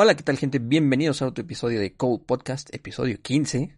Hola, 0.00 0.14
¿qué 0.14 0.22
tal 0.22 0.38
gente? 0.38 0.60
Bienvenidos 0.60 1.22
a 1.22 1.26
otro 1.26 1.42
episodio 1.42 1.80
de 1.80 1.92
Code 1.92 2.22
Podcast, 2.24 2.72
episodio 2.72 3.20
15. 3.20 3.74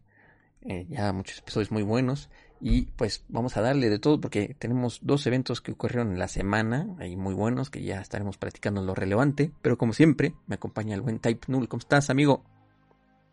Eh, 0.67 0.87
ya 0.91 1.15
muchos 1.15 1.39
episodios 1.39 1.71
muy 1.71 1.83
buenos. 1.83 2.29
Y 2.61 2.83
pues 2.83 3.25
vamos 3.29 3.57
a 3.57 3.63
darle 3.63 3.89
de 3.89 3.99
todo 3.99 4.21
porque 4.21 4.55
tenemos 4.59 4.99
dos 5.01 5.27
eventos 5.27 5.63
que 5.63 5.73
ocurrieron 5.73 6.13
en 6.13 6.19
la 6.19 6.29
semana, 6.29 6.95
ahí 6.99 7.17
muy 7.17 7.33
buenos, 7.33 7.71
que 7.71 7.83
ya 7.83 8.03
estaremos 8.03 8.37
practicando 8.37 8.83
lo 8.83 8.95
relevante. 8.95 9.51
Pero 9.63 9.79
como 9.79 9.95
siempre, 9.95 10.35
me 10.47 10.57
acompaña 10.57 10.95
el 10.95 11.01
buen 11.01 11.21
Type 11.21 11.47
Null. 11.49 11.69
¿Cómo 11.69 11.79
estás, 11.79 12.11
amigo? 12.11 12.43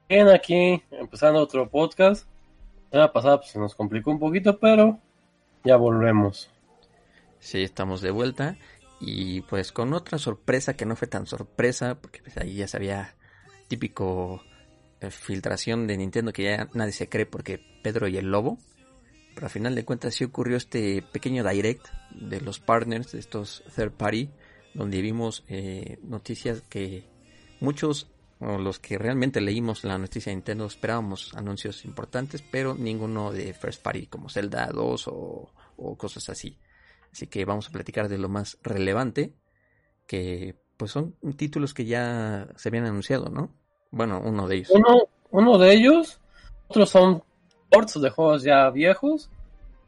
Bien, 0.07 0.29
aquí 0.29 0.81
empezando 0.89 1.41
otro 1.41 1.69
podcast. 1.69 2.25
La 2.91 3.11
pasada 3.11 3.39
pues, 3.39 3.51
se 3.51 3.59
nos 3.59 3.75
complicó 3.75 4.11
un 4.11 4.19
poquito, 4.19 4.59
pero 4.59 4.97
ya 5.65 5.75
volvemos. 5.75 6.49
Sí, 7.39 7.63
estamos 7.63 7.99
de 7.99 8.11
vuelta. 8.11 8.55
Y 9.00 9.41
pues 9.41 9.71
con 9.71 9.93
otra 9.93 10.18
sorpresa 10.18 10.75
que 10.75 10.86
no 10.86 10.95
fue 10.95 11.07
tan 11.07 11.27
sorpresa, 11.27 11.95
porque 11.95 12.21
pues 12.21 12.38
ahí 12.38 12.55
ya 12.55 12.68
sabía 12.68 13.16
típico 13.67 14.44
eh, 14.99 15.12
filtración 15.12 15.85
de 15.85 15.98
Nintendo 15.98 16.34
que 16.34 16.44
ya 16.44 16.70
nadie 16.73 16.91
se 16.91 17.09
cree 17.09 17.26
porque 17.26 17.59
Pedro 17.84 18.07
y 18.07 18.18
el 18.18 18.31
Lobo. 18.31 18.57
Pero 19.35 19.45
al 19.45 19.52
final 19.52 19.76
de 19.76 19.85
cuentas 19.85 20.16
sí 20.16 20.23
ocurrió 20.23 20.57
este 20.57 21.04
pequeño 21.04 21.48
direct 21.48 21.85
de 22.12 22.41
los 22.41 22.59
partners, 22.59 23.12
de 23.12 23.20
estos 23.20 23.63
third 23.76 23.91
party, 23.91 24.31
donde 24.73 24.99
vimos 25.02 25.43
eh, 25.48 25.99
noticias 26.02 26.63
que 26.68 27.04
muchos, 27.59 28.09
o 28.40 28.57
los 28.57 28.79
que 28.79 28.98
realmente 28.98 29.40
leímos 29.40 29.84
la 29.84 29.99
noticia 29.99 30.32
de 30.32 30.38
Nintendo, 30.38 30.66
esperábamos 30.66 31.35
anuncios 31.35 31.85
importantes, 31.85 32.41
pero 32.41 32.73
ninguno 32.73 33.32
de 33.32 33.54
first 33.54 33.84
party 33.84 34.07
como 34.07 34.27
Zelda 34.29 34.68
2 34.73 35.07
o, 35.07 35.52
o 35.77 35.98
cosas 35.98 36.29
así. 36.29 36.57
Así 37.17 37.26
que 37.26 37.45
vamos 37.45 37.67
a 37.67 37.71
platicar 37.71 38.09
de 38.09 38.20
lo 38.20 38.30
más 38.30 38.59
relevante, 38.62 39.34
que 40.05 40.53
pues 40.77 40.91
son 40.91 41.16
títulos 41.35 41.73
que 41.73 41.85
ya 41.85 42.48
se 42.57 42.70
habían 42.70 42.85
anunciado, 42.85 43.31
¿no? 43.31 43.49
Bueno, 43.90 44.21
uno 44.23 44.48
de 44.48 44.57
ellos. 44.57 44.70
Uno, 44.70 45.07
uno 45.31 45.57
de 45.57 45.73
ellos, 45.73 46.20
otros 46.68 46.91
son 46.91 47.23
ports 47.71 47.99
de 47.99 48.12
juegos 48.12 48.43
ya 48.43 48.70
viejos. 48.70 49.32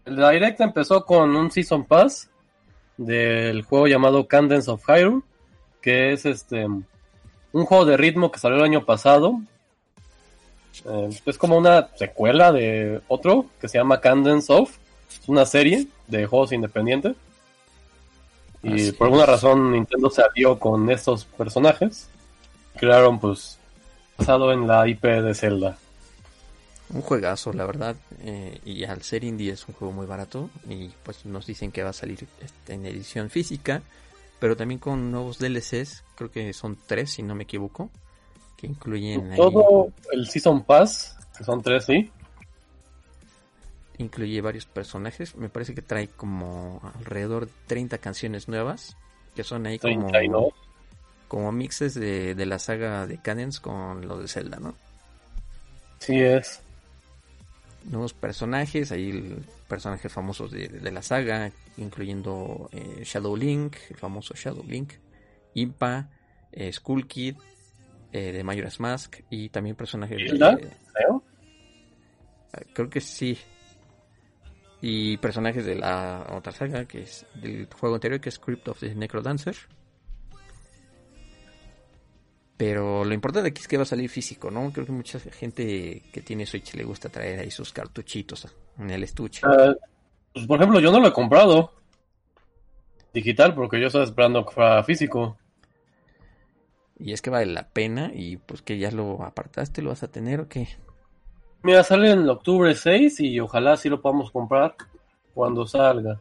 El 0.05 0.15
Direct 0.15 0.59
empezó 0.61 1.05
con 1.05 1.35
un 1.35 1.51
Season 1.51 1.85
Pass 1.85 2.31
del 2.97 3.61
juego 3.61 3.85
llamado 3.85 4.27
Candence 4.27 4.71
of 4.71 4.83
Hyrule, 4.89 5.21
que 5.83 6.13
es 6.13 6.25
este 6.25 6.65
un 6.65 7.65
juego 7.65 7.85
de 7.85 7.95
ritmo 7.95 8.31
que 8.31 8.39
salió 8.39 8.57
el 8.57 8.63
año 8.63 8.85
pasado. 8.85 9.39
Eh, 10.83 11.09
es 11.27 11.37
como 11.37 11.59
una 11.59 11.89
secuela 11.95 12.51
de 12.51 13.01
otro 13.07 13.45
que 13.61 13.67
se 13.67 13.77
llama 13.77 14.01
Candence 14.01 14.51
of. 14.51 14.75
Es 15.21 15.29
una 15.29 15.45
serie 15.45 15.87
de 16.09 16.25
juegos 16.25 16.51
independientes. 16.51 17.15
Y 18.61 18.73
Así 18.73 18.91
por 18.91 19.07
alguna 19.07 19.23
es. 19.23 19.29
razón 19.29 19.71
Nintendo 19.71 20.09
se 20.09 20.21
alió 20.21 20.59
con 20.59 20.89
estos 20.89 21.25
personajes. 21.25 22.09
Crearon 22.75 23.19
pues 23.19 23.57
basado 24.17 24.51
en 24.51 24.67
la 24.67 24.87
IP 24.87 25.03
de 25.05 25.33
Zelda. 25.33 25.77
Un 26.93 27.01
juegazo, 27.01 27.53
la 27.53 27.65
verdad. 27.65 27.95
eh, 28.21 28.59
y 28.65 28.83
al 28.83 29.01
ser 29.03 29.23
indie 29.23 29.51
es 29.53 29.67
un 29.67 29.75
juego 29.75 29.93
muy 29.93 30.05
barato. 30.07 30.49
Y 30.67 30.89
pues 31.03 31.25
nos 31.25 31.45
dicen 31.45 31.71
que 31.71 31.83
va 31.83 31.91
a 31.91 31.93
salir 31.93 32.27
este, 32.41 32.73
en 32.73 32.85
edición 32.85 33.29
física. 33.29 33.81
Pero 34.39 34.55
también 34.57 34.79
con 34.79 35.11
nuevos 35.11 35.37
DLCs. 35.39 36.03
Creo 36.15 36.31
que 36.31 36.51
son 36.53 36.77
tres, 36.87 37.11
si 37.11 37.23
no 37.23 37.35
me 37.35 37.43
equivoco. 37.43 37.89
Que 38.57 38.67
incluyen 38.67 39.31
ahí- 39.31 39.37
Todo 39.37 39.89
el 40.11 40.27
Season 40.27 40.63
Pass, 40.63 41.15
que 41.37 41.43
son 41.45 41.61
tres, 41.61 41.85
sí. 41.85 42.09
Incluye 43.99 44.41
varios 44.41 44.65
personajes. 44.65 45.35
Me 45.35 45.49
parece 45.49 45.75
que 45.75 45.81
trae 45.83 46.07
como 46.07 46.81
alrededor 46.97 47.45
de 47.45 47.51
30 47.67 47.99
canciones 47.99 48.47
nuevas. 48.47 48.97
Que 49.35 49.43
son 49.43 49.65
ahí 49.67 49.77
como, 49.77 50.07
32. 50.07 50.53
como 51.27 51.51
mixes 51.51 51.93
de, 51.93 52.33
de 52.35 52.45
la 52.47 52.57
saga 52.59 53.05
de 53.05 53.21
Cadence 53.21 53.61
con 53.61 54.07
lo 54.07 54.17
de 54.17 54.27
Zelda, 54.27 54.57
¿no? 54.59 54.75
Sí 55.99 56.19
es. 56.19 56.61
nuevos 57.85 58.13
personajes, 58.13 58.91
el- 58.91 59.43
personajes 59.67 60.11
famosos 60.11 60.51
de, 60.51 60.67
de 60.67 60.91
la 60.91 61.01
saga, 61.01 61.51
incluyendo 61.77 62.69
eh, 62.73 63.03
Shadow 63.05 63.35
Link, 63.37 63.75
el 63.89 63.95
famoso 63.97 64.33
Shadow 64.35 64.63
Link, 64.67 64.93
Impa, 65.53 66.09
eh, 66.51 66.71
Skull 66.73 67.07
Kid, 67.07 67.35
eh, 68.11 68.31
de 68.31 68.43
Majora's 68.43 68.79
Mask, 68.79 69.21
y 69.29 69.49
también 69.49 69.75
personajes 69.75 70.19
¿Hilda? 70.19 70.55
de... 70.55 70.69
Creo. 70.93 71.23
eh, 72.53 72.65
Creo 72.73 72.89
que 72.89 73.01
sí. 73.01 73.37
Y 74.81 75.17
personajes 75.17 75.65
de 75.65 75.75
la 75.75 76.25
otra 76.31 76.53
saga, 76.53 76.85
que 76.85 77.01
es 77.01 77.25
del 77.35 77.67
juego 77.73 77.95
anterior, 77.95 78.21
que 78.21 78.29
es 78.29 78.39
Crypt 78.39 78.67
of 78.69 78.79
the 78.79 78.95
Necrodancer. 78.95 79.55
Pero 82.55 83.05
lo 83.05 83.13
importante 83.13 83.49
aquí 83.49 83.61
es 83.61 83.67
que 83.67 83.77
va 83.77 83.83
a 83.83 83.85
salir 83.85 84.09
físico, 84.09 84.51
¿no? 84.51 84.71
Creo 84.71 84.85
que 84.85 84.91
mucha 84.91 85.19
gente 85.19 86.03
que 86.11 86.21
tiene 86.21 86.45
Switch 86.45 86.73
le 86.75 86.83
gusta 86.83 87.09
traer 87.09 87.39
ahí 87.39 87.51
sus 87.51 87.71
cartuchitos 87.71 88.47
en 88.77 88.89
el 88.89 89.03
estuche. 89.03 89.41
Ah, 89.45 89.73
pues, 90.33 90.45
por 90.45 90.57
ejemplo, 90.57 90.79
yo 90.79 90.91
no 90.91 90.99
lo 90.99 91.07
he 91.07 91.13
comprado 91.13 91.73
digital 93.13 93.55
porque 93.55 93.79
yo 93.79 93.87
estaba 93.87 94.03
esperando 94.03 94.45
que 94.45 94.53
fuera 94.53 94.83
físico. 94.83 95.37
Y 96.97 97.13
es 97.13 97.21
que 97.21 97.29
vale 97.29 97.45
la 97.45 97.69
pena 97.69 98.11
y 98.13 98.37
pues 98.37 98.61
que 98.61 98.77
ya 98.77 98.91
lo 98.91 99.23
apartaste, 99.23 99.81
lo 99.81 99.89
vas 99.89 100.03
a 100.03 100.11
tener 100.11 100.41
o 100.41 100.49
qué. 100.49 100.67
Mira, 101.61 101.83
sale 101.83 102.11
en 102.11 102.27
octubre 102.29 102.73
6 102.73 103.19
y 103.19 103.39
ojalá 103.39 103.75
sí 103.75 103.89
lo 103.89 104.01
podamos 104.01 104.31
comprar 104.31 104.75
cuando 105.33 105.67
salga. 105.67 106.19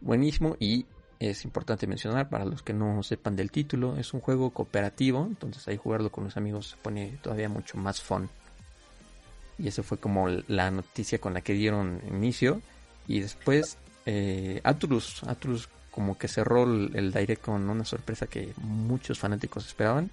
Buenísimo 0.00 0.56
y 0.58 0.86
es 1.18 1.44
importante 1.44 1.86
mencionar 1.86 2.30
para 2.30 2.46
los 2.46 2.62
que 2.62 2.72
no 2.72 3.02
sepan 3.02 3.36
del 3.36 3.50
título, 3.50 3.98
es 3.98 4.14
un 4.14 4.20
juego 4.20 4.50
cooperativo, 4.50 5.26
entonces 5.26 5.68
ahí 5.68 5.76
jugarlo 5.76 6.10
con 6.10 6.24
los 6.24 6.38
amigos 6.38 6.68
se 6.68 6.76
pone 6.78 7.18
todavía 7.22 7.50
mucho 7.50 7.76
más 7.76 8.00
fun. 8.00 8.30
Y 9.58 9.68
eso 9.68 9.82
fue 9.82 9.98
como 9.98 10.28
la 10.48 10.70
noticia 10.70 11.18
con 11.18 11.34
la 11.34 11.42
que 11.42 11.52
dieron 11.52 12.00
inicio. 12.08 12.62
Y 13.06 13.20
después 13.20 13.76
eh, 14.06 14.62
Atlus, 14.64 15.22
Atlus 15.24 15.68
como 15.90 16.16
que 16.16 16.28
cerró 16.28 16.64
el, 16.64 16.92
el 16.94 17.12
direct 17.12 17.42
con 17.42 17.68
una 17.68 17.84
sorpresa 17.84 18.26
que 18.26 18.54
muchos 18.56 19.18
fanáticos 19.18 19.66
esperaban. 19.66 20.10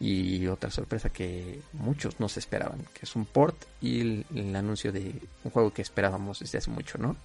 Y 0.00 0.46
otra 0.46 0.70
sorpresa 0.70 1.10
que 1.10 1.60
muchos 1.74 2.18
no 2.20 2.28
se 2.30 2.40
esperaban, 2.40 2.80
que 2.94 3.00
es 3.02 3.14
un 3.14 3.26
port 3.26 3.54
y 3.82 4.24
el, 4.34 4.56
anuncio 4.56 4.92
de 4.92 5.12
un 5.44 5.50
juego 5.50 5.74
que 5.74 5.82
esperábamos 5.82 6.38
desde 6.38 6.56
hace 6.56 6.70
mucho, 6.70 6.96
¿no? 6.96 7.16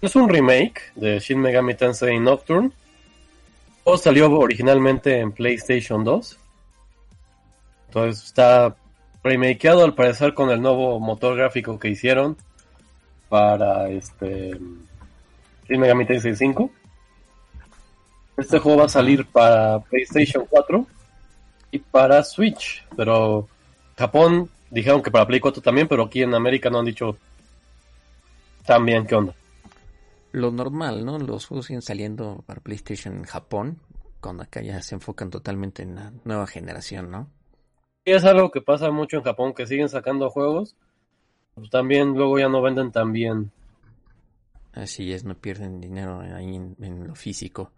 Es 0.00 0.16
un 0.16 0.26
remake 0.26 0.80
de 0.94 1.18
Shin 1.18 1.38
Megami 1.38 1.74
Tensei 1.74 2.18
Nocturne. 2.18 2.70
O 3.84 3.98
salió 3.98 4.30
originalmente 4.32 5.20
en 5.20 5.30
PlayStation 5.30 6.02
2. 6.04 6.38
Entonces 7.88 8.24
está 8.24 8.74
remakeado 9.22 9.84
al 9.84 9.94
parecer 9.94 10.32
con 10.32 10.50
el 10.50 10.60
nuevo 10.60 10.98
motor 10.98 11.36
gráfico 11.36 11.78
que 11.78 11.90
hicieron 11.90 12.36
para 13.28 13.90
este 13.90 14.58
Shin 15.68 15.80
Megami 15.80 16.06
Tensei 16.06 16.34
5. 16.34 16.70
Este 18.38 18.58
juego 18.58 18.78
va 18.78 18.86
a 18.86 18.88
salir 18.88 19.26
para 19.26 19.80
PlayStation 19.80 20.46
4 20.48 20.86
y 21.76 21.78
para 21.78 22.22
Switch, 22.24 22.84
pero 22.96 23.48
Japón 23.96 24.48
dijeron 24.70 25.02
que 25.02 25.10
para 25.10 25.26
Play 25.26 25.40
4 25.40 25.62
también, 25.62 25.88
pero 25.88 26.04
aquí 26.04 26.22
en 26.22 26.34
América 26.34 26.70
no 26.70 26.78
han 26.80 26.86
dicho 26.86 27.16
también 28.64 29.06
qué 29.06 29.14
onda. 29.14 29.34
lo 30.32 30.50
normal, 30.50 31.04
¿no? 31.04 31.18
Los 31.18 31.46
juegos 31.46 31.66
siguen 31.66 31.82
saliendo 31.82 32.42
para 32.46 32.60
PlayStation 32.60 33.16
en 33.16 33.24
Japón, 33.24 33.78
cuando 34.20 34.42
acá 34.42 34.60
ya 34.60 34.82
se 34.82 34.94
enfocan 34.94 35.30
totalmente 35.30 35.82
en 35.82 35.94
la 35.94 36.12
nueva 36.24 36.46
generación, 36.46 37.10
¿no? 37.10 37.28
Y 38.04 38.12
es 38.12 38.24
algo 38.24 38.50
que 38.50 38.60
pasa 38.60 38.90
mucho 38.90 39.16
en 39.16 39.22
Japón, 39.22 39.54
que 39.54 39.66
siguen 39.66 39.88
sacando 39.88 40.30
juegos, 40.30 40.76
pues 41.54 41.70
también 41.70 42.14
luego 42.14 42.38
ya 42.38 42.48
no 42.48 42.60
venden 42.62 42.92
tan 42.92 43.12
bien. 43.12 43.50
Así 44.72 45.12
es, 45.12 45.24
no 45.24 45.34
pierden 45.34 45.80
dinero 45.80 46.20
ahí 46.20 46.54
en, 46.54 46.76
en 46.80 47.08
lo 47.08 47.14
físico. 47.14 47.72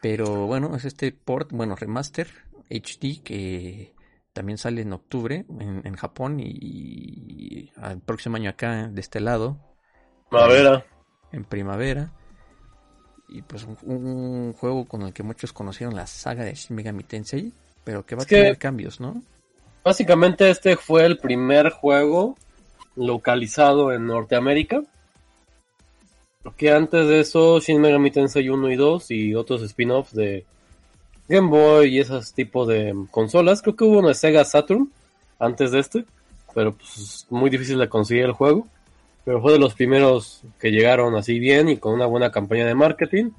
Pero 0.00 0.46
bueno, 0.46 0.74
es 0.76 0.84
este 0.84 1.12
port, 1.12 1.52
bueno, 1.52 1.76
remaster 1.76 2.28
HD 2.70 3.22
que 3.22 3.94
también 4.32 4.58
sale 4.58 4.82
en 4.82 4.92
octubre 4.92 5.44
en, 5.60 5.82
en 5.84 5.94
Japón 5.96 6.40
y, 6.40 6.44
y 6.50 7.72
al 7.76 8.00
próximo 8.00 8.36
año 8.36 8.50
acá 8.50 8.88
de 8.88 9.00
este 9.00 9.20
lado, 9.20 9.58
Primavera. 10.28 10.84
en 11.32 11.44
primavera. 11.44 12.12
Y 13.28 13.42
pues 13.42 13.64
un, 13.64 13.76
un 13.82 14.52
juego 14.52 14.84
con 14.84 15.02
el 15.02 15.12
que 15.12 15.22
muchos 15.22 15.52
conocieron 15.52 15.96
la 15.96 16.06
saga 16.06 16.44
de 16.44 16.54
Shin 16.54 16.76
Megami 16.76 17.02
Tensei, 17.02 17.52
pero 17.82 18.04
que 18.06 18.14
va 18.14 18.20
Es 18.22 18.26
a 18.26 18.28
que- 18.28 18.36
tener 18.36 18.58
cambios, 18.58 19.00
¿no? 19.00 19.22
Básicamente 19.84 20.50
este 20.50 20.76
fue 20.76 21.06
el 21.06 21.18
primer 21.18 21.70
juego 21.70 22.36
localizado 22.96 23.92
en 23.92 24.06
Norteamérica. 24.06 24.82
Porque 26.42 26.70
antes 26.72 27.06
de 27.08 27.20
eso, 27.20 27.58
Shin 27.60 27.80
Megami 27.80 28.10
Tensei 28.10 28.48
1 28.48 28.70
y 28.70 28.76
2 28.76 29.10
y 29.10 29.34
otros 29.34 29.62
spin-offs 29.62 30.12
de 30.14 30.44
Game 31.28 31.48
Boy 31.48 31.96
y 31.96 32.00
esos 32.00 32.32
tipos 32.32 32.68
de 32.68 32.94
consolas. 33.10 33.62
Creo 33.62 33.76
que 33.76 33.84
hubo 33.84 33.98
uno 33.98 34.08
de 34.08 34.14
Sega 34.14 34.44
Saturn 34.44 34.90
antes 35.38 35.72
de 35.72 35.80
este, 35.80 36.04
pero 36.54 36.72
pues 36.72 36.96
es 36.96 37.26
muy 37.30 37.50
difícil 37.50 37.78
de 37.78 37.88
conseguir 37.88 38.24
el 38.24 38.32
juego. 38.32 38.66
Pero 39.24 39.42
fue 39.42 39.52
de 39.52 39.58
los 39.58 39.74
primeros 39.74 40.42
que 40.60 40.70
llegaron 40.70 41.16
así 41.16 41.40
bien 41.40 41.68
y 41.68 41.78
con 41.78 41.94
una 41.94 42.06
buena 42.06 42.30
campaña 42.30 42.64
de 42.64 42.76
marketing. 42.76 43.30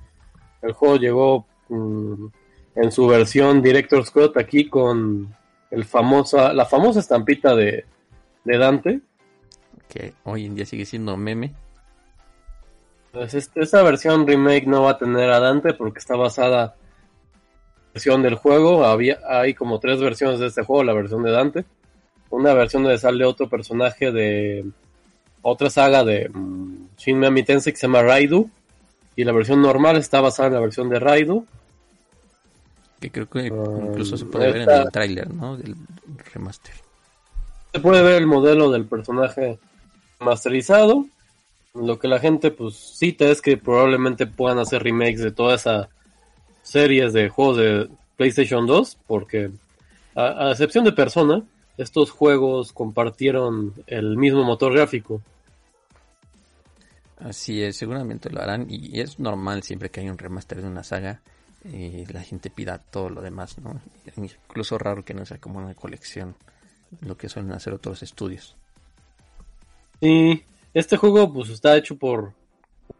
El 0.61 0.73
juego 0.73 0.97
llegó 0.97 1.45
mm, 1.69 2.25
en 2.75 2.91
su 2.91 3.07
versión 3.07 3.61
Director 3.61 4.05
Scott 4.05 4.35
aquí 4.37 4.67
con 4.67 5.33
el 5.71 5.85
famosa, 5.85 6.51
la 6.51 6.65
famosa 6.65 6.99
estampita 6.99 7.55
de, 7.55 7.85
de 8.43 8.57
Dante. 8.57 8.99
Que 9.87 10.13
hoy 10.25 10.45
en 10.45 10.55
día 10.55 10.65
sigue 10.65 10.85
siendo 10.85 11.15
meme. 11.15 11.53
Pues 13.13 13.33
esta 13.33 13.81
versión 13.81 14.27
remake 14.27 14.67
no 14.67 14.83
va 14.83 14.91
a 14.91 14.97
tener 14.97 15.31
a 15.31 15.39
Dante 15.39 15.73
porque 15.73 15.99
está 15.99 16.17
basada 16.17 16.75
versión 17.97 18.21
del 18.21 18.35
juego. 18.35 18.85
Había, 18.85 19.17
hay 19.27 19.55
como 19.55 19.79
tres 19.79 19.99
versiones 19.99 20.39
de 20.39 20.47
este 20.47 20.63
juego, 20.63 20.83
la 20.83 20.93
versión 20.93 21.23
de 21.23 21.31
Dante. 21.31 21.65
Una 22.29 22.53
versión 22.53 22.83
donde 22.83 22.99
sale 22.99 23.25
otro 23.25 23.49
personaje 23.49 24.11
de 24.11 24.65
otra 25.41 25.71
saga 25.71 26.03
de 26.03 26.29
mm, 26.29 26.89
Shin 26.97 27.17
Megami 27.17 27.43
Tensei 27.43 27.73
que 27.73 27.79
se 27.79 27.87
llama 27.87 28.03
Raidu. 28.03 28.49
Y 29.15 29.23
la 29.23 29.31
versión 29.31 29.63
normal 29.63 29.97
está 29.97 30.21
basada 30.21 30.49
en 30.49 30.53
la 30.53 30.59
versión 30.59 30.89
de 30.89 30.99
Raidu. 30.99 31.45
Que 32.99 33.11
creo 33.11 33.27
que 33.27 33.47
incluso 33.47 34.15
se 34.15 34.25
puede 34.25 34.51
ver 34.51 34.61
en 34.61 34.69
el 34.69 34.91
tráiler, 34.91 35.33
¿no? 35.33 35.57
Del 35.57 35.75
remaster. 36.33 36.75
Se 37.73 37.79
puede 37.79 38.03
ver 38.03 38.21
el 38.21 38.27
modelo 38.27 38.69
del 38.69 38.85
personaje 38.85 39.57
masterizado. 40.19 41.05
Lo 41.73 41.97
que 41.97 42.07
la 42.07 42.19
gente 42.19 42.51
pues 42.51 42.75
cita 42.75 43.25
es 43.25 43.41
que 43.41 43.57
probablemente 43.57 44.27
puedan 44.27 44.59
hacer 44.59 44.83
remakes 44.83 45.21
de 45.21 45.31
toda 45.31 45.55
esa 45.55 45.89
series 46.67 47.13
de 47.13 47.29
juegos 47.29 47.57
de 47.57 47.89
PlayStation 48.17 48.65
2, 48.65 48.97
porque 49.07 49.51
a, 50.15 50.47
a, 50.47 50.51
excepción 50.51 50.83
de 50.83 50.91
Persona, 50.91 51.43
estos 51.77 52.11
juegos 52.11 52.73
compartieron 52.73 53.73
el 53.87 54.17
mismo 54.17 54.43
motor 54.43 54.73
gráfico. 54.73 55.21
Así 57.19 57.63
es, 57.63 57.77
seguramente 57.77 58.29
lo 58.29 58.41
harán 58.41 58.67
y 58.69 58.99
es 58.99 59.17
normal 59.17 59.63
siempre 59.63 59.89
que 59.89 60.01
hay 60.01 60.09
un 60.09 60.17
remaster 60.17 60.61
de 60.61 60.67
una 60.67 60.83
saga 60.83 61.21
y 61.63 62.05
la 62.05 62.21
gente 62.21 62.49
pida 62.49 62.77
todo 62.77 63.09
lo 63.09 63.21
demás, 63.21 63.57
¿no? 63.59 63.79
Incluso 64.17 64.77
raro 64.77 65.03
que 65.03 65.13
no 65.13 65.25
sea 65.25 65.37
como 65.37 65.59
una 65.59 65.73
colección, 65.73 66.35
lo 67.01 67.17
que 67.17 67.29
suelen 67.29 67.53
hacer 67.53 67.73
otros 67.73 68.03
estudios. 68.03 68.55
Sí, 70.01 70.43
este 70.73 70.97
juego 70.97 71.33
pues 71.33 71.49
está 71.49 71.75
hecho 71.75 71.95
por 71.97 72.33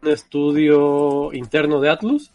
un 0.00 0.08
estudio 0.08 1.32
interno 1.32 1.80
de 1.80 1.90
Atlus. 1.90 2.30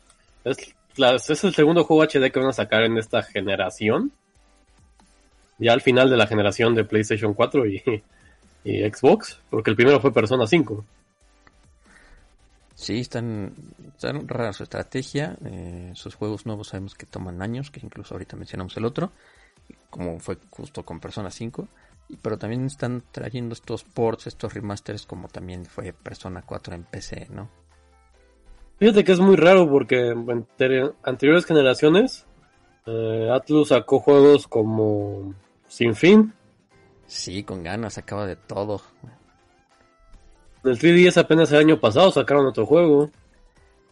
Es, 0.46 0.74
la, 0.98 1.16
es 1.16 1.44
el 1.44 1.54
segundo 1.54 1.84
juego 1.84 2.04
HD 2.04 2.32
que 2.32 2.40
van 2.40 2.50
a 2.50 2.54
sacar 2.54 2.84
en 2.84 2.98
esta 2.98 3.24
generación. 3.24 4.12
Ya 5.60 5.74
al 5.74 5.82
final 5.82 6.10
de 6.10 6.18
la 6.18 6.28
generación 6.28 6.76
de 6.76 6.84
PlayStation 6.84 7.34
4 7.34 7.68
y, 7.68 7.84
y 8.64 8.82
Xbox, 8.82 9.40
porque 9.50 9.70
el 9.70 9.76
primero 9.76 10.00
fue 10.00 10.14
Persona 10.14 10.48
5. 10.48 10.86
Sí, 12.76 13.00
están, 13.00 13.54
están 13.96 14.28
rara 14.28 14.52
su 14.52 14.64
estrategia. 14.64 15.38
Eh, 15.46 15.92
sus 15.96 16.16
juegos 16.16 16.46
nuevos 16.46 16.68
sabemos 16.68 16.96
que 16.96 17.06
toman 17.06 17.42
años, 17.42 17.72
que 17.72 17.80
incluso 17.84 18.16
ahorita 18.16 18.36
mencionamos 18.36 18.76
el 18.78 18.86
otro, 18.86 19.12
como 19.90 20.20
fue 20.20 20.38
justo 20.50 20.84
con 20.84 21.00
Persona 21.00 21.32
5. 21.32 21.68
Pero 22.22 22.38
también 22.38 22.66
están 22.66 23.04
trayendo 23.12 23.54
estos 23.54 23.84
ports, 23.84 24.28
estos 24.28 24.54
remasters, 24.54 25.06
como 25.06 25.28
también 25.30 25.66
fue 25.66 25.94
Persona 25.94 26.42
4 26.46 26.76
en 26.76 26.84
PC, 26.84 27.28
¿no? 27.32 27.50
Fíjate 28.80 29.04
que 29.04 29.12
es 29.12 29.20
muy 29.20 29.36
raro 29.36 29.70
porque 29.70 30.10
en 30.10 30.46
anteriores 31.04 31.46
generaciones 31.46 32.26
eh, 32.86 33.30
Atlus 33.32 33.70
sacó 33.70 34.00
juegos 34.00 34.48
como 34.48 35.34
Sin 35.68 35.96
Fin. 35.96 36.34
Sí, 37.08 37.44
con 37.44 37.64
ganas, 37.64 37.98
acaba 37.98 38.26
de 38.26 38.36
todo. 38.36 38.82
El 40.64 40.80
3DS 40.80 41.18
apenas 41.18 41.52
el 41.52 41.60
año 41.60 41.80
pasado 41.80 42.12
sacaron 42.12 42.46
otro 42.46 42.66
juego. 42.66 43.12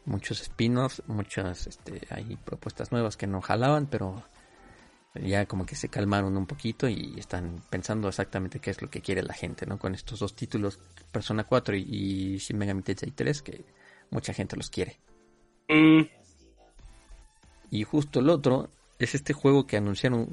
Muchos 0.05 0.41
spin-offs, 0.41 1.03
muchas 1.07 1.67
este, 1.67 2.01
hay 2.09 2.37
propuestas 2.43 2.91
nuevas 2.91 3.17
que 3.17 3.27
no 3.27 3.41
jalaban, 3.41 3.85
pero 3.85 4.23
ya 5.13 5.45
como 5.45 5.65
que 5.65 5.75
se 5.75 5.89
calmaron 5.89 6.35
un 6.37 6.47
poquito 6.47 6.87
y 6.87 7.15
están 7.17 7.61
pensando 7.69 8.07
exactamente 8.07 8.59
qué 8.59 8.71
es 8.71 8.81
lo 8.81 8.89
que 8.89 9.01
quiere 9.01 9.21
la 9.21 9.33
gente, 9.33 9.65
¿no? 9.65 9.77
Con 9.77 9.93
estos 9.93 10.19
dos 10.19 10.35
títulos, 10.35 10.79
Persona 11.11 11.43
4 11.43 11.75
y, 11.75 11.81
y 11.81 12.37
Shin 12.37 12.57
Megami 12.57 12.81
Tensei 12.81 13.11
3, 13.11 13.41
que 13.41 13.65
mucha 14.11 14.33
gente 14.33 14.55
los 14.55 14.69
quiere. 14.69 14.99
Mm. 15.67 16.01
Y 17.71 17.83
justo 17.83 18.19
el 18.19 18.29
otro 18.29 18.69
es 18.99 19.15
este 19.15 19.33
juego 19.33 19.65
que 19.65 19.77
anunciaron 19.77 20.27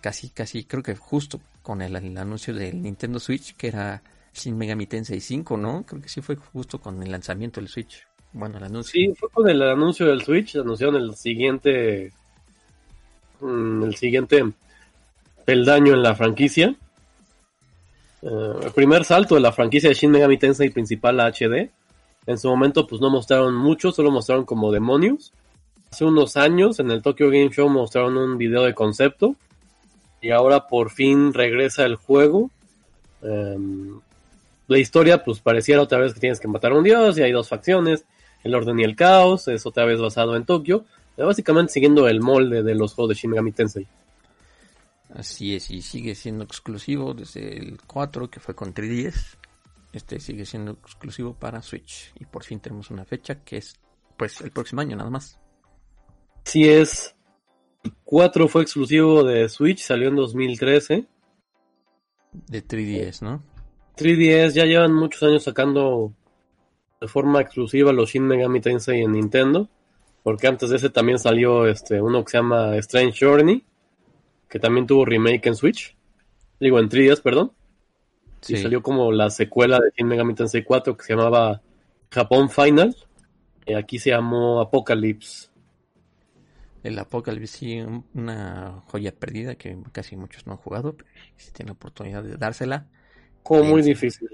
casi, 0.00 0.28
casi, 0.28 0.64
creo 0.64 0.82
que 0.82 0.94
justo 0.94 1.40
con 1.62 1.82
el, 1.82 1.96
el 1.96 2.16
anuncio 2.16 2.54
del 2.54 2.80
Nintendo 2.80 3.18
Switch, 3.18 3.56
que 3.56 3.68
era 3.68 4.02
Shin 4.32 4.56
Megami 4.56 4.86
Tensei 4.86 5.20
5, 5.20 5.56
¿no? 5.56 5.84
Creo 5.84 6.00
que 6.00 6.08
sí 6.08 6.20
fue 6.20 6.36
justo 6.36 6.80
con 6.80 7.02
el 7.02 7.10
lanzamiento 7.10 7.60
del 7.60 7.68
Switch. 7.68 8.06
Bueno, 8.32 8.58
el 8.58 8.64
anuncio. 8.64 8.92
Sí, 8.92 9.14
fue 9.14 9.28
con 9.30 9.48
el 9.48 9.62
anuncio 9.62 10.06
del 10.06 10.22
Switch, 10.22 10.56
anunciaron 10.56 10.96
el 10.96 11.14
siguiente 11.16 12.12
el 13.40 13.94
siguiente 13.96 14.44
peldaño 15.44 15.94
en 15.94 16.02
la 16.02 16.14
franquicia. 16.14 16.74
Uh, 18.20 18.58
el 18.62 18.72
primer 18.72 19.04
salto 19.04 19.36
de 19.36 19.40
la 19.40 19.52
franquicia 19.52 19.88
de 19.88 19.94
Shin 19.94 20.10
Megami 20.10 20.38
Tensei 20.38 20.70
principal 20.70 21.20
a 21.20 21.30
HD. 21.30 21.70
En 22.28 22.38
su 22.38 22.48
momento 22.48 22.86
pues 22.86 23.00
no 23.00 23.10
mostraron 23.10 23.56
mucho, 23.56 23.90
solo 23.90 24.12
mostraron 24.12 24.44
como 24.44 24.70
demonios. 24.70 25.32
Hace 25.90 26.04
unos 26.04 26.36
años 26.36 26.78
en 26.78 26.92
el 26.92 27.02
Tokyo 27.02 27.30
Game 27.30 27.50
Show 27.50 27.68
mostraron 27.68 28.16
un 28.16 28.38
video 28.38 28.62
de 28.62 28.74
concepto. 28.74 29.34
Y 30.20 30.30
ahora 30.30 30.68
por 30.68 30.90
fin 30.90 31.34
regresa 31.34 31.84
el 31.84 31.96
juego. 31.96 32.50
Um, 33.22 34.00
la 34.68 34.78
historia 34.78 35.24
pues 35.24 35.40
pareciera 35.40 35.82
otra 35.82 35.98
vez 35.98 36.14
que 36.14 36.20
tienes 36.20 36.38
que 36.38 36.46
matar 36.46 36.70
a 36.70 36.76
un 36.76 36.84
dios 36.84 37.18
y 37.18 37.22
hay 37.22 37.32
dos 37.32 37.48
facciones. 37.48 38.04
El 38.44 38.54
orden 38.54 38.78
y 38.78 38.84
el 38.84 38.94
caos 38.94 39.48
es 39.48 39.66
otra 39.66 39.84
vez 39.84 40.00
basado 40.00 40.36
en 40.36 40.44
Tokio 40.44 40.84
básicamente 41.24 41.72
siguiendo 41.72 42.08
el 42.08 42.20
molde 42.20 42.62
de 42.62 42.74
los 42.74 42.94
juegos 42.94 43.10
de 43.10 43.14
Shin 43.20 43.30
Megami 43.30 43.52
Tensei. 43.52 43.86
Así 45.14 45.56
es, 45.56 45.70
y 45.70 45.80
sigue 45.80 46.14
siendo 46.14 46.44
exclusivo 46.44 47.14
desde 47.14 47.58
el 47.58 47.78
4 47.86 48.30
que 48.30 48.40
fue 48.40 48.54
con 48.54 48.74
3DS. 48.74 49.37
Este 49.92 50.20
sigue 50.20 50.44
siendo 50.44 50.72
exclusivo 50.72 51.34
para 51.34 51.62
Switch. 51.62 52.12
Y 52.18 52.26
por 52.26 52.44
fin 52.44 52.60
tenemos 52.60 52.90
una 52.90 53.04
fecha 53.04 53.42
que 53.42 53.58
es 53.58 53.74
pues 54.16 54.40
el 54.40 54.50
próximo 54.50 54.80
año 54.80 54.96
nada 54.96 55.10
más. 55.10 55.38
Sí 56.44 56.68
es. 56.68 57.14
El 57.84 57.94
4 58.04 58.48
fue 58.48 58.62
exclusivo 58.62 59.22
de 59.22 59.48
Switch, 59.48 59.80
salió 59.80 60.08
en 60.08 60.16
2013. 60.16 61.06
De 62.32 62.66
3DS, 62.66 63.22
¿no? 63.22 63.42
3DS 63.96 64.52
ya 64.52 64.64
llevan 64.64 64.92
muchos 64.92 65.22
años 65.22 65.44
sacando 65.44 66.12
de 67.00 67.08
forma 67.08 67.40
exclusiva 67.40 67.92
los 67.92 68.10
Shin 68.10 68.26
Megami 68.26 68.60
Tensei 68.60 69.02
en 69.02 69.12
Nintendo. 69.12 69.68
Porque 70.22 70.46
antes 70.48 70.70
de 70.70 70.76
ese 70.76 70.90
también 70.90 71.18
salió 71.18 71.66
este 71.66 72.02
uno 72.02 72.24
que 72.24 72.32
se 72.32 72.38
llama 72.38 72.76
Strange 72.76 73.24
Journey, 73.24 73.64
que 74.48 74.58
también 74.58 74.86
tuvo 74.86 75.04
remake 75.04 75.46
en 75.46 75.54
Switch. 75.54 75.96
Digo, 76.60 76.78
en 76.78 76.88
3DS, 76.88 77.22
perdón. 77.22 77.52
Sí. 78.40 78.54
Y 78.54 78.56
salió 78.58 78.82
como 78.82 79.12
la 79.12 79.30
secuela 79.30 79.78
de 79.78 79.90
Shin 79.96 80.06
Megami 80.06 80.34
Tensei 80.34 80.64
4 80.64 80.96
que 80.96 81.04
se 81.04 81.14
llamaba 81.14 81.60
Japón 82.10 82.50
Final. 82.50 82.96
Y 83.66 83.74
aquí 83.74 83.98
se 83.98 84.10
llamó 84.10 84.60
Apocalypse. 84.60 85.48
El 86.82 86.98
Apocalypse, 86.98 87.58
sí, 87.58 87.80
una 88.14 88.82
joya 88.86 89.12
perdida 89.12 89.56
que 89.56 89.76
casi 89.92 90.16
muchos 90.16 90.46
no 90.46 90.52
han 90.52 90.58
jugado. 90.58 90.96
Pero 90.96 91.08
si 91.36 91.52
tienen 91.52 91.68
la 91.68 91.72
oportunidad 91.74 92.22
de 92.22 92.36
dársela. 92.36 92.86
Como 93.42 93.64
muy 93.64 93.82
difícil. 93.82 94.28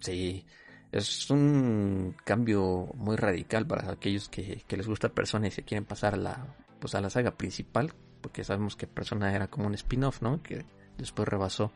Sí, 0.00 0.44
es 0.92 1.30
un 1.30 2.16
cambio 2.24 2.88
muy 2.94 3.16
radical 3.16 3.66
para 3.66 3.92
aquellos 3.92 4.28
que, 4.28 4.62
que 4.66 4.76
les 4.76 4.86
gusta 4.86 5.10
Persona 5.10 5.48
y 5.48 5.50
se 5.50 5.62
quieren 5.62 5.84
pasar 5.84 6.14
a 6.14 6.16
la, 6.16 6.56
pues 6.80 6.94
a 6.94 7.00
la 7.00 7.10
saga 7.10 7.36
principal, 7.36 7.92
porque 8.20 8.44
sabemos 8.44 8.76
que 8.76 8.86
Persona 8.86 9.34
era 9.34 9.48
como 9.48 9.66
un 9.66 9.74
spin-off, 9.74 10.22
¿no? 10.22 10.42
Que 10.42 10.64
después 10.98 11.28
rebasó 11.28 11.72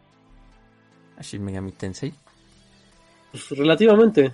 a 1.17 1.23
Shin 1.23 1.45
Megami 1.45 1.73
Tensei. 1.73 2.13
Pues 3.31 3.51
relativamente. 3.51 4.33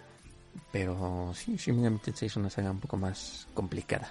Pero 0.73 1.33
sí, 1.35 1.57
Shin 1.57 1.77
Megami 1.77 1.99
Tensei 1.99 2.27
es 2.27 2.37
una 2.37 2.51
saga 2.51 2.71
un 2.71 2.81
poco 2.81 2.97
más 2.97 3.49
complicada. 3.55 4.11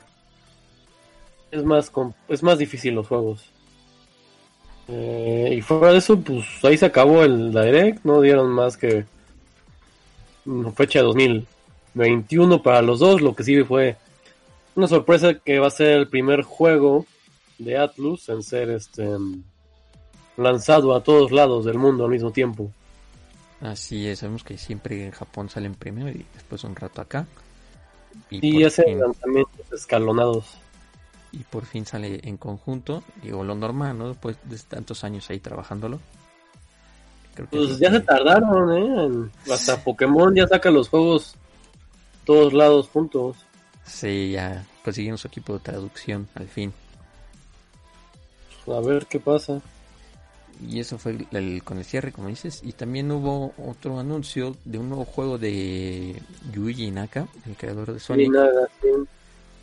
Es 1.51 1.63
más, 1.63 1.91
es 2.27 2.43
más 2.43 2.57
difícil 2.57 2.93
los 2.93 3.07
juegos. 3.07 3.51
Eh, 4.87 5.55
y 5.57 5.61
fuera 5.61 5.91
de 5.91 5.99
eso, 5.99 6.19
pues 6.19 6.45
ahí 6.63 6.77
se 6.77 6.85
acabó 6.85 7.23
el 7.23 7.51
Direct, 7.51 8.03
no 8.03 8.21
dieron 8.21 8.49
más 8.51 8.75
que 8.75 9.05
fecha 10.75 10.99
de 10.99 11.05
2021 11.05 12.63
para 12.63 12.81
los 12.81 12.99
dos. 12.99 13.21
Lo 13.21 13.35
que 13.35 13.43
sí 13.43 13.63
fue 13.63 13.97
una 14.75 14.87
sorpresa 14.87 15.35
que 15.35 15.59
va 15.59 15.67
a 15.67 15.71
ser 15.71 15.99
el 15.99 16.07
primer 16.07 16.43
juego 16.43 17.05
de 17.57 17.77
Atlus 17.77 18.29
en 18.29 18.41
ser 18.41 18.69
este 18.69 19.05
lanzado 20.39 20.95
a 20.95 21.03
todos 21.03 21.31
lados 21.31 21.65
del 21.65 21.77
mundo 21.77 22.05
al 22.05 22.11
mismo 22.11 22.31
tiempo. 22.31 22.71
Así 23.61 24.07
es, 24.07 24.19
sabemos 24.19 24.43
que 24.43 24.57
siempre 24.57 25.05
en 25.05 25.11
Japón 25.11 25.49
salen 25.49 25.75
primero 25.75 26.09
y 26.09 26.25
después 26.33 26.63
un 26.63 26.75
rato 26.75 27.01
acá. 27.01 27.27
Y, 28.29 28.59
y 28.59 28.63
hacen 28.63 28.85
fin... 28.85 28.99
lanzamientos 28.99 29.71
escalonados. 29.71 30.45
Y 31.31 31.39
por 31.43 31.65
fin 31.65 31.85
sale 31.85 32.21
en 32.23 32.37
conjunto, 32.37 33.03
digo 33.21 33.43
lo 33.43 33.53
normal, 33.53 33.97
¿no? 33.97 34.09
Después 34.09 34.37
de 34.45 34.57
tantos 34.57 35.03
años 35.03 35.29
ahí 35.29 35.39
trabajándolo. 35.39 35.99
Pues 37.51 37.79
ya 37.79 37.91
se 37.91 37.99
tardaron, 38.01 38.77
¿eh? 38.77 39.29
Hasta 39.51 39.81
Pokémon 39.81 40.35
ya 40.35 40.47
saca 40.47 40.71
los 40.71 40.89
juegos 40.89 41.35
todos 42.25 42.53
lados 42.53 42.89
juntos. 42.89 43.37
Sí, 43.85 44.31
ya 44.31 44.65
consiguieron 44.83 45.17
su 45.17 45.27
equipo 45.27 45.53
de 45.53 45.59
traducción 45.59 46.27
al 46.35 46.47
fin. 46.47 46.73
a 48.67 48.79
ver 48.81 49.07
qué 49.07 49.19
pasa. 49.19 49.61
Y 50.67 50.79
eso 50.79 50.97
fue 50.97 51.15
el, 51.31 51.63
con 51.63 51.77
el 51.77 51.85
cierre, 51.85 52.11
como 52.11 52.27
dices. 52.27 52.61
Y 52.63 52.73
también 52.73 53.09
hubo 53.11 53.53
otro 53.57 53.99
anuncio 53.99 54.55
de 54.65 54.77
un 54.77 54.89
nuevo 54.89 55.05
juego 55.05 55.37
de 55.37 56.21
Yuji 56.53 56.91
Naka, 56.91 57.27
el 57.47 57.55
creador 57.55 57.93
de 57.93 57.99
Sonic. 57.99 58.31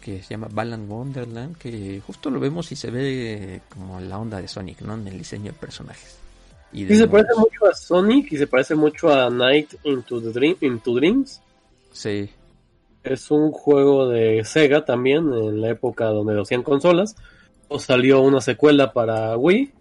Que 0.00 0.22
se 0.22 0.30
llama 0.30 0.48
Balan 0.50 0.88
Wonderland. 0.88 1.58
Que 1.58 2.00
justo 2.06 2.30
lo 2.30 2.40
vemos 2.40 2.72
y 2.72 2.76
se 2.76 2.90
ve 2.90 3.60
como 3.68 4.00
la 4.00 4.18
onda 4.18 4.40
de 4.40 4.48
Sonic, 4.48 4.80
¿no? 4.82 4.94
En 4.94 5.06
el 5.06 5.18
diseño 5.18 5.52
de 5.52 5.58
personajes. 5.58 6.18
Y, 6.72 6.86
se 6.86 7.08
parece 7.08 7.34
mucho 7.36 7.66
a 7.66 7.74
Sonic 7.74 8.32
y 8.32 8.38
se 8.38 8.46
parece 8.46 8.74
mucho 8.74 9.12
a 9.12 9.30
Night 9.30 9.74
into, 9.84 10.20
the 10.20 10.30
Dream, 10.30 10.56
into 10.62 10.94
Dreams. 10.94 11.40
Sí. 11.92 12.30
Es 13.02 13.30
un 13.30 13.52
juego 13.52 14.08
de 14.08 14.44
Sega 14.44 14.84
también, 14.84 15.32
en 15.32 15.60
la 15.60 15.70
época 15.70 16.06
donde 16.06 16.34
lo 16.34 16.42
hacían 16.42 16.62
consolas. 16.62 17.16
O 17.68 17.78
salió 17.78 18.20
una 18.20 18.40
secuela 18.40 18.92
para 18.92 19.36
Wii 19.36 19.72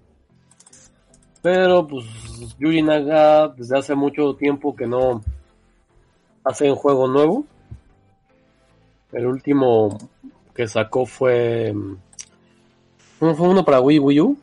pero 1.45 1.85
pues 1.85 2.05
Yuji 2.57 2.81
Naga 2.81 3.49
desde 3.49 3.77
hace 3.77 3.93
mucho 3.93 4.33
tiempo 4.33 4.75
que 4.75 4.87
no 4.87 5.23
hace 6.43 6.71
un 6.71 6.75
juego 6.75 7.07
nuevo. 7.07 7.45
El 9.11 9.27
último 9.27 9.95
que 10.55 10.67
sacó 10.67 11.05
fue, 11.05 11.71
fue 13.19 13.29
uno 13.29 13.63
para 13.63 13.79
Wii 13.79 13.99
Wii 13.99 14.21
U, 14.21 14.39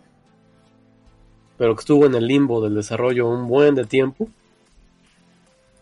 pero 1.59 1.75
que 1.75 1.81
estuvo 1.81 2.07
en 2.07 2.15
el 2.15 2.25
limbo 2.25 2.61
del 2.61 2.77
desarrollo 2.77 3.29
un 3.29 3.49
buen 3.49 3.75
de 3.75 3.85
tiempo, 3.85 4.29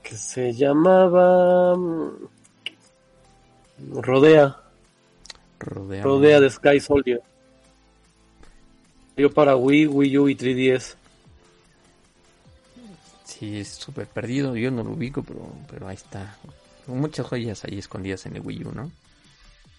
que 0.02 0.16
se 0.16 0.54
llamaba 0.54 1.76
mm, 1.76 2.28
Rodea. 3.96 4.56
Rodea, 5.58 6.02
Rodea 6.02 6.40
de 6.40 6.48
Sky 6.48 6.80
Soldier. 6.80 7.20
Dio 9.18 9.30
para 9.30 9.54
Wii, 9.54 9.86
Wii 9.86 10.16
U 10.18 10.28
y 10.30 10.34
3DS. 10.34 10.96
Sí, 13.40 13.58
es 13.58 13.68
súper 13.68 14.06
perdido. 14.06 14.54
Yo 14.54 14.70
no 14.70 14.84
lo 14.84 14.90
ubico, 14.90 15.22
pero, 15.22 15.50
pero 15.66 15.88
ahí 15.88 15.94
está. 15.94 16.36
Muchas 16.86 17.26
joyas 17.26 17.64
ahí 17.64 17.78
escondidas 17.78 18.26
en 18.26 18.36
el 18.36 18.42
Wii 18.42 18.64
U, 18.66 18.72
¿no? 18.72 18.92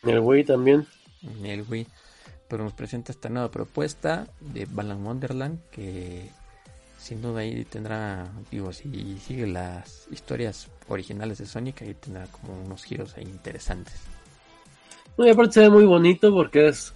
En 0.01 0.09
el 0.09 0.19
Wii 0.19 0.45
también. 0.45 0.87
En 1.21 1.45
el 1.45 1.63
Wii. 1.69 1.85
Pero 2.47 2.63
nos 2.63 2.73
presenta 2.73 3.11
esta 3.11 3.29
nueva 3.29 3.51
propuesta 3.51 4.27
de 4.39 4.65
Balan 4.65 5.05
Wonderland 5.05 5.59
que 5.69 6.31
sin 6.97 7.21
duda 7.21 7.41
ahí 7.41 7.63
tendrá, 7.65 8.31
digo, 8.49 8.73
si 8.73 9.19
sigue 9.19 9.45
las 9.45 10.07
historias 10.09 10.67
originales 10.87 11.37
de 11.37 11.45
Sonic, 11.45 11.83
ahí 11.83 11.93
tendrá 11.93 12.25
como 12.25 12.59
unos 12.63 12.83
giros 12.83 13.15
ahí 13.15 13.25
interesantes. 13.25 13.93
Y 15.19 15.29
aparte 15.29 15.53
se 15.53 15.59
ve 15.61 15.69
muy 15.69 15.85
bonito 15.85 16.33
porque 16.33 16.69
es 16.69 16.93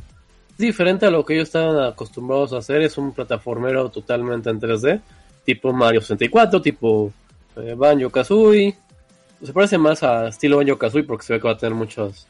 diferente 0.57 1.05
a 1.05 1.11
lo 1.11 1.23
que 1.23 1.35
ellos 1.35 1.49
estaban 1.49 1.77
acostumbrados 1.83 2.53
a 2.53 2.57
hacer, 2.57 2.81
es 2.81 2.97
un 2.97 3.13
plataformero 3.13 3.89
totalmente 3.89 4.49
en 4.49 4.59
3D 4.59 5.01
tipo 5.45 5.71
Mario 5.71 6.01
64, 6.01 6.61
tipo 6.61 7.13
eh, 7.55 7.73
Banjo 7.75 8.09
Kazooie. 8.09 8.75
Se 9.43 9.53
parece 9.53 9.77
más 9.77 10.03
a 10.03 10.27
estilo 10.27 10.57
Banjo 10.57 10.77
Kazooie 10.77 11.05
porque 11.05 11.25
se 11.25 11.33
ve 11.33 11.39
que 11.39 11.47
va 11.47 11.53
a 11.53 11.57
tener 11.57 11.75
muchas 11.75 12.27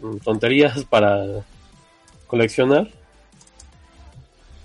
mm, 0.00 0.18
tonterías 0.18 0.84
para 0.84 1.24
coleccionar. 2.26 2.88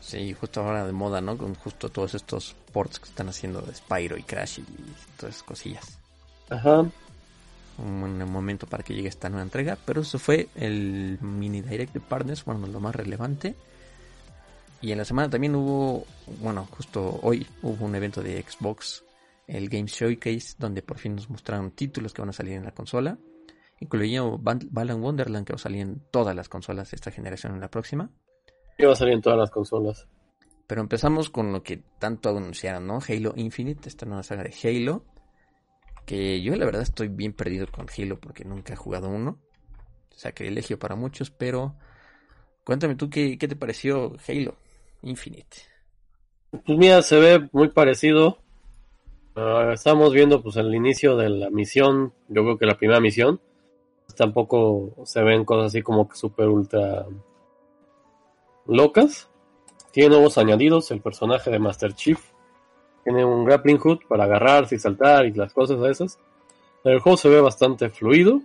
Sí, 0.01 0.33
justo 0.33 0.61
ahora 0.61 0.85
de 0.85 0.91
moda, 0.91 1.21
¿no? 1.21 1.37
Con 1.37 1.55
justo 1.55 1.89
todos 1.89 2.13
estos 2.13 2.55
ports 2.71 2.99
que 2.99 3.09
están 3.09 3.29
haciendo 3.29 3.61
de 3.61 3.73
Spyro 3.73 4.17
y 4.17 4.23
Crash 4.23 4.59
y 4.59 4.63
todas 5.17 5.35
esas 5.35 5.43
cosillas. 5.43 5.97
Ajá. 6.49 6.85
Un 7.79 8.31
momento 8.31 8.67
para 8.67 8.83
que 8.83 8.93
llegue 8.93 9.07
esta 9.07 9.29
nueva 9.29 9.41
entrega, 9.41 9.77
pero 9.85 10.01
eso 10.01 10.19
fue 10.19 10.49
el 10.55 11.17
mini 11.21 11.61
direct 11.61 11.93
de 11.93 11.99
Partners, 11.99 12.45
bueno, 12.45 12.67
lo 12.67 12.79
más 12.79 12.95
relevante. 12.95 13.55
Y 14.83 14.91
en 14.91 14.97
la 14.97 15.05
semana 15.05 15.29
también 15.29 15.55
hubo, 15.55 16.05
bueno, 16.41 16.67
justo 16.69 17.17
hoy 17.23 17.47
hubo 17.61 17.85
un 17.85 17.95
evento 17.95 18.21
de 18.21 18.41
Xbox, 18.41 19.05
el 19.47 19.69
Game 19.69 19.87
Showcase, 19.87 20.55
donde 20.59 20.81
por 20.81 20.97
fin 20.97 21.15
nos 21.15 21.29
mostraron 21.29 21.71
títulos 21.71 22.13
que 22.13 22.21
van 22.21 22.31
a 22.31 22.33
salir 22.33 22.55
en 22.55 22.65
la 22.65 22.71
consola. 22.71 23.17
Incluyendo 23.79 24.37
Balan 24.41 25.01
Wonderland, 25.01 25.47
que 25.47 25.53
va 25.53 25.55
a 25.55 25.59
salir 25.59 25.83
en 25.83 26.01
todas 26.11 26.35
las 26.35 26.49
consolas 26.49 26.91
de 26.91 26.95
esta 26.95 27.11
generación 27.11 27.53
en 27.53 27.61
la 27.61 27.69
próxima. 27.69 28.09
Que 28.77 28.85
va 28.85 28.91
a 28.91 28.95
salir 28.97 29.13
en 29.13 29.21
todas 29.21 29.39
las 29.39 29.51
consolas. 29.51 30.05
Pero 30.67 30.81
empezamos 30.81 31.29
con 31.29 31.53
lo 31.53 31.63
que 31.63 31.77
tanto 31.97 32.35
anunciaron, 32.35 32.85
¿no? 32.85 32.99
Halo 33.07 33.31
Infinite, 33.37 33.87
esta 33.87 34.05
nueva 34.05 34.23
saga 34.23 34.43
de 34.43 34.53
Halo. 34.63 35.05
Que 36.05 36.41
yo 36.41 36.53
la 36.57 36.65
verdad 36.65 36.81
estoy 36.81 37.07
bien 37.07 37.31
perdido 37.31 37.67
con 37.71 37.87
Halo 37.97 38.19
porque 38.19 38.43
nunca 38.43 38.73
he 38.73 38.75
jugado 38.75 39.07
uno. 39.07 39.39
Sacrilegio 40.09 40.77
para 40.77 40.97
muchos, 40.97 41.31
pero 41.31 41.77
cuéntame 42.65 42.95
tú 42.95 43.09
qué, 43.09 43.37
qué 43.37 43.47
te 43.47 43.55
pareció 43.55 44.17
Halo. 44.27 44.57
Infinite. 45.03 45.57
Pues 46.51 46.77
mira, 46.77 47.01
se 47.01 47.19
ve 47.19 47.49
muy 47.51 47.69
parecido. 47.69 48.37
Ah, 49.35 49.71
estamos 49.73 50.13
viendo 50.13 50.41
pues 50.41 50.55
el 50.55 50.73
inicio 50.73 51.17
de 51.17 51.29
la 51.29 51.49
misión, 51.49 52.13
yo 52.27 52.43
creo 52.43 52.57
que 52.57 52.65
la 52.65 52.77
primera 52.77 52.99
misión. 52.99 53.39
Tampoco 54.15 54.93
se 55.05 55.23
ven 55.23 55.43
cosas 55.43 55.67
así 55.67 55.81
como 55.81 56.07
que 56.07 56.15
super 56.15 56.47
ultra 56.47 57.05
locas. 58.67 59.29
Tiene 59.91 60.09
nuevos 60.09 60.37
añadidos, 60.37 60.91
el 60.91 61.01
personaje 61.01 61.49
de 61.49 61.59
Master 61.59 61.93
Chief. 61.93 62.19
Tiene 63.03 63.25
un 63.25 63.43
grappling 63.43 63.79
hook 63.79 64.07
para 64.07 64.25
agarrarse 64.25 64.75
y 64.75 64.79
saltar 64.79 65.25
y 65.25 65.33
las 65.33 65.53
cosas 65.53 65.83
esas. 65.89 66.19
El 66.83 66.99
juego 66.99 67.17
se 67.17 67.29
ve 67.29 67.41
bastante 67.41 67.89
fluido. 67.89 68.41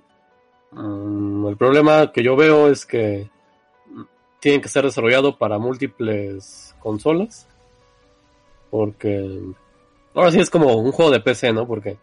Mm, 0.72 1.46
el 1.46 1.56
problema 1.56 2.12
que 2.12 2.22
yo 2.22 2.36
veo 2.36 2.68
es 2.68 2.86
que 2.86 3.30
tienen 4.40 4.60
que 4.60 4.68
ser 4.68 4.84
desarrollado 4.84 5.36
para 5.36 5.58
múltiples 5.58 6.74
consolas. 6.80 7.46
Porque 8.70 9.40
ahora 10.14 10.30
sí 10.30 10.40
es 10.40 10.50
como 10.50 10.74
un 10.76 10.92
juego 10.92 11.10
de 11.10 11.20
PC, 11.20 11.52
¿no? 11.52 11.66
Porque 11.66 11.96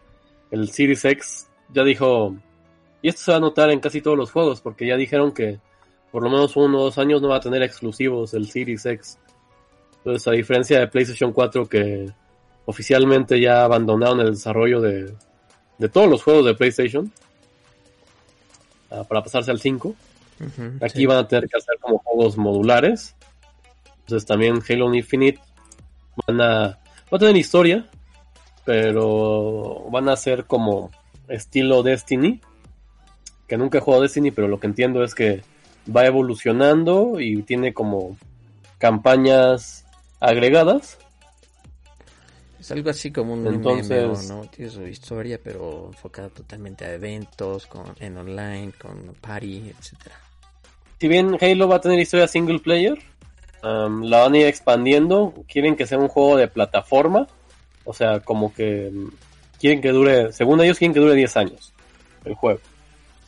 el 0.50 0.70
Series 0.70 1.04
X 1.04 1.48
ya 1.72 1.84
dijo, 1.84 2.34
y 3.02 3.08
esto 3.08 3.22
se 3.22 3.30
va 3.30 3.36
a 3.36 3.40
notar 3.40 3.70
en 3.70 3.80
casi 3.80 4.00
todos 4.00 4.16
los 4.16 4.30
juegos, 4.30 4.60
porque 4.60 4.86
ya 4.86 4.96
dijeron 4.96 5.32
que 5.32 5.60
por 6.10 6.22
lo 6.22 6.30
menos 6.30 6.56
uno 6.56 6.78
o 6.78 6.84
dos 6.84 6.98
años 6.98 7.20
no 7.20 7.28
va 7.28 7.36
a 7.36 7.40
tener 7.40 7.62
exclusivos 7.62 8.34
el 8.34 8.48
Series 8.48 8.86
X. 8.86 9.18
Entonces, 9.98 10.26
a 10.28 10.32
diferencia 10.32 10.78
de 10.78 10.88
PlayStation 10.88 11.32
4 11.32 11.68
que 11.68 12.10
oficialmente 12.64 13.40
ya 13.40 13.64
abandonaron 13.64 14.20
el 14.20 14.30
desarrollo 14.30 14.80
de, 14.80 15.14
de 15.78 15.88
todos 15.88 16.08
los 16.08 16.22
juegos 16.22 16.46
de 16.46 16.54
PlayStation 16.54 17.12
ah, 18.90 19.04
para 19.04 19.22
pasarse 19.22 19.50
al 19.50 19.60
5, 19.60 19.94
Aquí 20.80 21.06
van 21.06 21.18
a 21.18 21.28
tener 21.28 21.48
que 21.48 21.56
hacer 21.56 21.76
como 21.80 21.98
juegos 21.98 22.36
modulares. 22.36 23.14
Entonces 24.00 24.26
también 24.26 24.62
Halo 24.68 24.94
Infinite 24.94 25.40
van 26.26 26.40
a, 26.40 26.78
va 27.12 27.16
a 27.16 27.18
tener 27.18 27.36
historia, 27.36 27.88
pero 28.64 29.88
van 29.90 30.08
a 30.08 30.16
ser 30.16 30.44
como 30.44 30.90
estilo 31.28 31.82
Destiny. 31.82 32.40
Que 33.48 33.56
nunca 33.56 33.78
he 33.78 33.80
jugado 33.80 34.02
Destiny, 34.02 34.30
pero 34.30 34.48
lo 34.48 34.60
que 34.60 34.66
entiendo 34.66 35.02
es 35.02 35.14
que 35.14 35.42
va 35.94 36.06
evolucionando 36.06 37.20
y 37.20 37.42
tiene 37.42 37.72
como 37.72 38.16
campañas 38.78 39.84
agregadas. 40.20 40.98
Es 42.60 42.70
algo 42.72 42.90
así 42.90 43.12
como 43.12 43.34
un 43.34 43.46
Entonces, 43.46 44.28
¿no? 44.28 44.42
Tiene 44.46 44.70
su 44.70 44.84
historia, 44.86 45.40
pero 45.42 45.86
enfocada 45.92 46.28
totalmente 46.28 46.84
a 46.84 46.94
eventos, 46.94 47.66
con, 47.66 47.84
en 48.00 48.16
online, 48.16 48.72
con 48.80 49.14
party, 49.20 49.72
etcétera 49.78 50.25
si 50.98 51.08
bien 51.08 51.36
Halo 51.40 51.68
va 51.68 51.76
a 51.76 51.80
tener 51.80 51.98
historia 51.98 52.26
single 52.28 52.58
player, 52.58 52.98
um, 53.62 54.02
la 54.02 54.20
van 54.20 54.34
a 54.34 54.38
ir 54.38 54.46
expandiendo. 54.46 55.34
Quieren 55.48 55.76
que 55.76 55.86
sea 55.86 55.98
un 55.98 56.08
juego 56.08 56.36
de 56.36 56.48
plataforma. 56.48 57.26
O 57.84 57.92
sea, 57.92 58.20
como 58.20 58.52
que 58.52 58.90
um, 58.92 59.10
quieren 59.60 59.80
que 59.80 59.90
dure, 59.90 60.32
según 60.32 60.60
ellos, 60.60 60.78
quieren 60.78 60.94
que 60.94 61.00
dure 61.00 61.14
10 61.14 61.36
años 61.36 61.72
el 62.24 62.34
juego. 62.34 62.60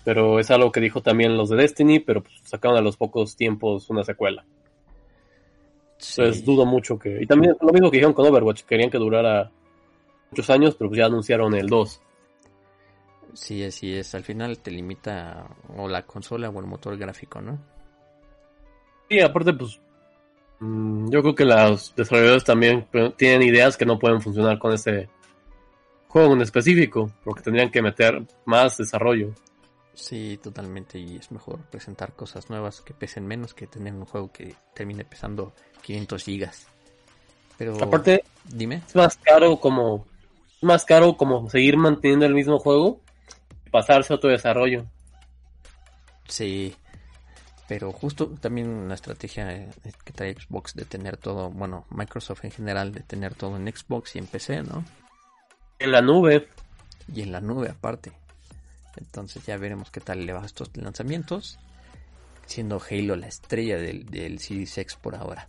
Pero 0.05 0.39
es 0.39 0.51
algo 0.51 0.73
que 0.73 0.81
dijo 0.81 1.03
también 1.03 1.37
los 1.37 1.51
de 1.51 1.57
Destiny, 1.57 2.01
pero 2.01 2.23
pues, 2.23 2.35
sacaron 2.45 2.77
a 2.77 2.81
los 2.81 2.97
pocos 2.97 3.37
tiempos 3.37 3.91
una 3.91 4.05
secuela. 4.05 4.45
Entonces 6.01 6.45
dudo 6.45 6.65
mucho 6.65 6.99
que... 6.99 7.21
Y 7.21 7.27
también 7.27 7.57
lo 7.61 7.73
mismo 7.73 7.91
que 7.91 7.97
dijeron 7.97 8.15
con 8.15 8.27
Overwatch, 8.27 8.63
querían 8.63 8.91
que 8.91 8.99
durara 8.99 9.51
muchos 10.31 10.49
años, 10.49 10.77
pero 10.77 10.89
pues 10.91 10.99
ya 10.99 11.07
anunciaron 11.07 11.55
el 11.55 11.67
2. 11.67 12.01
Sí, 13.39 13.63
así 13.63 13.95
es. 13.95 14.17
Al 14.17 14.25
final 14.25 14.59
te 14.59 14.73
limita 14.73 15.47
o 15.77 15.89
la 15.89 16.03
consola 16.03 16.51
o 16.51 16.59
el 16.59 16.67
motor 16.67 16.99
gráfico, 16.99 17.41
¿no? 17.41 17.57
Sí, 19.09 19.21
aparte, 19.21 19.53
pues 19.53 19.81
mm, 20.59 21.09
yo 21.09 21.23
creo 21.23 21.35
que 21.37 21.45
los 21.45 21.95
desarrolladores 21.95 22.43
también 22.43 22.89
tienen 23.17 23.43
ideas 23.43 23.77
que 23.77 23.87
no 23.87 23.97
pueden 23.97 24.21
funcionar 24.21 24.59
con 24.59 24.73
ese 24.73 25.09
juego 26.09 26.35
en 26.35 26.43
específico, 26.43 27.13
porque 27.23 27.43
tendrían 27.43 27.71
que 27.71 27.81
meter 27.81 28.27
más 28.45 28.77
desarrollo. 28.77 29.33
Sí, 29.95 30.39
totalmente, 30.43 30.99
y 30.99 31.17
es 31.17 31.31
mejor 31.31 31.61
presentar 31.71 32.15
cosas 32.15 32.51
nuevas 32.51 32.81
que 32.81 32.93
pesen 32.93 33.25
menos 33.25 33.55
que 33.55 33.69
tener 33.69 33.95
un 33.95 34.05
juego 34.05 34.33
que 34.33 34.57
termine 34.75 35.05
pesando 35.05 35.53
500 35.83 36.25
gigas. 36.25 36.67
Pero 37.57 37.77
aparte, 37.83 38.25
dime, 38.45 38.83
es 38.87 38.97
más 38.97 39.17
caro 39.17 39.59
como 39.59 40.07
más 40.61 40.85
caro 40.85 41.17
como 41.17 41.49
seguir 41.49 41.77
manteniendo 41.77 42.27
el 42.27 42.35
mismo 42.35 42.59
juego 42.59 43.01
pasarse 43.71 44.13
a 44.13 44.17
otro 44.17 44.31
desarrollo. 44.31 44.87
Sí. 46.29 46.75
Pero 47.69 47.93
justo 47.93 48.29
también 48.29 48.89
la 48.89 48.95
estrategia 48.95 49.53
eh, 49.53 49.69
que 50.05 50.13
trae 50.13 50.35
Xbox 50.35 50.75
de 50.75 50.87
tener 50.87 51.19
todo, 51.19 51.51
bueno, 51.51 51.87
Microsoft 51.91 52.45
en 52.45 52.51
general, 52.51 52.93
de 52.93 53.01
tener 53.01 53.35
todo 53.35 53.57
en 53.57 53.67
Xbox 53.67 54.17
y 54.17 54.19
en 54.19 54.27
PC, 54.27 54.63
¿no? 54.63 54.85
En 55.79 55.93
la 55.93 56.01
nube. 56.01 56.49
Y 57.15 57.23
en 57.23 57.33
la 57.33 57.41
nube 57.41 57.69
aparte. 57.69 58.13
Entonces 58.97 59.45
ya 59.45 59.57
veremos 59.59 59.91
qué 59.91 60.01
tal 60.01 60.25
le 60.25 60.33
va 60.33 60.43
a 60.43 60.47
estos 60.47 60.75
lanzamientos. 60.77 61.59
Siendo 62.47 62.81
Halo 62.91 63.17
la 63.17 63.29
estrella 63.29 63.77
del, 63.77 64.07
del 64.07 64.39
Series 64.39 64.79
X 64.79 64.97
por 64.97 65.15
ahora. 65.15 65.49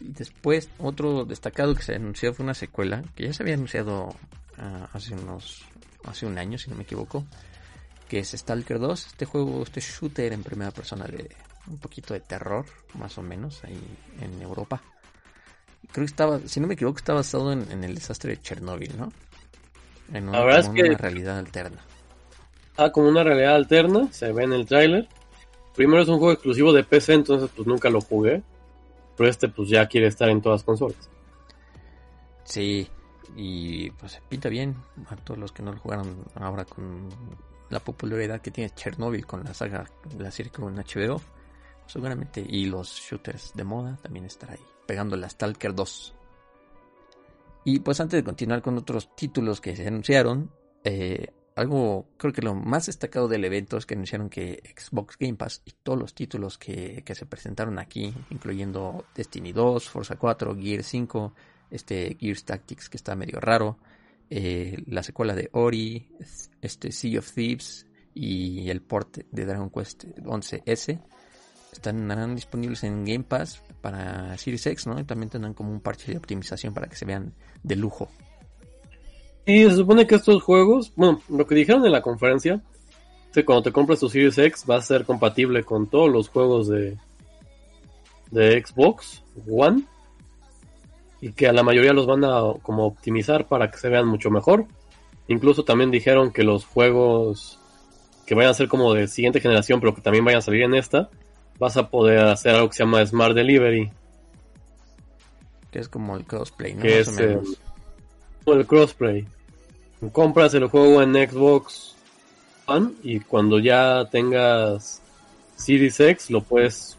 Y 0.00 0.12
después, 0.12 0.70
otro 0.78 1.24
destacado 1.24 1.74
que 1.74 1.82
se 1.82 1.94
anunció 1.94 2.34
fue 2.34 2.44
una 2.44 2.54
secuela 2.54 3.02
que 3.14 3.26
ya 3.26 3.32
se 3.32 3.42
había 3.42 3.54
anunciado 3.54 4.14
ah, 4.56 4.88
hace 4.92 5.14
unos 5.14 5.64
hace 6.08 6.26
un 6.26 6.38
año, 6.38 6.58
si 6.58 6.70
no 6.70 6.76
me 6.76 6.82
equivoco, 6.82 7.24
que 8.08 8.20
es 8.20 8.30
Stalker 8.30 8.78
2, 8.78 9.06
este 9.06 9.26
juego, 9.26 9.62
este 9.62 9.80
shooter 9.80 10.32
en 10.32 10.42
primera 10.42 10.70
persona 10.70 11.04
de 11.06 11.28
un 11.66 11.78
poquito 11.78 12.14
de 12.14 12.20
terror, 12.20 12.64
más 12.94 13.18
o 13.18 13.22
menos, 13.22 13.62
ahí 13.64 13.78
en 14.20 14.40
Europa. 14.40 14.82
Creo 15.92 16.04
que 16.04 16.10
estaba, 16.10 16.40
si 16.46 16.60
no 16.60 16.66
me 16.66 16.74
equivoco, 16.74 16.98
está 16.98 17.12
basado 17.12 17.52
en, 17.52 17.84
el 17.84 17.94
desastre 17.94 18.32
de 18.32 18.40
Chernobyl, 18.40 18.96
¿no? 18.98 19.12
En 20.12 20.28
una, 20.28 20.42
una 20.42 20.96
realidad 20.96 21.38
alterna. 21.38 21.78
Ah, 22.76 22.90
como 22.90 23.08
una 23.08 23.22
realidad 23.22 23.56
alterna, 23.56 24.08
se 24.12 24.32
ve 24.32 24.44
en 24.44 24.52
el 24.52 24.66
tráiler. 24.66 25.08
Primero 25.74 26.02
es 26.02 26.08
un 26.08 26.18
juego 26.18 26.32
exclusivo 26.32 26.72
de 26.72 26.84
PC, 26.84 27.14
entonces 27.14 27.50
pues 27.54 27.66
nunca 27.66 27.90
lo 27.90 28.00
jugué. 28.00 28.42
Pero 29.16 29.28
este 29.28 29.48
pues 29.48 29.68
ya 29.68 29.86
quiere 29.86 30.06
estar 30.06 30.28
en 30.28 30.40
todas 30.40 30.60
las 30.60 30.64
consolas. 30.64 31.10
Sí, 32.44 32.88
y 33.36 33.90
pues 33.92 34.12
se 34.12 34.20
pinta 34.22 34.48
bien 34.48 34.76
a 35.08 35.16
todos 35.16 35.38
los 35.38 35.52
que 35.52 35.62
no 35.62 35.72
lo 35.72 35.78
jugaron 35.78 36.24
ahora 36.34 36.64
con 36.64 37.08
la 37.70 37.80
popularidad 37.80 38.40
que 38.40 38.50
tiene 38.50 38.70
Chernobyl 38.74 39.26
con 39.26 39.44
la 39.44 39.54
saga, 39.54 39.88
la 40.18 40.30
serie 40.30 40.52
con 40.52 40.74
HBO. 40.76 41.20
Seguramente, 41.86 42.44
y 42.46 42.66
los 42.66 42.90
shooters 42.90 43.52
de 43.54 43.64
moda 43.64 43.96
también 44.02 44.26
estará 44.26 44.52
ahí, 44.52 44.64
pegando 44.86 45.16
la 45.16 45.28
Stalker 45.28 45.74
2. 45.74 46.14
Y 47.64 47.80
pues 47.80 48.00
antes 48.00 48.18
de 48.18 48.24
continuar 48.24 48.62
con 48.62 48.76
otros 48.76 49.14
títulos 49.14 49.60
que 49.60 49.74
se 49.74 49.86
anunciaron, 49.86 50.50
eh, 50.84 51.32
algo, 51.58 52.06
creo 52.16 52.32
que 52.32 52.42
lo 52.42 52.54
más 52.54 52.86
destacado 52.86 53.26
del 53.26 53.44
evento 53.44 53.76
es 53.76 53.84
que 53.84 53.94
anunciaron 53.94 54.28
que 54.28 54.62
Xbox 54.76 55.16
Game 55.18 55.34
Pass 55.34 55.62
y 55.64 55.72
todos 55.82 55.98
los 55.98 56.14
títulos 56.14 56.56
que, 56.56 57.02
se 57.04 57.26
presentaron 57.26 57.78
aquí, 57.78 58.14
incluyendo 58.30 59.04
Destiny 59.14 59.52
2, 59.52 59.88
Forza 59.88 60.16
4, 60.16 60.56
Gear 60.56 60.82
5, 60.82 61.34
este 61.70 62.16
Gears 62.18 62.44
Tactics 62.44 62.88
que 62.88 62.96
está 62.96 63.14
medio 63.16 63.40
raro, 63.40 63.78
eh, 64.30 64.82
la 64.86 65.02
secuela 65.02 65.34
de 65.34 65.48
Ori, 65.52 66.08
este 66.60 66.92
Sea 66.92 67.18
of 67.18 67.32
Thieves 67.32 67.86
y 68.14 68.68
el 68.68 68.82
port 68.82 69.18
de 69.30 69.46
Dragon 69.46 69.70
Quest 69.70 70.04
11S 70.24 71.00
estarán 71.72 72.34
disponibles 72.34 72.84
en 72.84 73.04
Game 73.04 73.24
Pass 73.24 73.62
para 73.80 74.36
Series 74.36 74.66
X, 74.66 74.86
¿no? 74.86 74.98
Y 74.98 75.04
también 75.04 75.30
tendrán 75.30 75.54
como 75.54 75.70
un 75.70 75.80
parche 75.80 76.12
de 76.12 76.18
optimización 76.18 76.74
para 76.74 76.88
que 76.88 76.96
se 76.96 77.04
vean 77.04 77.32
de 77.62 77.76
lujo. 77.76 78.08
Y 79.46 79.64
se 79.64 79.76
supone 79.76 80.06
que 80.06 80.16
estos 80.16 80.42
juegos, 80.42 80.92
bueno, 80.96 81.22
lo 81.28 81.46
que 81.46 81.54
dijeron 81.54 81.84
en 81.86 81.92
la 81.92 82.02
conferencia, 82.02 82.62
es 83.28 83.34
que 83.34 83.44
cuando 83.44 83.62
te 83.62 83.72
compras 83.72 84.00
tu 84.00 84.08
Series 84.08 84.36
X 84.36 84.64
va 84.68 84.76
a 84.76 84.82
ser 84.82 85.04
compatible 85.04 85.62
con 85.64 85.88
todos 85.88 86.10
los 86.10 86.28
juegos 86.28 86.68
de, 86.68 86.98
de 88.30 88.62
Xbox 88.64 89.22
One 89.48 89.84
y 91.20 91.32
que 91.32 91.48
a 91.48 91.52
la 91.52 91.62
mayoría 91.62 91.92
los 91.92 92.06
van 92.06 92.24
a 92.24 92.40
como 92.62 92.86
optimizar 92.86 93.46
para 93.46 93.70
que 93.70 93.78
se 93.78 93.88
vean 93.88 94.06
mucho 94.06 94.30
mejor. 94.30 94.66
Incluso 95.26 95.64
también 95.64 95.90
dijeron 95.90 96.32
que 96.32 96.42
los 96.42 96.64
juegos 96.64 97.58
que 98.26 98.34
vayan 98.34 98.50
a 98.50 98.54
ser 98.54 98.68
como 98.68 98.94
de 98.94 99.08
siguiente 99.08 99.40
generación, 99.40 99.80
pero 99.80 99.94
que 99.94 100.00
también 100.00 100.24
vayan 100.24 100.38
a 100.38 100.42
salir 100.42 100.62
en 100.62 100.74
esta, 100.74 101.08
vas 101.58 101.76
a 101.76 101.88
poder 101.90 102.20
hacer 102.20 102.54
algo 102.54 102.68
que 102.68 102.76
se 102.76 102.84
llama 102.84 103.04
Smart 103.04 103.34
Delivery. 103.34 103.90
Que 105.70 105.78
es 105.80 105.88
como 105.88 106.16
el 106.16 106.24
crossplay, 106.24 106.74
¿no? 106.74 106.82
Que 106.82 107.00
es 107.00 107.08
el 107.18 108.66
crossplay 108.66 109.26
compras 110.12 110.54
el 110.54 110.66
juego 110.68 111.02
en 111.02 111.14
Xbox 111.14 111.96
One 112.66 112.92
y 113.02 113.20
cuando 113.20 113.58
ya 113.58 114.08
tengas 114.10 115.02
Series 115.56 115.98
X 115.98 116.30
lo 116.30 116.42
puedes 116.42 116.96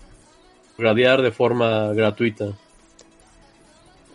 radiar 0.78 1.22
de 1.22 1.32
forma 1.32 1.94
gratuita. 1.94 2.54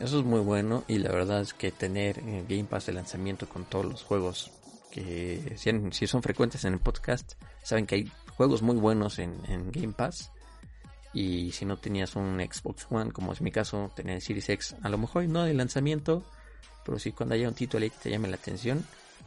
Eso 0.01 0.19
es 0.19 0.25
muy 0.25 0.41
bueno 0.41 0.85
y 0.89 0.99
la 0.99 1.11
verdad 1.13 1.41
es 1.41 1.55
que 1.55 1.71
tener 1.71 2.19
eh, 2.19 2.45
Game 2.49 2.65
Pass 2.65 2.87
de 2.87 2.93
lanzamiento 2.93 3.49
con 3.49 3.65
todos 3.65 3.85
los 3.85 4.03
juegos 4.03 4.51
que 4.95 5.57
si, 5.57 6.07
son 6.07 6.23
frecuentes 6.23 6.65
en 6.65 6.75
el 6.75 6.79
podcast, 6.79 7.33
saben 7.65 7.85
que 7.85 7.97
hay 7.97 8.13
juegos 8.37 8.63
muy 8.63 8.77
buenos 8.77 9.19
en, 9.19 9.37
Game 9.73 9.93
Pass. 9.93 10.31
Y 11.13 11.51
si 11.53 11.65
no 11.65 11.77
tenías 11.77 12.15
un 12.15 12.41
Xbox 12.41 12.87
One, 12.91 13.11
como 13.11 13.33
es 13.33 13.41
mi 13.41 13.51
caso, 13.51 13.91
tener 13.95 14.21
Series 14.21 14.49
X, 14.49 14.77
a 14.83 14.89
lo 14.89 14.99
mejor 14.99 15.27
no 15.27 15.45
de 15.45 15.55
lanzamiento, 15.55 16.23
pero 16.85 16.99
si 16.99 17.13
cuando 17.13 17.35
haya 17.35 17.49
un 17.49 17.55
título 17.55 17.83
ahí 17.83 17.91
que 17.91 17.97
te 18.03 18.11
llame 18.11 18.29
la 18.29 18.37
atención, 18.37 18.85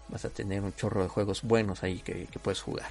vas 0.09 0.23
a 0.23 0.29
tener 0.29 0.61
un 0.61 0.73
chorro 0.73 1.03
de 1.03 1.09
juegos 1.09 1.43
buenos 1.43 1.83
ahí 1.83 1.99
que, 1.99 2.27
puedes 2.41 2.61
jugar. 2.61 2.89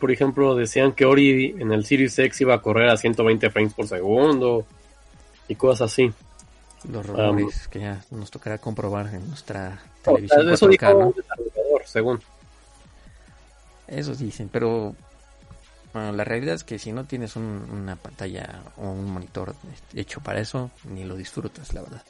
Por 0.00 0.10
ejemplo, 0.10 0.54
decían 0.54 0.92
que 0.92 1.04
Ori 1.04 1.56
en 1.58 1.72
el 1.72 1.84
Series 1.84 2.16
X 2.18 2.40
iba 2.40 2.54
a 2.54 2.62
correr 2.62 2.90
a 2.90 2.96
120 2.96 3.50
frames 3.50 3.74
por 3.74 3.86
segundo 3.86 4.66
y 5.48 5.54
cosas 5.54 5.92
así. 5.92 6.12
Los 6.90 7.06
rumores 7.06 7.68
que 7.68 7.80
ya 7.80 8.04
nos 8.10 8.30
tocará 8.30 8.58
comprobar 8.58 9.12
en 9.14 9.28
nuestra 9.28 9.80
televisión. 10.02 10.48
eso 10.50 10.68
dijo 10.68 11.14
según. 11.84 12.20
Eso 13.86 14.14
dicen, 14.14 14.48
pero 14.52 14.94
la 15.94 16.24
realidad 16.24 16.56
es 16.56 16.64
que 16.64 16.78
si 16.78 16.92
no 16.92 17.04
tienes 17.04 17.36
una 17.36 17.96
pantalla 17.96 18.62
o 18.76 18.90
un 18.90 19.10
monitor 19.10 19.54
hecho 19.94 20.20
para 20.20 20.40
eso, 20.40 20.70
ni 20.84 21.04
lo 21.04 21.16
disfrutas, 21.16 21.72
la 21.72 21.82
verdad. 21.82 22.02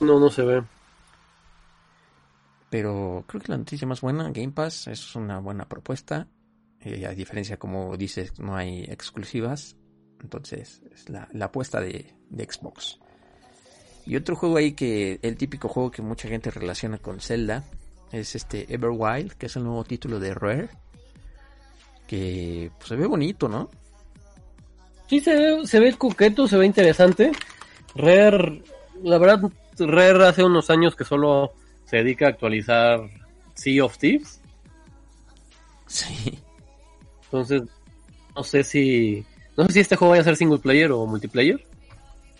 No, 0.00 0.18
no 0.18 0.30
se 0.30 0.42
ve. 0.42 0.62
Pero 2.70 3.24
creo 3.26 3.40
que 3.40 3.52
la 3.52 3.58
noticia 3.58 3.86
más 3.86 4.00
buena, 4.00 4.30
Game 4.30 4.52
Pass, 4.52 4.88
es 4.88 5.14
una 5.14 5.38
buena 5.38 5.66
propuesta. 5.68 6.26
Eh, 6.80 7.06
a 7.06 7.10
diferencia, 7.10 7.56
como 7.56 7.96
dices, 7.96 8.38
no 8.38 8.56
hay 8.56 8.84
exclusivas. 8.84 9.76
Entonces, 10.20 10.82
es 10.92 11.08
la, 11.08 11.28
apuesta 11.40 11.80
de, 11.80 12.14
Xbox. 12.30 12.98
Y 14.08 14.16
otro 14.16 14.36
juego 14.36 14.56
ahí 14.56 14.72
que, 14.72 15.20
el 15.20 15.36
típico 15.36 15.68
juego 15.68 15.90
que 15.90 16.00
mucha 16.00 16.28
gente 16.28 16.50
relaciona 16.50 16.96
con 16.96 17.20
Zelda, 17.20 17.64
es 18.10 18.34
este 18.34 18.64
Everwild, 18.72 19.32
que 19.34 19.46
es 19.46 19.56
el 19.56 19.64
nuevo 19.64 19.84
título 19.84 20.18
de 20.18 20.32
Rare. 20.32 20.70
Que 22.06 22.70
pues, 22.78 22.88
se 22.88 22.96
ve 22.96 23.06
bonito, 23.06 23.50
¿no? 23.50 23.68
Sí, 25.10 25.20
se 25.20 25.36
ve, 25.36 25.66
se 25.66 25.78
ve 25.78 25.92
coqueto, 25.92 26.48
se 26.48 26.56
ve 26.56 26.64
interesante. 26.64 27.32
Rare, 27.94 28.62
la 29.02 29.18
verdad, 29.18 29.42
Rare 29.78 30.26
hace 30.26 30.42
unos 30.42 30.70
años 30.70 30.96
que 30.96 31.04
solo 31.04 31.52
se 31.84 31.98
dedica 31.98 32.28
a 32.28 32.30
actualizar 32.30 33.00
Sea 33.52 33.84
of 33.84 33.98
Thieves. 33.98 34.40
Sí. 35.86 36.38
Entonces, 37.24 37.60
no 38.34 38.42
sé 38.42 38.64
si. 38.64 39.26
No 39.54 39.66
sé 39.66 39.72
si 39.74 39.80
este 39.80 39.96
juego 39.96 40.12
vaya 40.12 40.22
a 40.22 40.24
ser 40.24 40.36
single 40.36 40.60
player 40.60 40.92
o 40.92 41.04
multiplayer. 41.04 41.62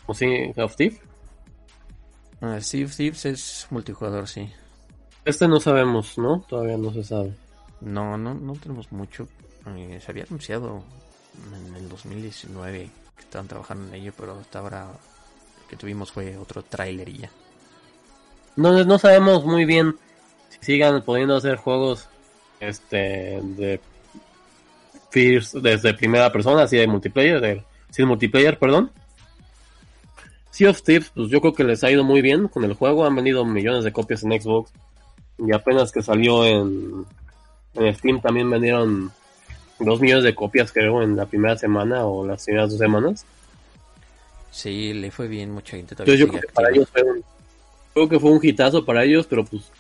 O 0.07 0.15
Sea 0.15 0.65
of 0.65 0.75
Thieves. 0.75 1.08
Ah, 2.41 2.59
Thieves 2.61 3.25
es 3.25 3.67
multijugador, 3.71 4.29
sí. 4.29 4.49
Este 5.25 5.49
no 5.49 5.61
sabemos, 5.61 6.17
¿no? 6.19 6.45
Todavía 6.49 6.77
no 6.77 6.93
se 6.93 7.05
sabe. 7.05 7.35
No, 7.81 8.17
no, 8.17 8.35
no 8.35 8.55
tenemos 8.55 8.91
mucho. 8.93 9.29
Eh, 9.77 10.01
se 10.05 10.11
había 10.11 10.25
anunciado 10.25 10.83
en 11.69 11.77
el 11.77 11.89
2019 11.89 12.91
que 13.17 13.23
estaban 13.23 13.49
trabajando 13.49 13.89
en 13.89 14.01
ello, 14.01 14.13
pero 14.17 14.39
hasta 14.39 14.61
ahora 14.61 14.87
que 15.69 15.77
tuvimos 15.77 16.11
fue 16.11 16.37
otro 16.37 16.63
tráiler 16.63 17.09
y 17.09 17.19
ya. 17.19 17.31
No, 18.57 18.85
no 18.85 18.99
sabemos 18.99 19.45
muy 19.45 19.65
bien 19.65 19.97
si 20.49 20.59
sigan 20.61 21.03
pudiendo 21.03 21.37
hacer 21.37 21.57
juegos 21.57 22.09
este 22.61 23.41
de 23.43 23.81
desde 25.13 25.95
primera 25.95 26.31
persona, 26.31 26.63
así 26.63 26.77
de 26.77 26.87
multiplayer, 26.87 27.41
de, 27.41 27.65
sin 27.91 28.07
multiplayer, 28.07 28.59
perdón. 28.59 28.91
Sea 30.51 30.71
of 30.71 30.83
Thieves, 30.83 31.11
pues 31.15 31.29
yo 31.29 31.41
creo 31.41 31.53
que 31.53 31.65
les 31.65 31.85
ha 31.85 31.91
ido 31.91 32.05
muy 32.05 32.23
bien 32.23 32.49
con 32.49 32.65
el 32.65 32.75
juego, 32.75 33.05
han 33.05 33.15
vendido 33.15 33.45
millones 33.45 33.85
de 33.85 33.93
copias 33.93 34.23
en 34.23 34.41
Xbox 34.41 34.73
y 35.39 35.55
apenas 35.55 35.93
que 35.93 36.03
salió 36.03 36.45
en, 36.45 37.07
en 37.75 37.95
Steam 37.95 38.21
también 38.21 38.51
vendieron 38.51 39.13
dos 39.79 40.01
millones 40.01 40.25
de 40.25 40.35
copias 40.35 40.73
creo 40.73 41.03
en 41.03 41.17
la 41.17 41.27
primera 41.27 41.57
semana 41.57 42.05
o 42.05 42.27
las 42.27 42.45
primeras 42.45 42.71
dos 42.71 42.79
semanas. 42.79 43.25
Sí, 44.51 44.93
le 44.93 45.11
fue 45.11 45.29
bien, 45.29 45.53
mucha 45.53 45.77
gente 45.77 45.95
también. 45.95 46.19
yo 46.19 46.29
creo 46.29 46.41
que 46.41 46.49
para 46.49 46.71
ellos 46.71 46.89
fue 46.91 47.03
un, 47.03 47.25
creo 47.95 48.09
que 48.09 48.19
fue 48.19 48.31
un 48.31 48.41
hitazo 48.43 48.85
para 48.85 49.05
ellos, 49.05 49.27
pero 49.27 49.45
pues 49.45 49.71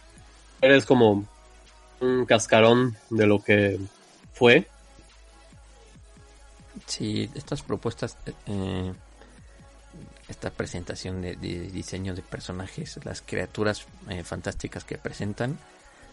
eres 0.61 0.85
como 0.85 1.24
un 2.00 2.26
cascarón 2.26 2.96
de 3.11 3.26
lo 3.26 3.42
que 3.42 3.78
fue. 4.33 4.66
Sí, 6.87 7.28
estas 7.35 7.62
propuestas, 7.62 8.16
eh, 8.46 8.92
esta 10.28 10.50
presentación 10.50 11.22
de, 11.22 11.36
diseño 11.36 12.14
de 12.14 12.22
personajes, 12.22 12.98
las 13.04 13.22
criaturas 13.22 13.86
eh, 14.08 14.22
fantásticas 14.22 14.84
que 14.84 14.98
presentan, 14.98 15.58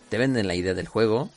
te 0.10 0.18
venden 0.18 0.48
la 0.48 0.56
idea 0.56 0.74
del 0.74 0.88
juego 0.88 1.30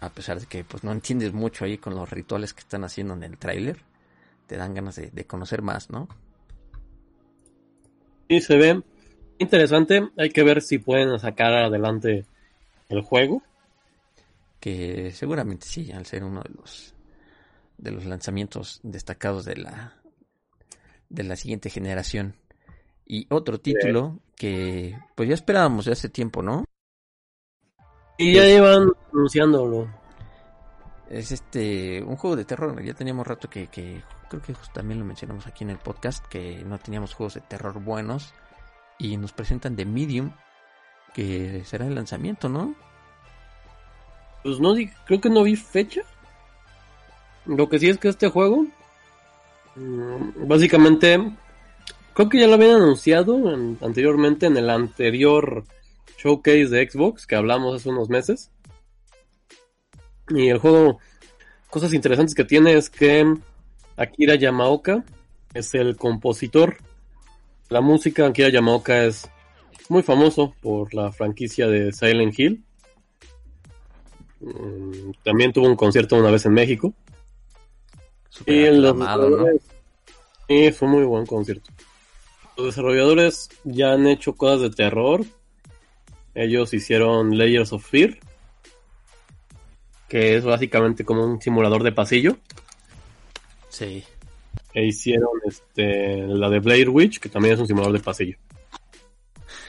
a 0.00 0.10
pesar 0.10 0.40
de 0.40 0.46
que 0.46 0.64
pues 0.64 0.84
no 0.84 0.92
entiendes 0.92 1.32
mucho 1.32 1.64
ahí 1.64 1.78
con 1.78 1.94
los 1.94 2.08
rituales 2.08 2.54
que 2.54 2.60
están 2.60 2.84
haciendo 2.84 3.14
en 3.14 3.24
el 3.24 3.36
tráiler, 3.36 3.78
te 4.46 4.56
dan 4.56 4.74
ganas 4.74 4.96
de, 4.96 5.10
de, 5.10 5.26
conocer 5.26 5.60
más, 5.62 5.90
¿no? 5.90 6.08
Sí, 8.28 8.40
se 8.40 8.56
ve 8.56 8.82
interesante. 9.38 10.08
Hay 10.16 10.30
que 10.30 10.42
ver 10.42 10.62
si 10.62 10.78
pueden 10.78 11.18
sacar 11.18 11.52
adelante 11.54 12.26
el 12.88 13.02
juego. 13.02 13.42
Que 14.60 15.12
seguramente 15.12 15.66
sí, 15.66 15.90
al 15.92 16.06
ser 16.06 16.24
uno 16.24 16.42
de 16.42 16.50
los 16.50 16.94
de 17.78 17.92
los 17.92 18.04
lanzamientos 18.04 18.80
destacados 18.82 19.44
de 19.44 19.56
la 19.56 19.94
de 21.08 21.24
la 21.24 21.36
siguiente 21.36 21.70
generación. 21.70 22.34
Y 23.06 23.26
otro 23.30 23.58
título 23.58 24.20
que 24.36 24.98
pues 25.14 25.28
ya 25.28 25.34
esperábamos 25.34 25.86
de 25.86 25.92
hace 25.92 26.08
tiempo, 26.08 26.42
¿no? 26.42 26.64
Y 28.18 28.34
ya 28.34 28.42
llevan 28.44 28.90
anunciándolo. 29.12 29.88
Es 31.08 31.32
este 31.32 32.02
un 32.02 32.16
juego 32.16 32.36
de 32.36 32.44
terror. 32.44 32.82
Ya 32.82 32.94
teníamos 32.94 33.26
rato 33.26 33.48
que, 33.48 33.68
que 33.68 34.02
creo 34.28 34.42
que 34.42 34.54
también 34.74 35.00
lo 35.00 35.06
mencionamos 35.06 35.46
aquí 35.46 35.64
en 35.64 35.70
el 35.70 35.78
podcast 35.78 36.26
que 36.26 36.62
no 36.64 36.78
teníamos 36.78 37.14
juegos 37.14 37.34
de 37.34 37.40
terror 37.40 37.82
buenos 37.82 38.34
y 38.98 39.16
nos 39.16 39.32
presentan 39.32 39.76
The 39.76 39.86
Medium 39.86 40.32
que 41.14 41.62
será 41.64 41.86
el 41.86 41.94
lanzamiento, 41.94 42.48
¿no? 42.48 42.74
Pues 44.42 44.60
no, 44.60 44.74
creo 45.06 45.20
que 45.20 45.30
no 45.30 45.42
vi 45.42 45.56
fecha. 45.56 46.02
Lo 47.46 47.68
que 47.68 47.78
sí 47.78 47.88
es 47.88 47.98
que 47.98 48.08
este 48.08 48.28
juego, 48.28 48.66
básicamente, 50.46 51.18
creo 52.14 52.28
que 52.28 52.40
ya 52.40 52.46
lo 52.46 52.54
habían 52.54 52.76
anunciado 52.76 53.36
anteriormente 53.80 54.46
en 54.46 54.56
el 54.56 54.70
anterior 54.70 55.64
showcase 56.18 56.68
de 56.68 56.90
Xbox 56.90 57.26
que 57.26 57.36
hablamos 57.36 57.76
hace 57.76 57.88
unos 57.88 58.08
meses. 58.08 58.50
Y 60.28 60.48
el 60.48 60.58
juego, 60.58 60.98
cosas 61.70 61.94
interesantes 61.94 62.34
que 62.34 62.44
tiene 62.44 62.74
es 62.74 62.90
que 62.90 63.34
Akira 63.96 64.34
Yamaoka 64.34 65.04
es 65.54 65.74
el 65.74 65.96
compositor. 65.96 66.76
La 67.68 67.80
música 67.80 68.26
Akira 68.26 68.50
Yamaoka 68.50 69.04
es 69.04 69.28
muy 69.88 70.02
famoso 70.02 70.54
por 70.60 70.92
la 70.94 71.12
franquicia 71.12 71.66
de 71.66 71.92
Silent 71.92 72.38
Hill. 72.38 72.62
Mm, 74.40 75.10
también 75.24 75.52
tuvo 75.52 75.66
un 75.66 75.76
concierto 75.76 76.16
una 76.16 76.30
vez 76.30 76.44
en 76.46 76.52
México. 76.52 76.94
Y 78.46 78.66
los 78.70 78.96
Sí, 80.48 80.72
fue 80.72 80.88
muy 80.88 81.04
buen 81.04 81.26
concierto. 81.26 81.70
Los 82.56 82.66
desarrolladores 82.66 83.50
ya 83.64 83.92
han 83.92 84.06
hecho 84.06 84.34
cosas 84.34 84.62
de 84.62 84.70
terror. 84.70 85.24
Ellos 86.34 86.72
hicieron 86.72 87.36
Layers 87.36 87.72
of 87.72 87.86
Fear, 87.86 88.18
que 90.08 90.36
es 90.36 90.44
básicamente 90.44 91.04
como 91.04 91.24
un 91.24 91.40
simulador 91.40 91.82
de 91.82 91.92
pasillo. 91.92 92.38
Sí. 93.68 94.02
E 94.72 94.86
hicieron 94.86 95.30
este, 95.46 96.26
la 96.26 96.48
de 96.48 96.60
Blair 96.60 96.88
Witch, 96.88 97.20
que 97.20 97.28
también 97.28 97.54
es 97.54 97.60
un 97.60 97.66
simulador 97.66 97.92
de 97.92 98.00
pasillo. 98.00 98.38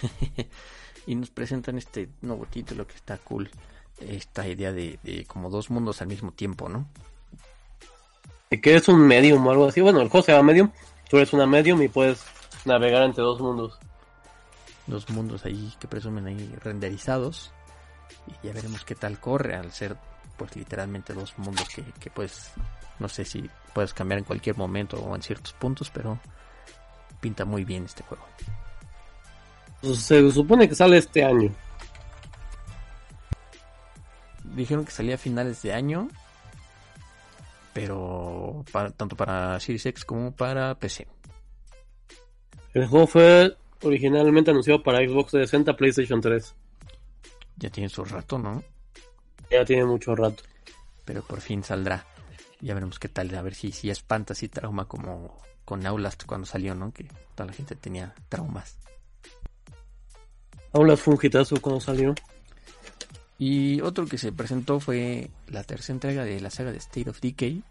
y 1.07 1.15
nos 1.15 1.29
presentan 1.29 1.77
este 1.77 2.09
nuevo 2.21 2.45
título 2.45 2.87
que 2.87 2.95
está 2.95 3.17
cool. 3.17 3.49
Esta 3.99 4.47
idea 4.47 4.71
de, 4.71 4.97
como 5.27 5.49
dos 5.49 5.69
mundos 5.69 6.01
al 6.01 6.07
mismo 6.07 6.31
tiempo, 6.31 6.69
¿no? 6.69 6.87
De 8.49 8.61
que 8.61 8.75
es 8.75 8.87
un 8.87 9.05
medium 9.05 9.45
o 9.45 9.51
algo 9.51 9.67
así. 9.67 9.81
Bueno, 9.81 10.01
el 10.01 10.09
juego 10.09 10.25
se 10.25 10.31
llama 10.31 10.47
medium. 10.47 10.71
Tú 11.09 11.17
eres 11.17 11.33
una 11.33 11.45
medium 11.45 11.81
y 11.81 11.87
puedes 11.87 12.23
navegar 12.65 13.03
entre 13.03 13.23
dos 13.23 13.39
mundos. 13.39 13.79
Dos 14.87 15.09
mundos 15.09 15.45
ahí 15.45 15.73
que 15.79 15.87
presumen 15.87 16.27
ahí 16.27 16.55
renderizados. 16.63 17.51
Y 18.27 18.47
ya 18.47 18.53
veremos 18.53 18.85
qué 18.85 18.95
tal 18.95 19.19
corre 19.19 19.55
al 19.55 19.71
ser 19.71 19.97
pues 20.37 20.55
literalmente 20.55 21.13
dos 21.13 21.37
mundos 21.37 21.67
que, 21.67 21.83
que 21.99 22.09
pues 22.09 22.51
no 22.99 23.09
sé 23.09 23.25
si 23.25 23.49
puedes 23.73 23.93
cambiar 23.93 24.19
en 24.19 24.25
cualquier 24.25 24.57
momento 24.57 24.97
o 24.97 25.15
en 25.15 25.21
ciertos 25.21 25.53
puntos, 25.53 25.89
pero 25.89 26.19
pinta 27.19 27.45
muy 27.45 27.63
bien 27.63 27.85
este 27.85 28.03
juego. 28.03 28.25
Pues, 29.81 29.99
se 29.99 30.31
supone 30.31 30.67
que 30.67 30.75
sale 30.75 30.97
este 30.97 31.23
año. 31.23 31.51
Dijeron 34.43 34.85
que 34.85 34.91
salía 34.91 35.15
a 35.15 35.17
finales 35.17 35.61
de 35.61 35.73
año, 35.73 36.09
pero 37.79 38.65
para, 38.71 38.91
tanto 38.91 39.15
para 39.15 39.57
Series 39.59 39.85
X 39.85 40.03
como 40.03 40.33
para 40.33 40.75
PC. 40.75 41.07
El 42.73 42.87
juego 42.87 43.07
fue 43.07 43.55
originalmente 43.81 44.51
anunciado 44.51 44.83
para 44.83 44.99
Xbox 44.99 45.31
360, 45.31 45.77
PlayStation 45.77 46.19
3. 46.19 46.55
Ya 47.55 47.69
tiene 47.69 47.87
su 47.87 48.03
rato, 48.03 48.37
¿no? 48.37 48.61
Ya 49.49 49.63
tiene 49.63 49.85
mucho 49.85 50.13
rato. 50.13 50.43
Pero 51.05 51.23
por 51.23 51.39
fin 51.39 51.63
saldrá. 51.63 52.05
Ya 52.59 52.73
veremos 52.73 52.99
qué 52.99 53.07
tal, 53.07 53.33
a 53.33 53.41
ver 53.41 53.55
si, 53.55 53.71
si 53.71 53.89
espanta 53.89 54.33
así 54.33 54.49
trauma 54.49 54.85
como 54.85 55.37
con 55.63 55.85
Aulast 55.85 56.25
cuando 56.25 56.45
salió, 56.45 56.75
¿no? 56.75 56.91
Que 56.91 57.05
toda 57.35 57.47
la 57.47 57.53
gente 57.53 57.75
tenía 57.75 58.13
traumas. 58.27 58.77
Aulas 60.73 60.99
fue 60.99 61.13
un 61.13 61.19
hitazo 61.23 61.61
cuando 61.61 61.79
salió. 61.79 62.13
Y 63.39 63.79
otro 63.79 64.05
que 64.05 64.17
se 64.17 64.33
presentó 64.33 64.81
fue 64.81 65.31
la 65.47 65.63
tercera 65.63 65.95
entrega 65.95 66.25
de 66.25 66.41
la 66.41 66.49
saga 66.49 66.73
de 66.73 66.77
State 66.77 67.09
of 67.09 67.21
Decay. 67.21 67.63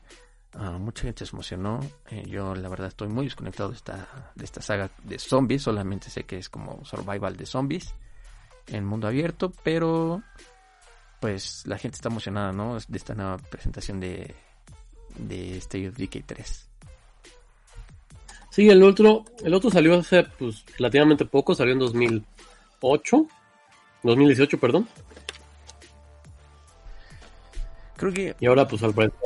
Uh, 0.55 0.79
mucha 0.79 1.03
gente 1.03 1.27
se 1.27 1.37
emocionó. 1.37 1.81
Eh, 2.11 2.25
yo 2.27 2.55
la 2.55 2.71
verdad 2.71 2.89
estoy 2.89 3.09
muy 3.09 3.27
desconectado 3.27 3.69
de 3.69 3.77
esta, 3.77 4.33
de 4.35 4.45
esta 4.47 4.63
saga 4.63 4.91
de 5.05 5.19
zombies. 5.19 5.63
Solamente 5.63 6.09
sé 6.09 6.25
que 6.25 6.39
es 6.39 6.49
como 6.49 6.83
survival 6.87 7.37
de 7.37 7.45
zombies 7.45 7.95
en 8.67 8.87
mundo 8.87 9.09
abierto. 9.09 9.53
Pero 9.63 10.23
pues 11.21 11.67
la 11.67 11.77
gente 11.77 11.97
está 11.97 12.09
emocionada, 12.09 12.51
¿no? 12.51 12.79
De 12.89 12.97
esta 12.97 13.15
nueva 13.15 13.37
presentación 13.37 14.01
de, 14.01 14.35
de 15.19 15.59
State 15.59 15.91
of 15.91 15.97
Decay 15.97 16.23
3. 16.23 16.69
Sí, 18.51 18.71
el 18.71 18.83
otro, 18.83 19.27
el 19.45 19.53
otro 19.53 19.71
salió 19.71 19.95
hace 19.99 20.25
pues 20.39 20.65
relativamente 20.79 21.27
poco, 21.27 21.55
salió 21.55 21.75
en 21.75 21.79
2008, 21.79 23.27
2018, 24.03 24.59
perdón. 24.59 24.89
Creo 27.99 28.13
que... 28.13 28.35
Y 28.41 28.47
ahora 28.47 28.67
pues 28.67 28.83
al 28.83 28.95
parecer 28.95 29.19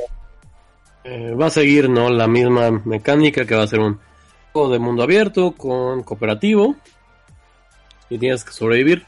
eh, 1.05 1.33
va 1.33 1.45
a 1.45 1.49
seguir, 1.49 1.89
¿no? 1.89 2.09
La 2.09 2.27
misma 2.27 2.71
mecánica 2.71 3.45
que 3.45 3.55
va 3.55 3.63
a 3.63 3.67
ser 3.67 3.79
un 3.79 3.99
juego 4.51 4.69
de 4.69 4.79
mundo 4.79 5.03
abierto 5.03 5.53
con 5.53 6.03
cooperativo 6.03 6.75
y 8.09 8.17
tienes 8.17 8.43
que 8.43 8.51
sobrevivir. 8.51 9.05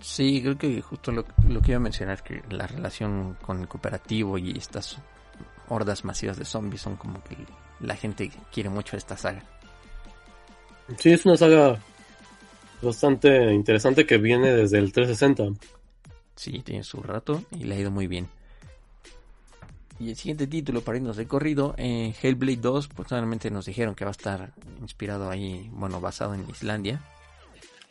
Sí, 0.00 0.40
creo 0.42 0.58
que 0.58 0.80
justo 0.82 1.12
lo, 1.12 1.24
lo 1.48 1.60
que 1.60 1.72
iba 1.72 1.76
a 1.76 1.80
mencionar, 1.80 2.22
que 2.22 2.42
la 2.50 2.66
relación 2.66 3.36
con 3.40 3.60
el 3.60 3.68
cooperativo 3.68 4.38
y 4.38 4.56
estas 4.56 4.98
hordas 5.68 6.04
masivas 6.04 6.36
de 6.38 6.44
zombies 6.44 6.82
son 6.82 6.96
como 6.96 7.22
que 7.24 7.36
la 7.80 7.96
gente 7.96 8.30
quiere 8.52 8.68
mucho 8.68 8.96
esta 8.96 9.16
saga. 9.16 9.42
Sí, 10.98 11.12
es 11.12 11.24
una 11.24 11.36
saga 11.36 11.78
bastante 12.82 13.52
interesante 13.52 14.06
que 14.06 14.18
viene 14.18 14.52
desde 14.52 14.78
el 14.78 14.92
360. 14.92 15.58
Sí, 16.36 16.62
tiene 16.64 16.84
su 16.84 17.02
rato 17.02 17.42
y 17.52 17.64
le 17.64 17.76
ha 17.76 17.78
ido 17.78 17.90
muy 17.90 18.06
bien. 18.06 18.28
Y 19.98 20.10
el 20.10 20.16
siguiente 20.16 20.46
título 20.46 20.80
para 20.80 20.98
irnos 20.98 21.16
de 21.16 21.26
corrido, 21.26 21.74
eh, 21.78 22.14
Hellblade 22.20 22.56
2, 22.56 22.88
pues 22.88 23.08
solamente 23.08 23.50
nos 23.50 23.66
dijeron 23.66 23.94
que 23.94 24.04
va 24.04 24.10
a 24.10 24.12
estar 24.12 24.52
inspirado 24.80 25.30
ahí, 25.30 25.70
bueno, 25.72 26.00
basado 26.00 26.34
en 26.34 26.48
Islandia, 26.50 27.00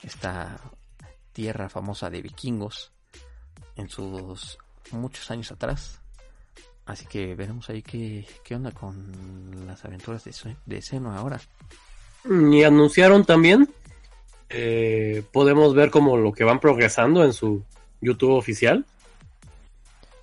esta 0.04 0.60
tierra 1.32 1.70
famosa 1.70 2.10
de 2.10 2.22
vikingos 2.22 2.92
en 3.76 3.90
sus 3.90 4.58
muchos 4.92 5.32
años 5.32 5.52
atrás. 5.52 6.00
Así 6.86 7.06
que 7.06 7.36
veremos 7.36 7.70
ahí 7.70 7.82
qué, 7.82 8.26
qué 8.44 8.56
onda 8.56 8.72
con 8.72 9.66
las 9.66 9.86
aventuras 9.86 10.24
de, 10.26 10.56
de 10.66 11.08
ahora. 11.08 11.40
Y 12.26 12.64
anunciaron 12.64 13.26
también, 13.26 13.70
eh, 14.50 15.24
podemos 15.32 15.74
ver 15.74 15.90
como 15.90 16.18
lo 16.18 16.34
que 16.34 16.44
van 16.44 16.60
progresando 16.60 17.24
en 17.24 17.34
su 17.34 17.64
YouTube 18.02 18.32
oficial. 18.32 18.86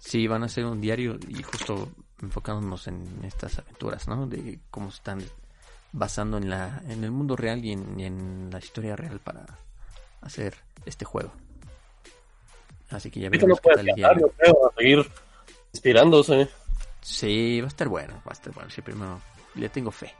Sí, 0.01 0.27
van 0.27 0.43
a 0.43 0.47
hacer 0.47 0.65
un 0.65 0.81
diario 0.81 1.19
y 1.29 1.43
justo 1.43 1.89
enfocándonos 2.21 2.89
en 2.89 3.07
estas 3.23 3.59
aventuras, 3.59 4.09
¿no? 4.09 4.27
De 4.27 4.59
cómo 4.71 4.91
se 4.91 4.97
están 4.97 5.23
basando 5.93 6.39
en 6.39 6.49
la 6.51 6.83
en 6.89 7.05
el 7.05 7.11
mundo 7.11 7.37
real 7.37 7.65
y 7.65 7.73
en, 7.73 8.01
en 8.01 8.51
la 8.51 8.59
historia 8.59 8.97
real 8.97 9.21
para 9.21 9.47
hacer 10.23 10.55
este 10.87 11.05
juego. 11.05 11.33
Así 12.89 13.11
que 13.11 13.21
ya 13.21 13.31
veremos 13.31 13.61
qué 13.61 13.71
tal 13.75 13.89
el 13.89 13.95
diario. 13.95 14.33
a 14.41 14.77
seguir 14.77 15.07
inspirándose. 15.73 16.49
Sí, 17.01 17.61
va 17.61 17.67
a 17.67 17.69
estar 17.69 17.89
bueno, 17.89 18.15
va 18.27 18.31
a 18.31 18.33
estar 18.33 18.53
bueno. 18.53 18.71
Sí, 18.71 18.83
primero 18.83 19.21
le 19.55 19.69
tengo 19.69 19.91
fe. 19.91 20.13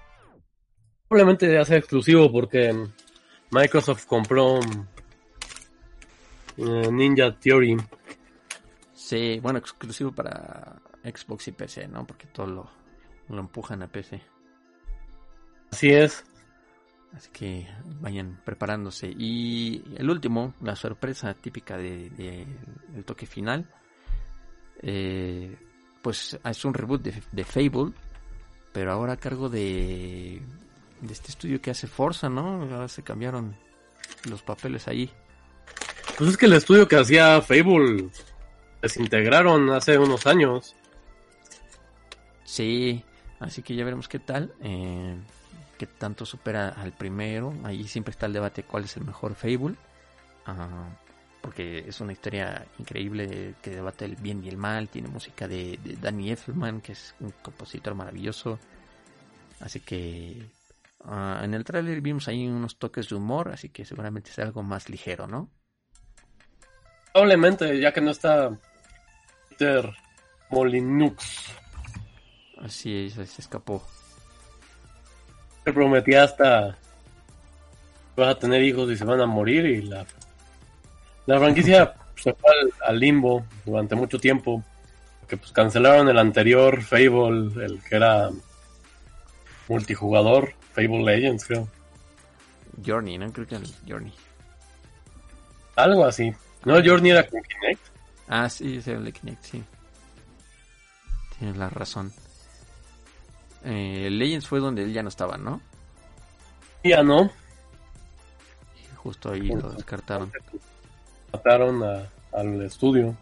Probablemente 1.09 1.53
ya 1.53 1.65
sea 1.65 1.79
exclusivo 1.79 2.31
porque 2.31 2.73
Microsoft 3.51 4.07
compró 4.07 4.61
eh, 6.57 6.89
Ninja 6.93 7.35
Theory. 7.37 7.77
Sí, 9.11 9.41
bueno, 9.41 9.59
exclusivo 9.59 10.13
para 10.13 10.81
Xbox 11.03 11.49
y 11.49 11.51
PC, 11.51 11.89
¿no? 11.89 12.07
Porque 12.07 12.29
todo 12.29 12.47
lo, 12.47 12.71
lo 13.29 13.41
empujan 13.41 13.83
a 13.83 13.89
PC. 13.89 14.23
Así 15.73 15.91
es. 15.91 16.25
Así 17.13 17.29
que 17.33 17.67
vayan 18.01 18.41
preparándose. 18.45 19.09
Y 19.09 19.83
el 19.97 20.09
último, 20.09 20.55
la 20.61 20.77
sorpresa 20.77 21.35
típica 21.35 21.77
de, 21.77 22.09
de, 22.11 22.47
del 22.91 23.05
toque 23.05 23.27
final, 23.27 23.69
eh, 24.81 25.59
pues 26.03 26.39
es 26.45 26.65
un 26.65 26.73
reboot 26.73 27.03
de, 27.03 27.21
de, 27.33 27.45
Fable, 27.45 27.93
pero 28.73 28.93
ahora 28.93 29.15
a 29.15 29.17
cargo 29.17 29.49
de, 29.49 30.41
de 31.01 31.13
este 31.13 31.33
estudio 31.33 31.61
que 31.61 31.73
hace 31.73 31.89
Forza, 31.89 32.29
¿no? 32.29 32.63
Ahora 32.63 32.87
se 32.87 33.03
cambiaron 33.03 33.57
los 34.31 34.41
papeles 34.45 34.87
ahí. 34.87 35.11
Pues 36.17 36.31
es 36.31 36.37
que 36.37 36.47
el 36.47 36.53
estudio 36.53 36.87
que 36.87 36.95
hacía 36.95 37.41
Fable 37.43 38.09
desintegraron 38.83 39.71
hace 39.71 39.99
unos 39.99 40.27
años. 40.27 40.75
Sí, 42.45 43.05
así 43.39 43.63
que 43.63 43.75
ya 43.75 43.85
veremos 43.85 44.09
qué 44.09 44.19
tal. 44.19 44.53
Eh, 44.61 45.17
qué 45.79 45.87
tanto 45.87 46.27
supera 46.27 46.69
al 46.71 46.93
primero. 46.93 47.55
Ahí 47.65 47.87
siempre 47.87 48.11
está 48.11 48.27
el 48.27 48.33
debate 48.33 48.65
cuál 48.65 48.85
es 48.85 48.97
el 48.97 49.05
mejor 49.05 49.35
Fable. 49.35 49.77
Ah, 50.47 50.89
porque 51.41 51.85
es 51.87 52.01
una 52.01 52.13
historia 52.13 52.67
increíble 52.79 53.55
que 53.63 53.71
debate 53.71 54.05
el 54.05 54.17
bien 54.17 54.45
y 54.45 54.49
el 54.49 54.57
mal. 54.57 54.89
Tiene 54.89 55.09
música 55.09 55.49
de, 55.49 55.79
de 55.83 55.97
Danny 55.97 56.31
Effelman, 56.31 56.81
que 56.81 56.93
es 56.93 57.15
un 57.21 57.33
compositor 57.43 57.95
maravilloso. 57.95 58.59
Así 59.61 59.81
que 59.81 60.43
uh, 61.05 61.43
en 61.45 61.55
el 61.55 61.65
tráiler 61.65 62.01
vimos 62.01 62.29
ahí 62.29 62.47
unos 62.47 62.79
toques 62.79 63.09
de 63.09 63.15
humor, 63.15 63.51
así 63.53 63.69
que 63.69 63.85
seguramente 63.85 64.31
es 64.31 64.39
algo 64.39 64.63
más 64.63 64.89
ligero, 64.89 65.27
¿no? 65.27 65.51
Probablemente, 67.13 67.79
ya 67.81 67.93
que 67.93 68.01
no 68.01 68.11
está 68.11 68.59
Peter 69.61 69.93
Molinux. 70.49 71.53
Así 72.63 73.07
es, 73.07 73.15
se 73.15 73.43
escapó. 73.43 73.83
Se 75.65 75.73
prometía 75.73 76.25
hasta 76.25 76.79
vas 78.17 78.29
a 78.29 78.39
tener 78.39 78.63
hijos 78.63 78.91
y 78.91 78.97
se 78.97 79.05
van 79.05 79.21
a 79.21 79.27
morir 79.27 79.65
y 79.67 79.83
la 79.83 80.05
la 81.27 81.39
franquicia 81.39 81.95
se 82.17 82.33
fue 82.33 82.51
al, 82.51 82.73
al, 82.87 82.99
limbo 82.99 83.45
durante 83.67 83.95
mucho 83.95 84.19
tiempo. 84.19 84.65
Que 85.29 85.37
pues 85.37 85.53
cancelaron 85.53 86.09
el 86.09 86.19
anterior 86.19 86.83
Fable, 86.83 87.65
el 87.65 87.83
que 87.83 87.97
era 87.97 88.31
multijugador, 89.69 90.55
Fable 90.73 91.05
Legends, 91.05 91.45
creo. 91.45 91.69
Journey, 92.85 93.19
¿no? 93.19 93.31
Creo 93.31 93.47
que 93.47 93.57
era 93.57 93.65
Journey. 93.87 94.15
Algo 95.77 96.07
así. 96.07 96.33
¿No 96.65 96.83
Journey 96.83 97.13
era 97.13 97.27
con 97.29 97.43
Kinect? 97.43 97.90
Ah, 98.33 98.49
sí, 98.49 98.81
era 98.87 98.99
el 98.99 99.05
de 99.05 99.13
Kinect, 99.13 99.43
sí. 99.43 99.65
Tienes 101.37 101.57
la 101.57 101.69
razón. 101.69 102.13
Eh, 103.65 104.09
Legends 104.09 104.47
fue 104.47 104.61
donde 104.61 104.85
él 104.85 104.93
ya 104.93 105.03
no 105.03 105.09
estaba, 105.09 105.37
¿no? 105.37 105.61
Ya 106.85 107.03
no. 107.03 107.31
Justo 108.97 109.33
ahí 109.33 109.49
lo 109.49 109.71
descartaron 109.71 110.31
mataron 111.33 111.83
a, 111.83 112.09
al 112.33 112.63
estudio. 112.63 113.17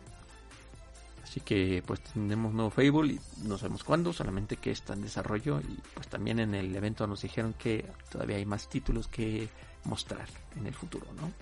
Así 1.23 1.41
que 1.41 1.83
pues 1.87 2.01
tenemos 2.01 2.53
nuevo 2.55 2.71
Fable 2.71 3.15
y 3.15 3.21
no 3.43 3.59
sabemos 3.59 3.85
cuándo, 3.85 4.13
solamente 4.13 4.57
que 4.57 4.71
está 4.71 4.95
en 4.95 5.03
desarrollo 5.03 5.61
y 5.61 5.79
pues 5.95 6.09
también 6.09 6.39
en 6.39 6.55
el 6.55 6.75
evento 6.75 7.07
nos 7.07 7.23
dijeron 7.23 7.55
que 7.59 7.85
todavía 8.11 8.37
hay 8.37 8.47
más 8.47 8.69
títulos 8.69 9.09
que 9.09 9.49
mostrar 9.85 10.27
en 10.57 10.67
el 10.67 10.75
futuro, 10.75 11.07
¿no? 11.17 11.33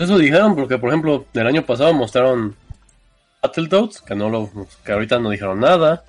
Eso 0.00 0.16
dijeron 0.16 0.56
porque 0.56 0.78
por 0.78 0.88
ejemplo 0.88 1.26
del 1.34 1.46
año 1.46 1.66
pasado 1.66 1.92
mostraron 1.92 2.56
Battletoads, 3.42 4.00
que 4.00 4.14
no 4.14 4.30
lo 4.30 4.50
que 4.82 4.92
ahorita 4.92 5.18
no 5.18 5.28
dijeron 5.28 5.60
nada. 5.60 6.04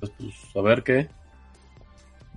Pues, 0.00 0.10
pues 0.18 0.34
a 0.56 0.60
ver 0.60 0.82
qué. 0.82 1.08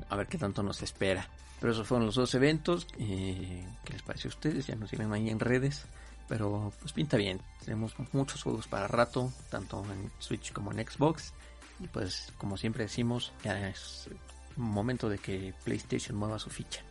A 0.10 0.16
ver 0.16 0.28
qué 0.28 0.38
tanto 0.38 0.62
nos 0.62 0.84
espera. 0.84 1.28
Pero 1.60 1.74
esos 1.74 1.88
fueron 1.88 2.06
los 2.06 2.14
dos 2.14 2.36
eventos. 2.36 2.86
Eh, 3.00 3.66
¿Qué 3.84 3.94
les 3.94 4.04
pareció 4.04 4.30
a 4.30 4.34
ustedes? 4.34 4.68
Ya 4.68 4.76
nos 4.76 4.92
siguen 4.92 5.12
ahí 5.12 5.28
en 5.28 5.40
redes. 5.40 5.86
Pero 6.28 6.72
pues 6.80 6.94
pinta 6.94 7.18
bien. 7.18 7.42
Tenemos 7.66 7.96
muchos 8.12 8.44
juegos 8.44 8.68
para 8.68 8.88
rato, 8.88 9.34
tanto 9.50 9.84
en 9.92 10.12
Switch 10.20 10.54
como 10.54 10.72
en 10.72 10.88
Xbox. 10.88 11.34
Y 11.80 11.88
pues 11.88 12.32
como 12.38 12.58
siempre 12.58 12.84
decimos, 12.84 13.34
ya 13.44 13.70
es 13.70 14.08
momento 14.56 15.10
de 15.10 15.18
que 15.18 15.56
PlayStation 15.64 16.16
mueva 16.16 16.38
su 16.38 16.52
ficha. 16.52 16.84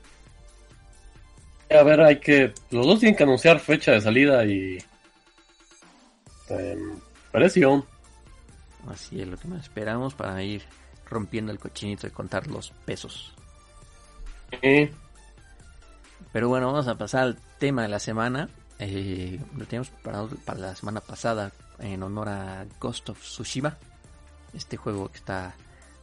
A 1.71 1.83
ver, 1.85 2.01
hay 2.01 2.19
que... 2.19 2.53
Los 2.71 2.87
dos 2.87 2.99
tienen 2.99 3.17
que 3.17 3.23
anunciar 3.23 3.61
fecha 3.61 3.93
de 3.93 4.01
salida 4.01 4.45
y... 4.45 4.79
Eh, 6.49 6.79
precio. 7.31 7.87
Así 8.89 9.21
es 9.21 9.29
lo 9.29 9.37
que 9.37 9.47
más 9.47 9.63
esperamos 9.63 10.15
para 10.15 10.43
ir 10.43 10.63
rompiendo 11.07 11.53
el 11.53 11.59
cochinito 11.59 12.07
y 12.07 12.11
contar 12.11 12.49
los 12.49 12.71
pesos. 12.85 13.35
Sí. 14.61 14.91
Pero 16.33 16.49
bueno, 16.49 16.67
vamos 16.67 16.89
a 16.89 16.99
pasar 16.99 17.23
al 17.23 17.39
tema 17.59 17.83
de 17.83 17.89
la 17.89 18.01
semana. 18.01 18.49
Eh, 18.79 19.39
lo 19.57 19.65
teníamos 19.67 19.91
preparado 19.91 20.31
para 20.45 20.59
la 20.59 20.75
semana 20.75 21.01
pasada 21.01 21.53
en 21.79 22.03
honor 22.03 22.31
a 22.31 22.67
Ghost 22.81 23.11
of 23.11 23.21
Tsushima. 23.21 23.77
Este 24.55 24.77
juego 24.77 25.09
que 25.09 25.19
está... 25.19 25.55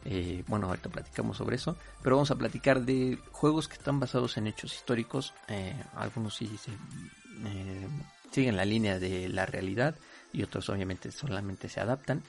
Eh, 0.04 0.44
bueno, 0.46 0.68
ahorita 0.68 0.88
platicamos 0.88 1.36
sobre 1.36 1.56
eso. 1.56 1.76
Pero 2.02 2.16
vamos 2.16 2.30
a 2.30 2.36
platicar 2.36 2.82
de 2.82 3.18
juegos 3.32 3.68
que 3.68 3.74
están 3.74 4.00
basados 4.00 4.36
en 4.36 4.46
hechos 4.46 4.74
históricos. 4.74 5.34
Eh, 5.48 5.74
algunos 5.94 6.36
sí 6.36 6.50
se, 6.58 6.70
eh, 6.70 7.88
siguen 8.30 8.56
la 8.56 8.64
línea 8.64 8.98
de 8.98 9.28
la 9.28 9.46
realidad 9.46 9.94
y 10.32 10.42
otros 10.42 10.68
obviamente 10.68 11.10
solamente 11.10 11.68
se 11.68 11.80
adaptan. 11.80 12.22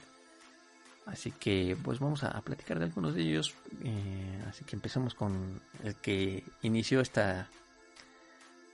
Así 1.06 1.32
que 1.32 1.76
pues 1.82 1.98
vamos 1.98 2.22
a, 2.22 2.40
platicar 2.42 2.78
de 2.78 2.84
algunos 2.84 3.14
de 3.14 3.22
ellos. 3.22 3.54
Eh, 3.82 4.44
así 4.48 4.64
que 4.64 4.76
empezamos 4.76 5.14
con 5.14 5.60
el 5.82 5.94
que 5.96 6.44
inició 6.62 7.00
esta, 7.00 7.48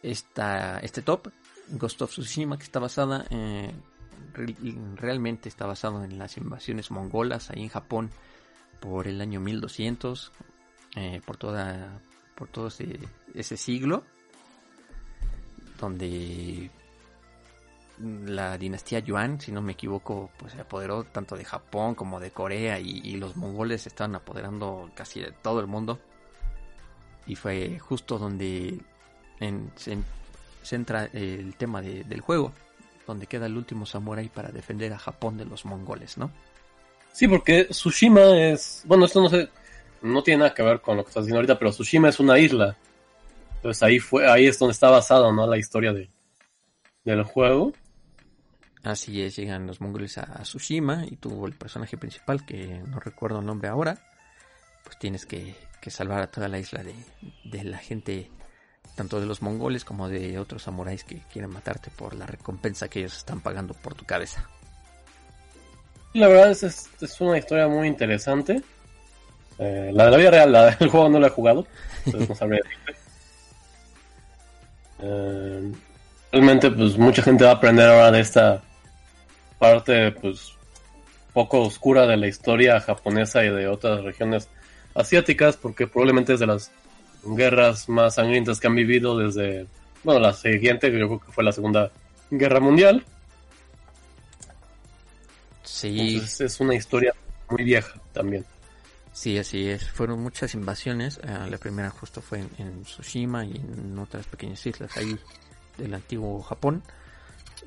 esta, 0.02 0.80
este 0.80 1.02
top, 1.02 1.28
Ghost 1.68 2.02
of 2.02 2.10
Tsushima, 2.10 2.58
que 2.58 2.64
está 2.64 2.78
basada, 2.78 3.24
realmente 4.96 5.48
está 5.48 5.66
basado 5.66 6.04
en 6.04 6.18
las 6.18 6.36
invasiones 6.36 6.90
mongolas 6.90 7.50
ahí 7.50 7.62
en 7.62 7.68
Japón 7.70 8.10
por 8.80 9.08
el 9.08 9.20
año 9.20 9.40
1200, 9.40 10.32
eh, 10.96 11.20
por 11.24 11.36
toda, 11.36 12.00
por 12.34 12.48
todo 12.48 12.68
ese, 12.68 12.98
ese 13.34 13.56
siglo, 13.56 14.04
donde 15.78 16.70
la 17.98 18.58
dinastía 18.58 18.98
Yuan, 18.98 19.40
si 19.40 19.52
no 19.52 19.62
me 19.62 19.72
equivoco, 19.72 20.30
pues 20.36 20.52
se 20.52 20.60
apoderó 20.60 21.04
tanto 21.04 21.36
de 21.36 21.44
Japón 21.44 21.94
como 21.94 22.20
de 22.20 22.30
Corea 22.30 22.78
y, 22.78 23.16
los 23.16 23.36
mongoles 23.36 23.86
estaban 23.86 24.14
apoderando 24.14 24.90
casi 24.94 25.20
de 25.20 25.32
todo 25.32 25.60
el 25.60 25.66
mundo. 25.66 25.98
Y 27.26 27.34
fue 27.34 27.78
justo 27.78 28.18
donde 28.18 28.80
en, 29.40 29.72
se 29.76 29.98
centra 30.62 31.06
el 31.12 31.54
tema 31.56 31.80
de, 31.80 32.04
del 32.04 32.20
juego, 32.20 32.52
donde 33.06 33.26
queda 33.26 33.46
el 33.46 33.56
último 33.56 33.86
samurái 33.86 34.28
para 34.28 34.50
defender 34.50 34.92
a 34.92 34.98
Japón 34.98 35.36
de 35.36 35.44
los 35.44 35.64
mongoles, 35.64 36.18
¿no? 36.18 36.30
Sí, 37.16 37.26
porque 37.26 37.64
Tsushima 37.70 38.36
es, 38.36 38.82
bueno, 38.84 39.06
esto 39.06 39.22
no 39.22 39.30
sé, 39.30 39.48
no 40.02 40.22
tiene 40.22 40.40
nada 40.40 40.52
que 40.52 40.62
ver 40.62 40.82
con 40.82 40.98
lo 40.98 41.02
que 41.02 41.08
estás 41.08 41.24
diciendo 41.24 41.38
ahorita, 41.38 41.58
pero 41.58 41.70
Tsushima 41.70 42.10
es 42.10 42.20
una 42.20 42.38
isla. 42.38 42.76
Entonces 43.54 43.82
ahí 43.82 43.98
fue, 43.98 44.30
ahí 44.30 44.46
es 44.46 44.58
donde 44.58 44.72
está 44.72 44.90
basado, 44.90 45.32
¿no? 45.32 45.46
La 45.46 45.56
historia 45.56 45.94
de, 45.94 46.10
del 47.04 47.22
juego. 47.22 47.72
Así 48.82 49.22
es, 49.22 49.34
llegan 49.34 49.66
los 49.66 49.80
mongoles 49.80 50.18
a, 50.18 50.42
Tsushima 50.42 51.06
y 51.06 51.16
tú, 51.16 51.46
el 51.46 51.54
personaje 51.54 51.96
principal, 51.96 52.44
que 52.44 52.82
no 52.86 53.00
recuerdo 53.00 53.38
el 53.38 53.46
nombre 53.46 53.70
ahora, 53.70 53.96
pues 54.84 54.98
tienes 54.98 55.24
que, 55.24 55.54
salvar 55.86 56.20
a 56.20 56.30
toda 56.30 56.48
la 56.48 56.58
isla 56.58 56.82
de, 56.82 57.64
la 57.64 57.78
gente, 57.78 58.30
tanto 58.94 59.20
de 59.20 59.26
los 59.26 59.40
mongoles 59.40 59.86
como 59.86 60.10
de 60.10 60.38
otros 60.38 60.64
samuráis 60.64 61.02
que 61.02 61.22
quieren 61.32 61.50
matarte 61.50 61.90
por 61.90 62.14
la 62.14 62.26
recompensa 62.26 62.88
que 62.90 62.98
ellos 62.98 63.16
están 63.16 63.40
pagando 63.40 63.72
por 63.72 63.94
tu 63.94 64.04
cabeza. 64.04 64.50
La 66.16 66.28
verdad 66.28 66.50
es, 66.50 66.62
es, 66.62 67.20
una 67.20 67.36
historia 67.36 67.68
muy 67.68 67.86
interesante. 67.86 68.62
Eh, 69.58 69.90
la 69.92 70.06
de 70.06 70.10
la 70.10 70.16
vida 70.16 70.30
real, 70.30 70.50
la 70.50 70.70
del 70.70 70.88
juego 70.88 71.10
no 71.10 71.20
la 71.20 71.26
he 71.26 71.30
jugado, 71.30 71.66
entonces 72.06 72.30
no 72.30 72.34
sabría 72.34 72.60
eh, 75.02 75.72
realmente, 76.32 76.70
pues 76.70 76.96
mucha 76.96 77.22
gente 77.22 77.44
va 77.44 77.50
a 77.50 77.54
aprender 77.54 77.86
ahora 77.86 78.12
de 78.12 78.20
esta 78.20 78.62
parte 79.58 80.12
pues 80.12 80.54
poco 81.34 81.60
oscura 81.60 82.06
de 82.06 82.16
la 82.16 82.28
historia 82.28 82.80
japonesa 82.80 83.44
y 83.44 83.50
de 83.50 83.68
otras 83.68 84.02
regiones 84.02 84.48
asiáticas 84.94 85.58
porque 85.58 85.86
probablemente 85.86 86.32
es 86.32 86.40
de 86.40 86.46
las 86.46 86.70
guerras 87.24 87.90
más 87.90 88.14
sangrientas 88.14 88.58
que 88.58 88.68
han 88.68 88.74
vivido 88.74 89.18
desde 89.18 89.66
bueno 90.04 90.20
la 90.20 90.32
siguiente 90.32 90.90
yo 90.90 91.06
creo 91.06 91.20
que 91.20 91.32
fue 91.32 91.44
la 91.44 91.52
segunda 91.52 91.90
guerra 92.30 92.60
mundial 92.60 93.04
sí. 95.66 96.22
Es 96.38 96.60
una 96.60 96.74
historia 96.74 97.14
muy 97.50 97.64
vieja 97.64 98.00
también. 98.12 98.44
Sí 99.12 99.38
así 99.38 99.68
es. 99.68 99.88
Fueron 99.90 100.22
muchas 100.22 100.54
invasiones. 100.54 101.18
Eh, 101.22 101.50
la 101.50 101.58
primera 101.58 101.90
justo 101.90 102.20
fue 102.20 102.40
en, 102.40 102.50
en, 102.58 102.82
Tsushima 102.82 103.44
y 103.44 103.56
en 103.56 103.98
otras 103.98 104.26
pequeñas 104.26 104.64
islas 104.66 104.96
ahí 104.96 105.18
del 105.78 105.94
antiguo 105.94 106.42
Japón. 106.42 106.82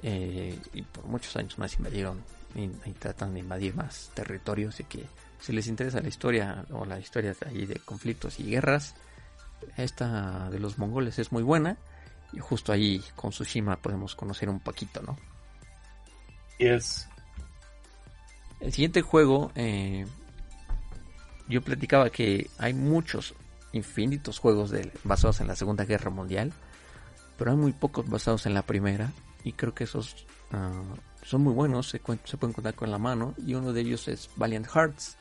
Eh, 0.01 0.57
y 0.73 0.81
por 0.83 1.05
muchos 1.05 1.35
años 1.35 1.57
más 1.57 1.75
invadieron 1.75 2.23
y, 2.55 2.69
tratan 2.93 3.33
de 3.33 3.41
invadir 3.41 3.75
más 3.75 4.11
territorios 4.13 4.75
así 4.75 4.85
que 4.85 5.05
si 5.41 5.51
les 5.51 5.67
interesa 5.67 5.99
la 5.99 6.07
historia 6.07 6.65
o 6.71 6.85
la 6.85 6.99
historia 6.99 7.33
de, 7.33 7.47
ahí 7.47 7.65
de 7.65 7.75
conflictos 7.79 8.39
y 8.39 8.49
guerras 8.49 8.95
esta 9.75 10.49
de 10.49 10.59
los 10.59 10.77
mongoles 10.77 11.19
es 11.19 11.33
muy 11.33 11.43
buena 11.43 11.77
y 12.31 12.39
justo 12.39 12.71
ahí 12.71 13.03
con 13.15 13.31
Tsushima 13.31 13.75
podemos 13.75 14.15
conocer 14.15 14.47
un 14.47 14.61
poquito 14.61 15.01
no 15.01 15.17
y 16.57 16.67
es 16.67 17.09
El 18.59 18.73
siguiente 18.73 19.01
juego, 19.01 19.51
eh, 19.55 20.05
yo 21.47 21.61
platicaba 21.61 22.09
que 22.09 22.49
hay 22.57 22.73
muchos, 22.73 23.33
infinitos 23.71 24.39
juegos 24.39 24.69
de, 24.69 24.91
basados 25.03 25.39
en 25.41 25.47
la 25.47 25.55
Segunda 25.55 25.85
Guerra 25.85 26.09
Mundial, 26.09 26.51
pero 27.37 27.51
hay 27.51 27.57
muy 27.57 27.71
pocos 27.71 28.09
basados 28.09 28.45
en 28.45 28.53
la 28.53 28.63
Primera, 28.63 29.11
y 29.43 29.53
creo 29.53 29.73
que 29.73 29.85
esos 29.85 30.25
ah, 30.51 30.83
son 31.23 31.41
muy 31.43 31.53
buenos, 31.53 31.87
se, 31.87 32.01
se, 32.25 32.37
pueden 32.37 32.53
contar 32.53 32.75
con 32.75 32.91
la 32.91 32.97
mano, 32.97 33.33
y 33.45 33.53
uno 33.53 33.71
de 33.71 33.81
ellos 33.81 34.07
es 34.07 34.29
Valiant 34.35 34.67
Hearts, 34.67 35.17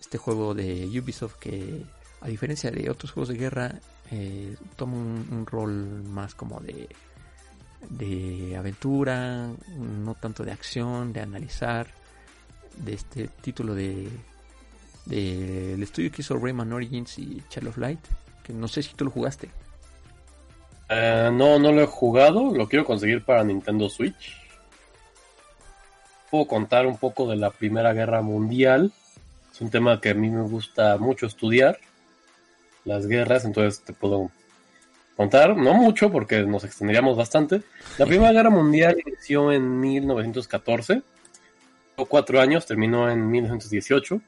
este 0.00 0.16
juego 0.16 0.54
de 0.54 0.86
Ubisoft 0.86 1.34
que, 1.34 1.84
a 2.22 2.28
diferencia 2.28 2.70
de 2.70 2.88
otros 2.88 3.12
juegos 3.12 3.28
de 3.28 3.36
guerra, 3.36 3.74
eh, 4.10 4.56
toma 4.76 4.96
un, 4.96 5.28
un 5.30 5.46
rol 5.46 6.02
más 6.04 6.34
como 6.34 6.60
de 6.60 6.88
de 7.88 8.56
aventura, 8.56 9.48
no 9.78 10.14
tanto 10.14 10.44
de 10.44 10.52
acción, 10.52 11.12
de 11.12 11.20
analizar, 11.20 11.86
de 12.78 12.94
este 12.94 13.28
título 13.42 13.74
de 13.74 14.08
del 15.06 15.82
estudio 15.82 16.10
que 16.12 16.22
hizo 16.22 16.36
Rayman 16.36 16.72
Origins 16.72 17.18
y 17.18 17.42
Child 17.48 17.68
of 17.68 17.78
Light, 17.78 18.00
que 18.44 18.52
no 18.52 18.68
sé 18.68 18.82
si 18.82 18.94
tú 18.94 19.04
lo 19.04 19.10
jugaste. 19.10 19.50
Uh, 20.88 21.30
no, 21.32 21.58
no 21.58 21.72
lo 21.72 21.82
he 21.82 21.86
jugado, 21.86 22.54
lo 22.54 22.68
quiero 22.68 22.84
conseguir 22.84 23.24
para 23.24 23.44
Nintendo 23.44 23.88
Switch. 23.88 24.36
Puedo 26.30 26.46
contar 26.46 26.86
un 26.86 26.96
poco 26.96 27.28
de 27.28 27.36
la 27.36 27.50
Primera 27.50 27.92
Guerra 27.92 28.22
Mundial. 28.22 28.92
Es 29.52 29.60
un 29.60 29.70
tema 29.70 30.00
que 30.00 30.10
a 30.10 30.14
mí 30.14 30.30
me 30.30 30.42
gusta 30.42 30.96
mucho 30.96 31.26
estudiar, 31.26 31.78
las 32.84 33.06
guerras, 33.06 33.44
entonces 33.44 33.82
te 33.82 33.92
puedo 33.92 34.30
contar, 35.16 35.56
no 35.56 35.74
mucho 35.74 36.10
porque 36.10 36.42
nos 36.42 36.64
extenderíamos 36.64 37.16
bastante. 37.16 37.62
La 37.98 38.06
Primera 38.06 38.32
Guerra 38.32 38.50
Mundial 38.50 38.96
inició 39.04 39.52
en 39.52 39.80
1914, 39.80 40.94
o 40.94 41.02
cuatro 42.06 42.40
años, 42.40 42.66
terminó 42.66 43.08
en 43.10 43.30
1918. 43.30 44.20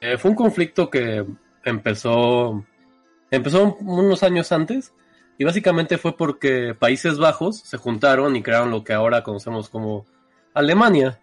eh, 0.00 0.18
fue 0.18 0.30
un 0.30 0.36
conflicto 0.36 0.90
que 0.90 1.24
empezó, 1.64 2.64
empezó 3.30 3.76
unos 3.80 4.22
años 4.22 4.52
antes 4.52 4.92
y 5.38 5.44
básicamente 5.44 5.98
fue 5.98 6.16
porque 6.16 6.74
Países 6.74 7.18
Bajos 7.18 7.58
se 7.60 7.76
juntaron 7.76 8.36
y 8.36 8.42
crearon 8.42 8.70
lo 8.70 8.84
que 8.84 8.92
ahora 8.92 9.22
conocemos 9.22 9.68
como 9.68 10.06
Alemania. 10.54 11.20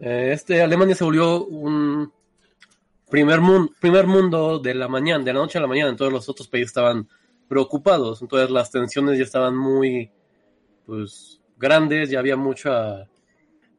Eh, 0.00 0.30
este 0.32 0.62
Alemania 0.62 0.94
se 0.94 1.04
volvió 1.04 1.44
un 1.44 2.12
primer 3.12 3.40
mundo, 3.40 3.72
primer 3.78 4.06
mundo 4.06 4.58
de 4.58 4.74
la 4.74 4.88
mañana, 4.88 5.22
de 5.22 5.32
la 5.32 5.40
noche 5.40 5.58
a 5.58 5.60
la 5.60 5.66
mañana, 5.66 5.90
en 5.90 5.96
todos 5.96 6.12
los 6.12 6.28
otros 6.28 6.48
países 6.48 6.68
estaban 6.68 7.06
preocupados, 7.46 8.22
entonces 8.22 8.48
las 8.50 8.70
tensiones 8.70 9.18
ya 9.18 9.24
estaban 9.24 9.54
muy, 9.54 10.10
pues, 10.86 11.38
grandes, 11.58 12.08
ya 12.08 12.18
había 12.18 12.36
mucha, 12.36 13.06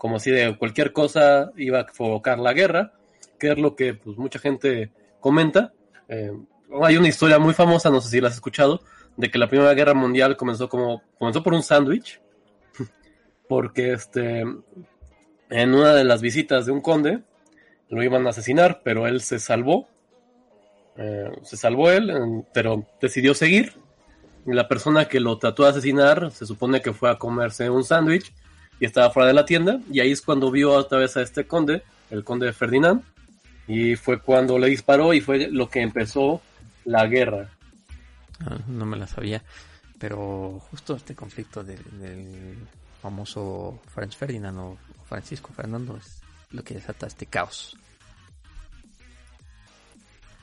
como 0.03 0.19
si 0.19 0.31
de 0.31 0.57
cualquier 0.57 0.91
cosa 0.91 1.53
iba 1.55 1.79
a 1.79 1.85
provocar 1.85 2.37
la 2.37 2.51
guerra, 2.51 2.91
que 3.39 3.53
es 3.53 3.57
lo 3.57 3.73
que, 3.73 3.93
pues, 3.93 4.17
mucha 4.17 4.37
gente 4.37 4.91
comenta. 5.21 5.71
Eh, 6.09 6.33
hay 6.83 6.97
una 6.97 7.07
historia 7.07 7.39
muy 7.39 7.53
famosa, 7.53 7.89
no 7.89 8.01
sé 8.01 8.09
si 8.09 8.19
la 8.19 8.27
has 8.27 8.33
escuchado, 8.33 8.81
de 9.15 9.31
que 9.31 9.37
la 9.37 9.47
Primera 9.47 9.73
Guerra 9.73 9.93
Mundial 9.93 10.35
comenzó 10.35 10.67
como, 10.67 11.01
comenzó 11.17 11.41
por 11.41 11.53
un 11.53 11.63
sándwich, 11.63 12.19
porque 13.47 13.93
este, 13.93 14.41
en 15.49 15.73
una 15.73 15.93
de 15.93 16.03
las 16.03 16.21
visitas 16.21 16.65
de 16.65 16.73
un 16.73 16.81
conde, 16.81 17.23
lo 17.87 18.03
iban 18.03 18.27
a 18.27 18.31
asesinar, 18.31 18.81
pero 18.83 19.07
él 19.07 19.21
se 19.21 19.39
salvó. 19.39 19.87
Eh, 20.97 21.31
se 21.43 21.55
salvó 21.55 21.91
él, 21.91 22.43
pero 22.53 22.85
decidió 22.99 23.33
seguir. 23.33 23.71
La 24.45 24.67
persona 24.67 25.05
que 25.05 25.21
lo 25.21 25.37
trató 25.37 25.63
de 25.63 25.69
asesinar 25.69 26.29
se 26.31 26.45
supone 26.45 26.81
que 26.81 26.91
fue 26.91 27.09
a 27.09 27.17
comerse 27.17 27.69
un 27.69 27.85
sándwich 27.85 28.33
y 28.79 28.85
estaba 28.85 29.11
fuera 29.11 29.27
de 29.27 29.33
la 29.33 29.45
tienda. 29.45 29.79
Y 29.91 29.99
ahí 29.99 30.11
es 30.11 30.21
cuando 30.21 30.51
vio 30.51 30.71
otra 30.73 30.99
vez 30.99 31.15
a 31.17 31.21
este 31.21 31.45
conde, 31.45 31.83
el 32.09 32.23
conde 32.23 32.53
Ferdinand. 32.53 33.03
Y 33.67 33.95
fue 33.95 34.19
cuando 34.19 34.59
le 34.59 34.67
disparó 34.67 35.13
y 35.13 35.21
fue 35.21 35.47
lo 35.49 35.69
que 35.69 35.81
empezó 35.81 36.41
la 36.85 37.07
guerra. 37.07 37.49
Ah, 38.41 38.57
no 38.67 38.85
me 38.85 38.97
la 38.97 39.07
sabía. 39.07 39.41
Pero 39.97 40.61
justo 40.69 40.95
este 40.95 41.15
conflicto 41.15 41.63
del, 41.63 41.79
del 41.99 42.57
famoso 43.01 43.79
Franz 43.93 44.15
Ferdinand 44.15 44.57
o 44.59 44.77
Francisco 45.05 45.51
Fernando 45.53 45.97
es 45.97 46.21
lo 46.51 46.63
que 46.63 46.75
desata 46.75 47.07
este 47.07 47.25
caos. 47.25 47.77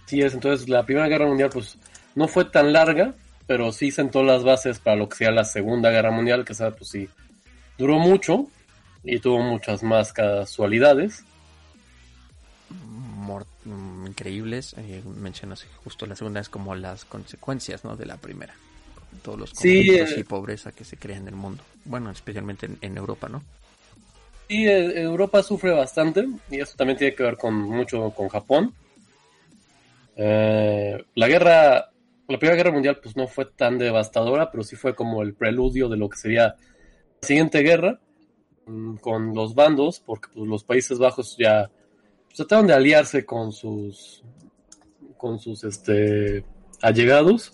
Sí 0.06 0.20
es, 0.20 0.34
entonces 0.34 0.68
la 0.68 0.84
Primera 0.84 1.08
Guerra 1.08 1.26
Mundial 1.26 1.50
pues 1.52 1.78
no 2.14 2.26
fue 2.26 2.44
tan 2.44 2.72
larga, 2.72 3.14
pero 3.46 3.72
sí 3.72 3.90
sentó 3.90 4.22
las 4.22 4.44
bases 4.44 4.78
para 4.78 4.96
lo 4.96 5.08
que 5.08 5.16
sea 5.16 5.30
la 5.30 5.44
Segunda 5.44 5.90
Guerra 5.90 6.10
Mundial, 6.10 6.44
que 6.44 6.54
sea, 6.54 6.72
pues 6.72 6.90
sí, 6.90 7.08
duró 7.80 7.98
mucho 7.98 8.46
y 9.02 9.18
tuvo 9.18 9.38
muchas 9.40 9.82
más 9.82 10.12
casualidades. 10.12 11.24
Mor 13.16 13.46
increíbles, 14.06 14.74
eh, 14.76 15.02
mencionas 15.16 15.66
justo 15.82 16.06
la 16.06 16.14
segunda 16.14 16.40
es 16.40 16.48
como 16.48 16.74
las 16.74 17.04
consecuencias 17.04 17.84
¿no? 17.84 17.96
de 17.96 18.06
la 18.06 18.18
primera. 18.18 18.54
Todos 19.22 19.40
los 19.40 19.50
conflictos 19.50 20.10
sí, 20.10 20.14
eh, 20.16 20.20
y 20.20 20.24
pobreza 20.24 20.72
que 20.72 20.84
se 20.84 20.96
crea 20.96 21.16
en 21.16 21.26
el 21.26 21.34
mundo. 21.34 21.64
Bueno, 21.84 22.10
especialmente 22.10 22.66
en, 22.66 22.78
en 22.80 22.96
Europa, 22.96 23.28
¿no? 23.28 23.42
Sí, 24.48 24.66
eh, 24.66 25.00
Europa 25.00 25.42
sufre 25.42 25.70
bastante 25.70 26.28
y 26.50 26.60
eso 26.60 26.76
también 26.76 26.98
tiene 26.98 27.14
que 27.14 27.22
ver 27.22 27.36
con 27.36 27.54
mucho 27.54 28.10
con 28.10 28.28
Japón. 28.28 28.74
Eh, 30.16 31.02
la 31.14 31.28
guerra, 31.28 31.90
la 32.28 32.38
Primera 32.38 32.56
Guerra 32.56 32.72
Mundial, 32.72 32.98
pues 33.02 33.16
no 33.16 33.26
fue 33.26 33.46
tan 33.46 33.78
devastadora, 33.78 34.50
pero 34.50 34.62
sí 34.64 34.76
fue 34.76 34.94
como 34.94 35.22
el 35.22 35.32
preludio 35.32 35.88
de 35.88 35.96
lo 35.96 36.10
que 36.10 36.18
sería 36.18 36.56
la 37.20 37.26
siguiente 37.26 37.60
guerra 37.60 38.00
mm, 38.66 38.96
con 38.96 39.34
los 39.34 39.54
bandos, 39.54 40.00
porque 40.00 40.28
pues, 40.34 40.48
los 40.48 40.64
Países 40.64 40.98
Bajos 40.98 41.36
ya 41.38 41.70
pues, 42.26 42.36
trataron 42.36 42.66
de 42.66 42.74
aliarse 42.74 43.24
con 43.24 43.52
sus 43.52 44.22
con 45.16 45.38
sus 45.38 45.64
este 45.64 46.44
allegados. 46.82 47.52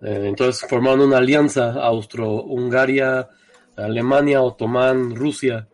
Eh, 0.00 0.26
entonces 0.26 0.68
formaron 0.68 1.00
una 1.00 1.18
alianza 1.18 1.72
Austro-Hungaria, 1.72 3.28
Alemania, 3.76 4.42
Otomán, 4.42 5.16
Rusia 5.16 5.68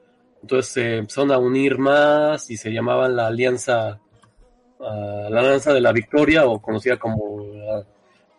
entonces 0.45 0.75
se 0.75 0.97
empezaron 0.99 1.33
a 1.33 1.39
unir 1.39 1.79
más 1.79 2.51
y 2.51 2.59
se 2.59 2.71
llamaban 2.71 3.17
la 3.17 3.29
Alianza, 3.29 3.99
uh, 4.79 5.31
la 5.31 5.41
Alianza 5.41 5.73
de 5.73 5.81
la 5.81 5.91
Victoria 5.91 6.45
o 6.45 6.61
conocida 6.61 6.99
como 6.99 7.47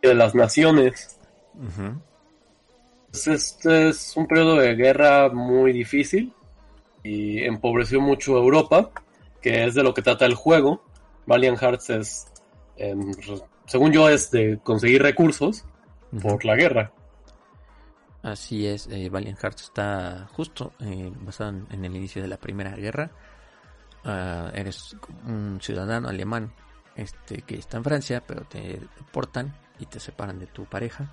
de 0.03 0.13
las 0.13 0.35
Naciones. 0.35 1.19
Uh. 1.55 1.97
Este 3.27 3.89
es 3.89 4.17
un 4.17 4.27
periodo 4.27 4.55
de 4.57 4.75
guerra 4.75 5.29
muy 5.29 5.71
difícil 5.71 6.33
y 7.03 7.43
empobreció 7.43 8.01
mucho 8.01 8.37
Europa, 8.37 8.91
que 9.41 9.63
es 9.63 9.73
de 9.73 9.83
lo 9.83 9.93
que 9.93 10.01
trata 10.01 10.25
el 10.25 10.35
juego. 10.35 10.83
Valiant 11.25 11.57
Hearts 11.57 11.89
es, 11.91 12.27
eh, 12.77 12.95
según 13.65 13.91
yo, 13.91 14.09
es 14.09 14.31
de 14.31 14.59
conseguir 14.63 15.01
recursos 15.01 15.65
uh 16.11 16.17
-huh. 16.17 16.21
por 16.21 16.45
la 16.45 16.55
guerra. 16.55 16.91
Así 18.21 18.67
es, 18.67 18.87
eh, 18.87 19.09
Valiant 19.09 19.39
Hearts 19.39 19.63
está 19.63 20.27
justo 20.33 20.73
eh, 20.79 21.11
basado 21.21 21.51
en, 21.51 21.67
en, 21.71 21.85
el 21.85 21.95
inicio 21.95 22.21
de 22.21 22.27
la 22.27 22.37
Primera 22.37 22.75
Guerra. 22.75 23.11
Uh, 24.03 24.49
eres 24.53 24.95
un 25.25 25.59
ciudadano 25.61 26.09
alemán 26.09 26.53
este, 26.95 27.41
que 27.41 27.55
está 27.55 27.77
en 27.77 27.83
Francia, 27.83 28.23
pero 28.25 28.43
te 28.43 28.79
deportan 28.97 29.55
y 29.79 29.87
te 29.87 29.99
separan 29.99 30.37
de 30.39 30.45
tu 30.47 30.65
pareja. 30.65 31.11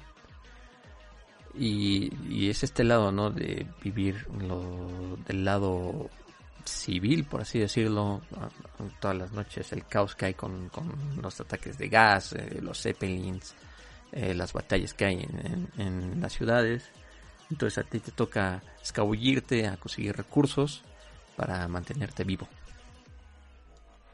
Y, 1.54 2.48
es 2.48 2.62
este 2.62 2.84
lado, 2.84 3.12
¿no? 3.12 3.30
De 3.30 3.66
vivir 3.82 4.26
lo, 4.40 5.16
del 5.26 5.44
lado 5.44 6.10
civil, 6.64 7.24
por 7.24 7.42
así 7.42 7.58
decirlo, 7.58 8.22
todas 9.00 9.16
las 9.16 9.32
noches, 9.32 9.72
el 9.72 9.84
caos 9.86 10.14
que 10.14 10.26
hay 10.26 10.34
con, 10.34 10.68
con 10.68 10.92
los 11.20 11.40
ataques 11.40 11.76
de 11.76 11.88
gas, 11.88 12.32
eh, 12.32 12.58
los 12.62 12.80
zeppelins, 12.80 13.54
eh, 14.12 14.34
las 14.34 14.52
batallas 14.52 14.94
que 14.94 15.04
hay 15.04 15.14
en, 15.16 15.68
en, 15.76 15.80
en 15.80 16.20
las 16.20 16.32
ciudades. 16.32 16.84
Entonces 17.50 17.84
a 17.84 17.88
ti 17.88 17.98
te 17.98 18.12
toca 18.12 18.62
escabullirte 18.80 19.66
a 19.66 19.76
conseguir 19.76 20.16
recursos 20.16 20.82
para 21.36 21.66
mantenerte 21.68 22.24
vivo. 22.24 22.48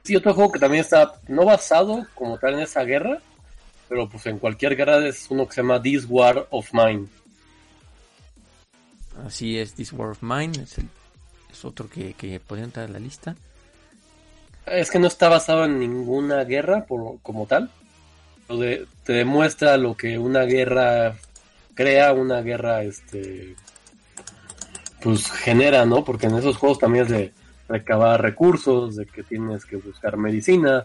Sí, 0.03 0.16
otro 0.16 0.32
juego 0.34 0.53
que 0.53 0.59
también 0.59 0.80
está 0.80 1.20
no 1.28 1.45
basado 1.45 2.07
como 2.14 2.39
tal 2.39 2.55
en 2.55 2.61
esa 2.61 2.82
guerra, 2.82 3.18
pero 3.89 4.09
pues 4.09 4.24
en 4.26 4.39
cualquier 4.39 4.74
guerra 4.74 5.07
es 5.07 5.26
uno 5.30 5.47
que 5.47 5.55
se 5.55 5.62
llama 5.62 5.82
This 5.82 6.07
War 6.09 6.47
of 6.51 6.72
Mine. 6.72 7.07
Así 9.27 9.59
es, 9.59 9.75
This 9.75 9.93
War 9.93 10.11
of 10.11 10.23
Mine 10.23 10.62
es, 10.62 10.79
el, 10.79 10.89
es 11.51 11.64
otro 11.64 11.89
que, 11.89 12.14
que 12.14 12.41
podría 12.41 12.64
entrar 12.64 12.87
en 12.87 12.93
la 12.93 12.99
lista. 12.99 13.37
Es 14.66 14.91
que 14.91 14.99
no 14.99 15.07
está 15.07 15.29
basado 15.29 15.64
en 15.64 15.79
ninguna 15.79 16.45
guerra 16.45 16.85
por, 16.85 17.21
como 17.23 17.47
tal. 17.47 17.71
De, 18.49 18.87
te 19.05 19.12
demuestra 19.12 19.77
lo 19.77 19.97
que 19.97 20.19
una 20.19 20.43
guerra 20.43 21.16
crea 21.79 22.12
una 22.12 22.41
guerra, 22.41 22.83
este, 22.83 23.55
pues 25.01 25.31
genera, 25.31 25.85
¿no? 25.85 26.05
Porque 26.05 26.27
en 26.27 26.37
esos 26.37 26.57
juegos 26.57 26.81
también 26.81 27.05
es 27.05 27.11
de 27.11 27.33
recabar 27.69 28.21
recursos, 28.21 28.97
de 28.97 29.07
que 29.07 29.23
tienes 29.23 29.64
que 29.64 29.77
buscar 29.77 30.16
medicina, 30.16 30.85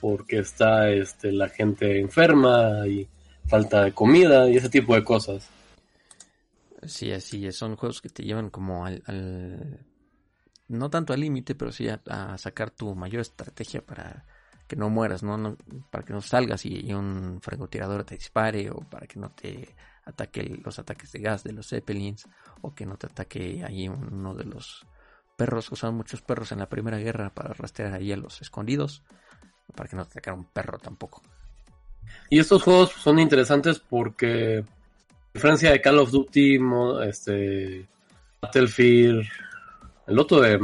porque 0.00 0.40
está, 0.40 0.90
este, 0.90 1.32
la 1.32 1.48
gente 1.48 1.98
enferma 1.98 2.86
y 2.86 3.08
falta 3.46 3.84
de 3.84 3.92
comida 3.92 4.48
y 4.50 4.56
ese 4.58 4.68
tipo 4.68 4.94
de 4.94 5.02
cosas. 5.02 5.48
Sí, 6.84 7.12
así 7.12 7.46
es. 7.46 7.56
Son 7.56 7.76
juegos 7.76 8.00
que 8.00 8.08
te 8.08 8.22
llevan 8.22 8.50
como 8.50 8.86
al, 8.86 9.86
no 10.68 10.90
tanto 10.90 11.12
al 11.12 11.20
límite, 11.20 11.54
pero 11.54 11.72
sí 11.72 11.88
a, 11.88 12.38
sacar 12.38 12.70
tu 12.70 12.94
mayor 12.94 13.20
estrategia 13.20 13.84
para 13.84 14.24
que 14.66 14.76
no 14.76 14.90
mueras, 14.90 15.22
¿no? 15.22 15.56
para 15.90 16.04
que 16.04 16.12
no 16.12 16.20
salgas 16.20 16.66
y, 16.66 16.92
un 16.92 17.40
francotirador 17.40 18.04
te 18.04 18.16
dispare 18.16 18.70
o 18.70 18.80
para 18.80 19.06
que 19.06 19.18
no 19.18 19.30
te 19.30 19.74
ataque 20.04 20.60
los 20.64 20.78
ataques 20.78 21.12
de 21.12 21.20
gas 21.20 21.42
de 21.42 21.52
los 21.52 21.68
Zeppelins 21.68 22.26
o 22.62 22.74
que 22.74 22.86
no 22.86 22.96
te 22.96 23.06
ataque 23.06 23.64
ahí 23.66 23.88
uno 23.88 24.34
de 24.34 24.44
los 24.44 24.86
perros. 25.36 25.72
Usaban 25.72 25.96
muchos 25.96 26.20
perros 26.20 26.52
en 26.52 26.58
la 26.58 26.68
Primera 26.68 26.98
Guerra 26.98 27.30
para 27.30 27.54
rastrear 27.54 27.94
ahí 27.94 28.12
a 28.12 28.16
los 28.16 28.40
escondidos, 28.42 29.02
para 29.74 29.88
que 29.88 29.96
no 29.96 30.04
te 30.04 30.12
atacara 30.12 30.36
un 30.36 30.44
perro 30.44 30.78
tampoco. 30.78 31.22
Y 32.30 32.38
estos 32.38 32.62
juegos 32.62 32.90
son 32.92 33.18
interesantes 33.18 33.78
porque, 33.78 34.64
diferencia 35.32 35.70
de 35.70 35.80
Call 35.80 35.98
of 35.98 36.10
Duty, 36.10 36.58
este, 37.06 37.86
Battlefield, 38.40 39.26
el 40.06 40.18
otro, 40.18 40.40
de, 40.40 40.58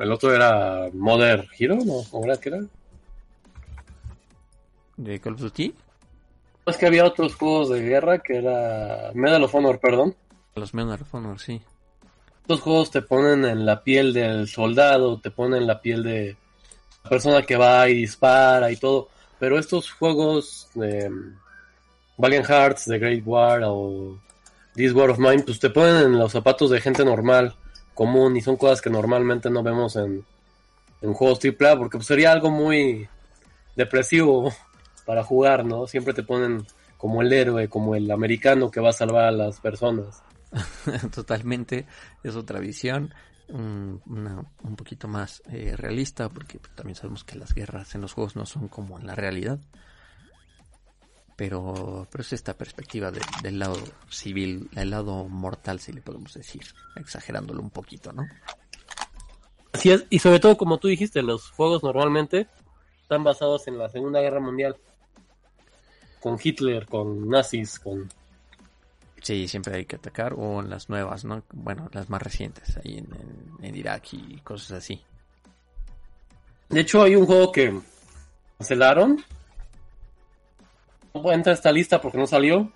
el 0.00 0.12
otro 0.12 0.34
era 0.34 0.88
Modern 0.92 1.46
Hero, 1.58 1.78
¿no? 1.84 2.02
¿Cómo 2.10 2.24
era 2.26 2.36
que 2.36 2.48
era? 2.50 2.60
¿De 4.96 5.20
Call 5.20 5.34
of 5.34 5.40
Duty? 5.40 5.74
Es 6.66 6.76
que 6.76 6.86
había 6.86 7.04
otros 7.04 7.34
juegos 7.34 7.70
de 7.70 7.80
guerra 7.80 8.18
que 8.18 8.36
era 8.36 9.10
Medal 9.14 9.44
of 9.44 9.54
Honor, 9.54 9.80
perdón. 9.80 10.14
Los 10.54 10.74
Medal 10.74 11.00
of 11.00 11.14
Honor, 11.14 11.40
sí. 11.40 11.60
Estos 12.42 12.60
juegos 12.60 12.90
te 12.90 13.02
ponen 13.02 13.44
en 13.44 13.64
la 13.64 13.82
piel 13.82 14.12
del 14.12 14.48
soldado, 14.48 15.18
te 15.20 15.30
ponen 15.30 15.62
en 15.62 15.66
la 15.66 15.80
piel 15.80 16.02
de 16.02 16.36
la 17.04 17.10
persona 17.10 17.42
que 17.42 17.56
va 17.56 17.88
y 17.88 17.94
dispara 17.94 18.70
y 18.70 18.76
todo. 18.76 19.08
Pero 19.38 19.58
estos 19.58 19.90
juegos 19.90 20.68
de 20.74 21.10
Valiant 22.20 22.46
Hearts, 22.46 22.84
The 22.84 22.98
Great 22.98 23.22
War 23.24 23.62
o 23.64 24.18
This 24.74 24.92
War 24.92 25.10
of 25.10 25.18
Mine, 25.18 25.42
pues 25.42 25.58
te 25.58 25.70
ponen 25.70 25.96
en 25.96 26.18
los 26.18 26.32
zapatos 26.32 26.70
de 26.70 26.80
gente 26.80 27.04
normal, 27.04 27.54
común, 27.94 28.36
y 28.36 28.40
son 28.40 28.56
cosas 28.56 28.80
que 28.80 28.90
normalmente 28.90 29.50
no 29.50 29.62
vemos 29.62 29.96
en, 29.96 30.24
en 31.00 31.12
juegos 31.12 31.40
AAA, 31.44 31.76
porque 31.76 31.98
pues, 31.98 32.06
sería 32.06 32.32
algo 32.32 32.50
muy 32.50 33.08
depresivo 33.76 34.52
para 35.06 35.24
jugar, 35.24 35.64
¿no? 35.64 35.86
Siempre 35.86 36.14
te 36.14 36.22
ponen 36.22 36.66
como 36.96 37.22
el 37.22 37.32
héroe, 37.32 37.68
como 37.68 37.94
el 37.94 38.10
americano 38.10 38.70
que 38.70 38.80
va 38.80 38.90
a 38.90 38.94
salvar 38.94 39.24
a 39.24 39.32
las 39.32 39.60
personas. 39.60 40.22
Totalmente, 41.14 41.86
es 42.22 42.36
otra 42.36 42.60
visión 42.60 43.14
un, 43.52 44.00
un 44.62 44.76
poquito 44.76 45.08
más 45.08 45.42
eh, 45.50 45.74
realista, 45.76 46.28
porque 46.28 46.60
también 46.74 46.96
sabemos 46.96 47.24
que 47.24 47.38
las 47.38 47.54
guerras 47.54 47.94
en 47.94 48.00
los 48.00 48.12
juegos 48.12 48.36
no 48.36 48.46
son 48.46 48.68
como 48.68 48.98
en 48.98 49.06
la 49.06 49.14
realidad. 49.14 49.58
Pero, 51.40 52.06
pero 52.10 52.20
es 52.20 52.34
esta 52.34 52.52
perspectiva 52.52 53.10
del 53.10 53.58
lado 53.58 53.78
civil, 54.10 54.68
el 54.76 54.90
lado 54.90 55.26
mortal, 55.26 55.80
si 55.80 55.90
le 55.90 56.02
podemos 56.02 56.34
decir, 56.34 56.60
exagerándolo 56.96 57.62
un 57.62 57.70
poquito, 57.70 58.12
¿no? 58.12 58.28
Así 59.72 59.90
es, 59.90 60.04
y 60.10 60.18
sobre 60.18 60.38
todo, 60.38 60.58
como 60.58 60.76
tú 60.76 60.88
dijiste, 60.88 61.22
los 61.22 61.50
juegos 61.52 61.82
normalmente 61.82 62.46
están 63.00 63.24
basados 63.24 63.66
en 63.68 63.78
la 63.78 63.88
Segunda 63.88 64.20
Guerra 64.20 64.38
Mundial. 64.38 64.76
Con 66.20 66.38
Hitler, 66.38 66.86
con 66.86 67.30
nazis, 67.30 67.78
con 67.78 68.10
Sí, 69.22 69.48
siempre 69.48 69.76
hay 69.76 69.86
que 69.86 69.96
atacar, 69.96 70.34
o 70.36 70.60
en 70.60 70.68
las 70.68 70.90
nuevas, 70.90 71.24
¿no? 71.24 71.42
Bueno, 71.54 71.88
las 71.94 72.10
más 72.10 72.20
recientes, 72.20 72.76
ahí 72.76 73.02
en, 73.62 73.74
Irak 73.74 74.12
y 74.12 74.42
cosas 74.42 74.72
así. 74.72 75.00
De 76.68 76.80
hecho, 76.80 77.02
hay 77.02 77.16
un 77.16 77.24
juego 77.24 77.50
que 77.50 77.80
cancelaron. 78.58 79.24
No 81.14 81.22
puedo 81.22 81.34
entrar 81.34 81.52
a 81.52 81.56
esta 81.56 81.72
lista 81.72 82.00
porque 82.00 82.18
no 82.18 82.26
salió. 82.26 82.70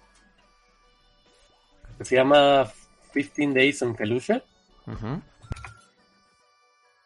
se 2.00 2.16
llama 2.16 2.70
15 3.12 3.48
Days 3.54 3.82
in 3.82 3.96
Felucia. 3.96 4.42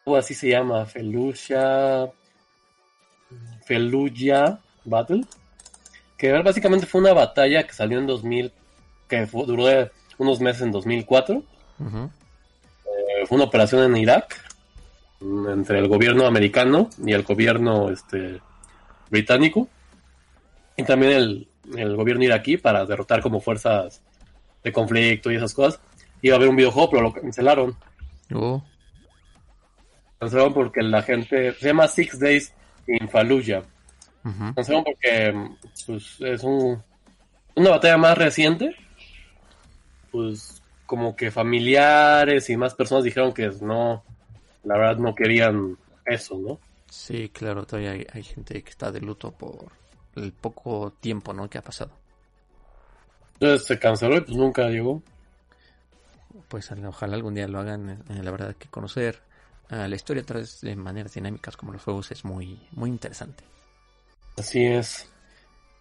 O 0.05 0.15
así 0.15 0.33
se 0.33 0.49
llama, 0.49 0.85
Felucia. 0.85 2.09
Felucia 3.65 4.59
Battle. 4.85 5.23
Que 6.17 6.31
básicamente 6.31 6.85
fue 6.85 7.01
una 7.01 7.13
batalla 7.13 7.63
que 7.65 7.73
salió 7.73 7.99
en 7.99 8.07
2000 8.07 8.51
que 9.07 9.25
duró 9.25 9.89
unos 10.17 10.39
meses 10.39 10.61
en 10.63 10.71
2004. 10.71 11.43
Eh, 11.79 12.09
fue 13.27 13.35
una 13.35 13.45
operación 13.45 13.83
en 13.83 13.97
Irak 13.97 14.45
entre 15.21 15.79
el 15.79 15.87
gobierno 15.87 16.25
americano 16.25 16.89
y 17.03 17.13
el 17.13 17.23
gobierno 17.23 17.89
este, 17.89 18.39
británico 19.09 19.67
y 20.79 20.83
también 20.83 21.47
el, 21.75 21.95
gobierno 21.95 22.23
iraquí 22.23 22.57
para 22.57 22.85
derrotar 22.85 23.21
como 23.21 23.39
fuerzas 23.39 24.01
de 24.63 24.71
conflicto 24.71 25.31
y 25.31 25.35
esas 25.35 25.53
cosas. 25.53 25.79
Iba 26.21 26.35
a 26.35 26.37
haber 26.37 26.49
un 26.49 26.55
videojuego, 26.55 26.89
pero 26.89 27.03
lo 27.03 27.13
cancelaron. 27.13 27.75
Oh. 28.33 28.63
Cancelaron 30.19 30.53
porque 30.53 30.81
la 30.81 31.01
gente 31.01 31.53
se 31.53 31.67
llama 31.67 31.87
Six 31.87 32.19
Days 32.19 32.53
in 32.87 33.07
Fallujah. 33.09 33.63
Cancelaron 34.55 34.83
porque 34.83 35.33
pues, 35.85 36.17
es 36.19 36.43
un, 36.43 36.81
una 37.55 37.69
batalla 37.69 37.97
más 37.97 38.17
reciente 38.17 38.75
pues 40.11 40.61
como 40.85 41.15
que 41.15 41.31
familiares 41.31 42.49
y 42.49 42.57
más 42.57 42.73
personas 42.73 43.03
dijeron 43.03 43.33
que 43.33 43.51
no, 43.61 44.03
la 44.63 44.77
verdad 44.77 44.97
no 44.97 45.13
querían 45.13 45.77
eso, 46.05 46.37
¿no? 46.37 46.59
Sí, 46.89 47.29
claro, 47.29 47.65
todavía 47.65 47.91
hay, 48.11 48.23
gente 48.23 48.63
que 48.63 48.69
está 48.69 48.91
de 48.91 48.99
luto 48.99 49.31
por 49.31 49.71
el 50.15 50.31
poco 50.33 50.93
tiempo, 50.99 51.33
¿no? 51.33 51.49
Que 51.49 51.57
ha 51.57 51.61
pasado. 51.61 51.91
Entonces 53.35 53.67
se 53.67 53.79
canceló 53.79 54.17
y 54.17 54.21
pues 54.21 54.37
nunca 54.37 54.67
llegó. 54.69 55.01
Pues 56.47 56.71
ojalá 56.71 57.15
algún 57.15 57.35
día 57.35 57.47
lo 57.47 57.59
hagan. 57.59 58.03
Eh, 58.09 58.23
la 58.23 58.31
verdad 58.31 58.55
que 58.55 58.67
conocer 58.67 59.21
a 59.69 59.87
la 59.87 59.95
historia 59.95 60.23
a 60.23 60.25
través 60.25 60.61
de 60.61 60.75
maneras 60.75 61.13
dinámicas 61.13 61.55
como 61.55 61.71
los 61.71 61.83
juegos 61.83 62.11
es 62.11 62.25
muy, 62.25 62.59
muy 62.71 62.89
interesante. 62.89 63.43
Así 64.37 64.65
es. 64.65 65.09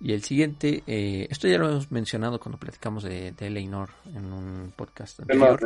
Y 0.00 0.12
el 0.12 0.22
siguiente, 0.22 0.84
eh, 0.86 1.26
esto 1.30 1.48
ya 1.48 1.58
lo 1.58 1.70
hemos 1.70 1.90
mencionado 1.90 2.38
cuando 2.38 2.58
platicamos 2.58 3.02
de, 3.02 3.32
de 3.32 3.46
Eleanor 3.48 3.90
en 4.14 4.32
un 4.32 4.72
podcast 4.76 5.20
anterior. 5.20 5.60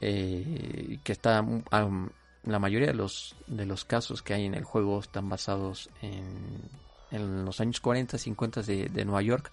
Eh, 0.00 0.98
que 1.02 1.12
está 1.12 1.40
um, 1.40 2.08
la 2.46 2.58
mayoría 2.58 2.88
de 2.88 2.94
los 2.94 3.36
de 3.46 3.66
los 3.66 3.84
casos 3.84 4.22
que 4.22 4.34
hay 4.34 4.44
en 4.44 4.54
el 4.54 4.64
juego 4.64 5.00
están 5.00 5.28
basados 5.28 5.90
en, 6.02 6.60
en 7.10 7.44
los 7.44 7.60
años 7.60 7.80
40, 7.80 8.18
50 8.18 8.62
de, 8.62 8.88
de 8.88 9.04
Nueva 9.04 9.22
York, 9.22 9.50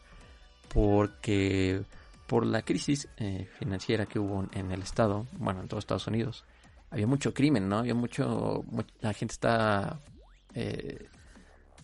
porque 0.74 1.84
por 2.28 2.46
la 2.46 2.62
crisis 2.62 3.08
eh, 3.18 3.48
financiera 3.60 4.06
que 4.06 4.20
hubo 4.20 4.48
en 4.54 4.72
el 4.72 4.82
estado, 4.82 5.28
bueno, 5.34 5.62
en 5.62 5.68
todos 5.68 5.84
Estados 5.84 6.08
Unidos, 6.08 6.46
había 6.90 7.08
mucho 7.08 7.34
crimen, 7.34 7.68
¿no? 7.68 7.80
Había 7.80 7.96
mucho, 7.96 8.64
la 9.02 9.14
gente 9.14 9.34
está 9.34 10.00
eh, 10.54 11.08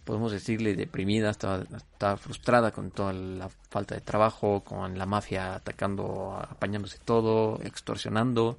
podemos 0.08 0.32
decirle, 0.32 0.74
deprimida, 0.74 1.32
estaba, 1.32 2.16
frustrada 2.16 2.72
con 2.72 2.92
toda 2.92 3.12
la 3.12 3.50
falta 3.50 3.94
de 3.94 4.00
trabajo, 4.00 4.64
con 4.64 4.98
la 4.98 5.06
mafia 5.06 5.56
atacando, 5.56 6.34
apañándose 6.50 6.98
todo, 7.04 7.60
extorsionando. 7.62 8.58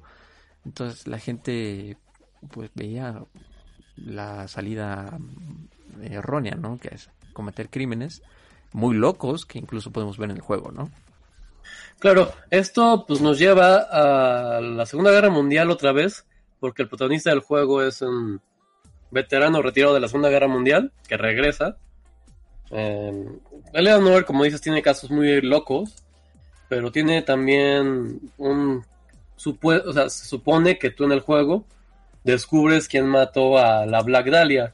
Entonces 0.63 1.07
la 1.07 1.17
gente 1.17 1.97
pues 2.51 2.71
veía 2.73 3.21
la 3.95 4.47
salida 4.47 5.17
errónea, 6.01 6.55
¿no? 6.55 6.77
Que 6.79 6.89
es 6.95 7.09
cometer 7.33 7.69
crímenes 7.69 8.21
muy 8.71 8.95
locos 8.95 9.45
que 9.45 9.59
incluso 9.59 9.91
podemos 9.91 10.17
ver 10.17 10.29
en 10.29 10.37
el 10.37 10.41
juego, 10.41 10.71
¿no? 10.71 10.89
Claro, 11.99 12.31
esto 12.49 13.05
pues 13.07 13.21
nos 13.21 13.37
lleva 13.39 13.77
a 13.77 14.61
la 14.61 14.85
Segunda 14.85 15.11
Guerra 15.11 15.29
Mundial 15.29 15.69
otra 15.69 15.91
vez, 15.91 16.25
porque 16.59 16.83
el 16.83 16.87
protagonista 16.87 17.29
del 17.29 17.41
juego 17.41 17.83
es 17.83 18.01
un 18.01 18.41
veterano 19.11 19.61
retirado 19.61 19.93
de 19.93 19.99
la 19.99 20.07
Segunda 20.07 20.29
Guerra 20.29 20.47
Mundial, 20.47 20.93
que 21.07 21.17
regresa. 21.17 21.77
Eh, 22.71 23.25
Eleanor, 23.73 24.25
como 24.25 24.43
dices, 24.43 24.61
tiene 24.61 24.81
casos 24.81 25.11
muy 25.11 25.41
locos, 25.41 25.95
pero 26.69 26.91
tiene 26.91 27.21
también 27.21 28.31
un... 28.37 28.85
o 29.45 29.93
sea, 29.93 30.09
se 30.09 30.25
supone 30.25 30.77
que 30.77 30.91
tú 30.91 31.03
en 31.03 31.11
el 31.11 31.19
juego 31.19 31.65
descubres 32.29 32.87
quién 32.87 33.07
mató 33.07 33.57
a 33.57 33.85
la 33.85 34.01
Black 34.01 34.29
Dahlia. 34.29 34.73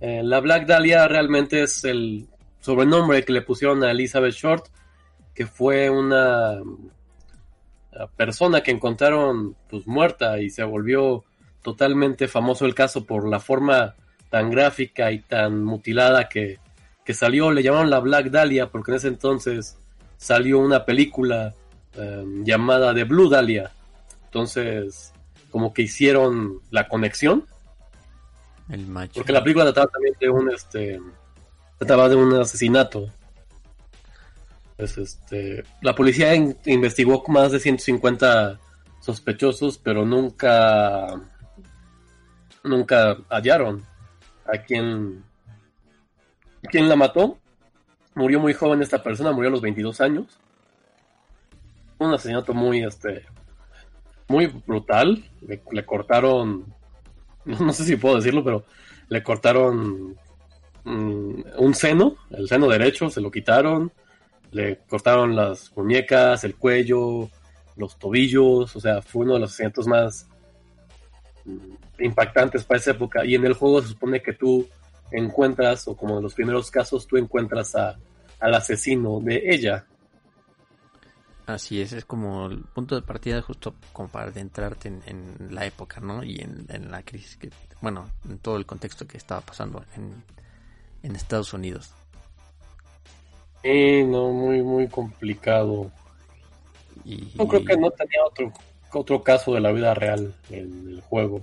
Eh, 0.00 0.22
la 0.22 0.40
Black 0.40 0.66
Dahlia 0.66 1.08
realmente 1.08 1.62
es 1.62 1.84
el 1.84 2.26
sobrenombre 2.60 3.24
que 3.24 3.32
le 3.32 3.42
pusieron 3.42 3.82
a 3.84 3.90
Elizabeth 3.90 4.34
Short, 4.34 4.66
que 5.34 5.46
fue 5.46 5.90
una 5.90 6.60
persona 8.16 8.62
que 8.62 8.70
encontraron 8.70 9.56
pues 9.68 9.86
muerta 9.86 10.38
y 10.40 10.50
se 10.50 10.62
volvió 10.62 11.24
totalmente 11.62 12.28
famoso 12.28 12.64
el 12.66 12.74
caso 12.74 13.04
por 13.04 13.28
la 13.28 13.40
forma 13.40 13.94
tan 14.30 14.50
gráfica 14.50 15.10
y 15.10 15.20
tan 15.20 15.64
mutilada 15.64 16.28
que, 16.28 16.58
salió. 17.12 17.50
Le 17.50 17.62
llamaron 17.62 17.88
la 17.88 18.00
Black 18.00 18.26
Dahlia 18.26 18.70
porque 18.70 18.90
en 18.90 18.96
ese 18.98 19.08
entonces 19.08 19.78
salió 20.18 20.58
una 20.58 20.84
película 20.84 21.54
em, 21.94 22.44
llamada 22.44 22.94
The 22.94 23.04
Blue 23.04 23.30
Dahlia. 23.30 23.72
Entonces, 24.26 25.14
como 25.50 25.72
que 25.72 25.82
hicieron 25.82 26.60
la 26.70 26.88
conexión. 26.88 27.46
El 28.68 28.86
macho. 28.86 29.14
Porque 29.14 29.32
la 29.32 29.42
película 29.42 29.64
trataba 29.64 29.88
también 29.88 30.14
de 30.20 30.28
un 30.28 30.50
este 30.50 31.00
trataba 31.78 32.08
de 32.08 32.16
un 32.16 32.34
asesinato. 32.34 33.08
Pues 34.76 34.98
este, 34.98 35.64
la 35.80 35.94
policía 35.94 36.34
investigó 36.34 37.24
más 37.28 37.50
de 37.52 37.60
150 37.60 38.60
sospechosos, 39.00 39.78
pero 39.78 40.04
nunca 40.04 41.20
nunca 42.62 43.16
hallaron 43.28 43.84
a 44.46 44.58
quien 44.58 45.24
quién 46.70 46.88
la 46.88 46.96
mató. 46.96 47.38
Murió 48.14 48.40
muy 48.40 48.52
joven 48.52 48.82
esta 48.82 49.02
persona, 49.02 49.32
murió 49.32 49.48
a 49.48 49.52
los 49.52 49.62
22 49.62 50.00
años. 50.00 50.38
Un 51.98 52.12
asesinato 52.12 52.54
muy 52.54 52.82
este 52.82 53.24
muy 54.28 54.46
brutal. 54.46 55.24
Le, 55.40 55.84
cortaron 55.84 56.72
no 57.44 57.72
sé 57.72 57.84
si 57.84 57.96
puedo 57.96 58.16
decirlo, 58.16 58.44
pero 58.44 58.64
le 59.08 59.22
cortaron 59.22 60.16
mm, 60.84 61.42
un 61.58 61.74
seno, 61.74 62.16
el 62.30 62.48
seno 62.48 62.68
derecho, 62.68 63.08
se 63.08 63.20
lo 63.20 63.30
quitaron, 63.30 63.90
le 64.50 64.78
cortaron 64.88 65.34
las 65.34 65.74
muñecas, 65.76 66.44
el 66.44 66.56
cuello, 66.56 67.30
los 67.76 67.98
tobillos, 67.98 68.74
o 68.76 68.80
sea, 68.80 69.00
fue 69.00 69.24
uno 69.24 69.34
de 69.34 69.40
los 69.40 69.50
asesinatos 69.50 69.86
más 69.86 70.28
mm, 71.44 72.02
impactantes 72.04 72.64
para 72.64 72.78
esa 72.78 72.90
época. 72.90 73.24
Y 73.24 73.34
en 73.34 73.46
el 73.46 73.54
juego 73.54 73.80
se 73.80 73.88
supone 73.88 74.20
que 74.20 74.34
tú 74.34 74.68
encuentras, 75.10 75.88
o 75.88 75.96
como 75.96 76.18
en 76.18 76.24
los 76.24 76.34
primeros 76.34 76.70
casos, 76.70 77.06
tú 77.06 77.16
encuentras 77.16 77.74
a, 77.74 77.98
al 78.40 78.54
asesino 78.54 79.20
de 79.20 79.42
ella. 79.44 79.86
Así 81.48 81.80
es, 81.80 81.94
es 81.94 82.04
como 82.04 82.44
el 82.44 82.58
punto 82.60 82.94
de 82.94 83.00
partida 83.00 83.40
justo 83.40 83.74
como 83.94 84.10
para 84.10 84.26
adentrarte 84.26 84.88
en, 84.88 85.48
la 85.48 85.64
época, 85.64 85.98
¿no? 85.98 86.22
Y 86.22 86.40
en, 86.40 86.90
la 86.90 87.02
crisis, 87.02 87.38
que, 87.38 87.48
bueno, 87.80 88.04
en 88.28 88.38
todo 88.38 88.58
el 88.58 88.66
contexto 88.66 89.06
que 89.06 89.16
estaba 89.16 89.40
pasando 89.40 89.82
en, 89.96 90.22
en 91.02 91.16
Estados 91.16 91.54
Unidos. 91.54 91.94
Sí, 93.62 94.04
no, 94.04 94.30
muy, 94.30 94.62
muy 94.62 94.88
complicado. 94.88 95.90
Y, 97.02 97.30
Yo 97.30 97.48
creo 97.48 97.64
que 97.64 97.78
no 97.78 97.90
tenía 97.92 98.20
otro, 98.26 98.52
otro 98.92 99.22
caso 99.22 99.54
de 99.54 99.60
la 99.60 99.72
vida 99.72 99.94
real 99.94 100.34
en 100.50 100.86
el 100.86 101.00
juego. 101.00 101.40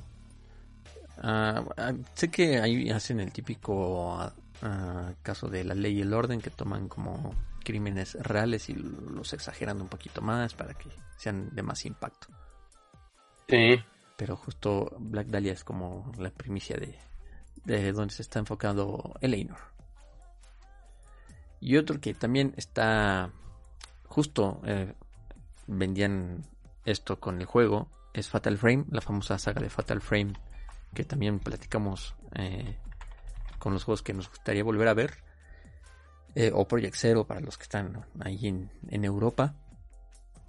Ah, 1.17 1.65
ah, 1.77 1.93
sé 2.13 2.29
que 2.29 2.59
ahí 2.59 2.91
hacen 2.91 3.19
el 3.21 3.31
típico 3.31 4.19
ah, 4.61 5.13
caso 5.23 5.47
de 5.47 5.63
la 5.63 5.73
ley 5.73 5.97
y 5.97 6.01
el 6.01 6.13
orden 6.13 6.41
que 6.41 6.51
toman 6.51 6.89
como 6.89 7.33
crímenes 7.65 8.13
reales 8.21 8.69
y 8.69 8.75
los 8.75 9.33
exageran 9.33 9.81
un 9.81 9.89
poquito 9.89 10.21
más 10.21 10.53
para 10.53 10.73
que 10.73 10.89
sean 11.17 11.53
de 11.53 11.63
más 11.63 11.85
impacto. 11.85 12.27
Sí. 13.49 13.77
Pero 14.15 14.37
justo 14.37 14.95
Black 14.97 15.27
Dahlia 15.27 15.51
es 15.51 15.65
como 15.65 16.13
la 16.17 16.29
primicia 16.29 16.77
de, 16.77 16.97
de 17.65 17.91
donde 17.91 18.13
se 18.13 18.21
está 18.21 18.39
enfocando 18.39 19.13
Eleanor. 19.19 19.59
Y 21.59 21.75
otro 21.75 21.99
que 21.99 22.13
también 22.13 22.53
está 22.55 23.31
justo 24.05 24.61
eh, 24.65 24.93
vendían 25.67 26.45
esto 26.85 27.19
con 27.19 27.41
el 27.41 27.45
juego 27.45 27.89
es 28.13 28.29
Fatal 28.29 28.57
Frame, 28.57 28.85
la 28.91 29.01
famosa 29.01 29.37
saga 29.37 29.61
de 29.61 29.69
Fatal 29.69 29.99
Frame 29.99 30.33
que 30.95 31.03
también 31.03 31.39
platicamos 31.39 32.15
eh, 32.33 32.77
con 33.59 33.73
los 33.73 33.83
juegos 33.83 34.01
que 34.01 34.13
nos 34.13 34.29
gustaría 34.29 34.63
volver 34.63 34.87
a 34.87 34.93
ver. 34.95 35.23
Eh, 36.35 36.51
o 36.53 36.67
Project 36.67 36.95
Zero 36.95 37.25
para 37.25 37.39
los 37.39 37.57
que 37.57 37.63
están 37.63 38.05
ahí 38.19 38.47
en, 38.47 39.05
Europa. 39.05 39.55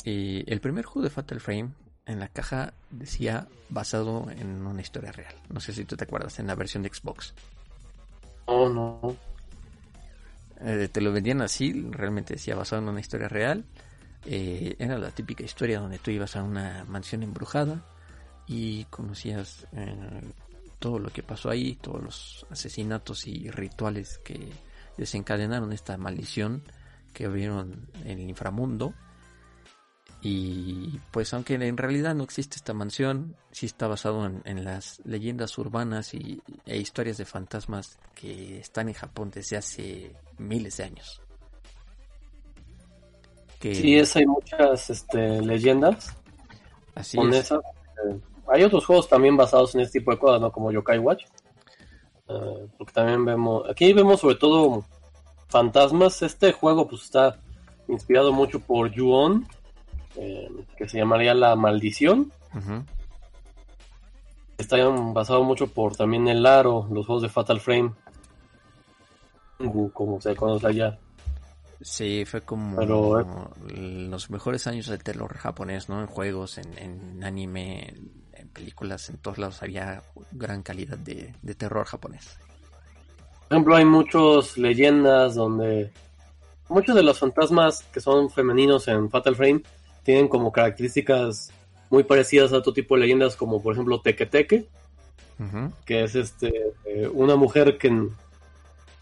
el 0.05 0.61
primer 0.61 0.85
juego 0.85 1.05
de 1.05 1.11
Fatal 1.11 1.41
Frame 1.41 1.71
en 2.07 2.19
la 2.19 2.29
caja 2.29 2.75
decía 2.91 3.47
basado 3.69 4.29
en 4.31 4.67
una 4.67 4.81
historia 4.81 5.13
real. 5.13 5.35
No 5.49 5.61
sé 5.61 5.73
si 5.73 5.85
tú 5.85 5.97
te 5.97 6.05
acuerdas, 6.05 6.39
en 6.41 6.49
la 6.49 6.55
versión 6.55 6.83
de 6.83 6.89
Xbox. 6.93 7.35
Oh, 8.47 8.69
no. 8.69 9.17
Eh, 10.61 10.89
te 10.91 11.01
lo 11.01 11.13
vendían 11.13 11.43
así, 11.43 11.73
realmente 11.91 12.35
decía 12.35 12.57
basado 12.57 12.83
en 12.83 12.89
una 12.89 13.01
historia 13.01 13.29
real. 13.29 13.65
era 14.25 14.99
la 14.99 15.11
típica 15.11 15.45
historia 15.45 15.79
donde 15.79 15.99
tú 15.99 16.11
ibas 16.11 16.35
a 16.35 16.43
una 16.43 16.85
mansión 16.85 17.23
embrujada 17.23 17.85
y 18.47 18.85
conocías 18.85 19.67
eh, 19.73 20.33
todo 20.79 20.99
lo 20.99 21.11
que 21.11 21.23
pasó 21.23 21.51
ahí, 21.51 21.77
todos 21.77 22.03
los 22.03 22.47
asesinatos 22.51 23.27
y 23.27 23.51
rituales 23.51 24.19
que 24.19 24.51
desencadenaron 24.97 25.73
esta 25.73 25.97
maldición 25.97 26.63
que 27.13 27.29
vieron 27.29 27.89
en 28.05 28.19
el 28.19 28.29
inframundo. 28.29 28.95
Y 30.23 30.99
pues 31.13 31.33
aunque 31.35 31.55
en 31.55 31.77
realidad 31.77 32.15
no 32.15 32.25
existe 32.25 32.57
esta 32.57 32.75
mansión, 32.75 33.37
sí 33.53 33.67
está 33.67 33.87
basado 33.87 34.27
en, 34.27 34.65
las 34.65 35.01
leyendas 35.05 35.57
urbanas 35.59 36.15
y, 36.15 36.43
e 36.65 36.79
historias 36.79 37.17
de 37.19 37.25
fantasmas 37.25 37.99
que 38.15 38.59
están 38.59 38.89
en 38.89 38.95
Japón 38.95 39.31
desde 39.33 39.57
hace 39.57 40.17
miles 40.39 40.79
de 40.79 40.85
años. 40.85 41.21
Que... 43.61 43.75
Sí, 43.75 43.97
es, 43.97 44.17
hay 44.17 44.27
muchas 44.27 44.91
este, 44.91 45.41
leyendas. 45.43 46.17
Así 46.95 47.19
es 47.33 47.53
hay 48.49 48.63
otros 48.63 48.85
juegos 48.87 49.09
también 49.09 49.37
basados 49.37 49.75
en 49.75 49.83
este 49.83 49.99
tipo 49.99 50.13
de 50.13 50.19
cosas, 50.19 50.41
¿no? 50.41 50.53
Como 50.53 50.71
Yokai 50.71 50.99
Watch. 50.99 51.25
Eh, 52.29 52.69
porque 52.77 52.93
también 52.93 53.25
vemos, 53.25 53.69
aquí 53.69 53.93
vemos 53.93 54.21
sobre 54.21 54.37
todo 54.37 54.85
fantasmas. 55.49 56.23
Este 56.23 56.53
juego 56.53 56.89
pues 56.89 57.03
está 57.03 57.39
inspirado 57.89 58.33
mucho 58.33 58.61
por 58.61 58.91
Yuon, 58.91 59.47
eh, 60.17 60.49
que 60.77 60.89
se 60.89 60.99
llamaría 60.99 61.35
La 61.35 61.57
Maldición. 61.57 62.33
Está 64.59 64.89
basado 64.89 65.45
mucho 65.45 65.67
por 65.67 65.95
también 65.95 66.27
el 66.29 66.47
Aro, 66.47 66.89
los 66.91 67.07
juegos 67.07 67.23
de 67.23 67.29
Fatal 67.29 67.61
Frame. 67.61 67.93
Como 69.93 70.21
se 70.21 70.35
conoce 70.35 70.67
allá. 70.67 70.99
Sí, 71.81 72.25
fue 72.25 72.41
como 72.41 72.83
eh, 73.21 73.25
los 74.09 74.31
mejores 74.31 74.67
años 74.67 74.87
del 74.87 75.03
terror 75.03 75.35
japonés, 75.37 75.89
¿no? 75.91 76.01
En 76.01 76.07
juegos, 76.07 76.57
en, 76.57 76.79
en 76.79 77.23
anime, 77.23 77.95
películas, 78.57 79.11
en 79.11 79.19
todos 79.19 79.39
lados 79.39 79.63
había 79.63 80.03
gran 80.33 80.63
calidad 80.63 80.97
de, 80.97 81.35
terror 81.55 81.85
japonés. 81.87 82.39
Por 83.49 83.57
ejemplo, 83.57 83.77
hay 83.77 83.85
muchas 83.85 84.57
leyendas 84.57 85.35
donde 85.35 85.93
muchos 86.69 86.97
de 86.97 87.03
los 87.03 87.19
fantasmas 87.19 87.83
que 87.93 88.01
son 88.01 88.31
femeninos 88.31 88.89
en 88.89 89.11
Fatal 89.11 89.37
Frame 89.37 89.63
tienen 90.03 90.29
como 90.29 90.51
características 90.51 91.53
muy 91.91 92.03
parecidas 92.03 92.53
a 92.53 92.57
otro 92.57 92.73
tipo 92.73 92.95
de 92.95 93.03
leyendas, 93.03 93.37
como 93.37 93.63
por 93.63 93.75
ejemplo 93.75 94.01
Teke 94.01 94.27
Teke, 94.27 94.67
que 95.85 96.03
es 96.03 96.15
este 96.15 96.73
eh, 96.87 97.09
una 97.13 97.37
mujer 97.37 97.77
que 97.77 98.09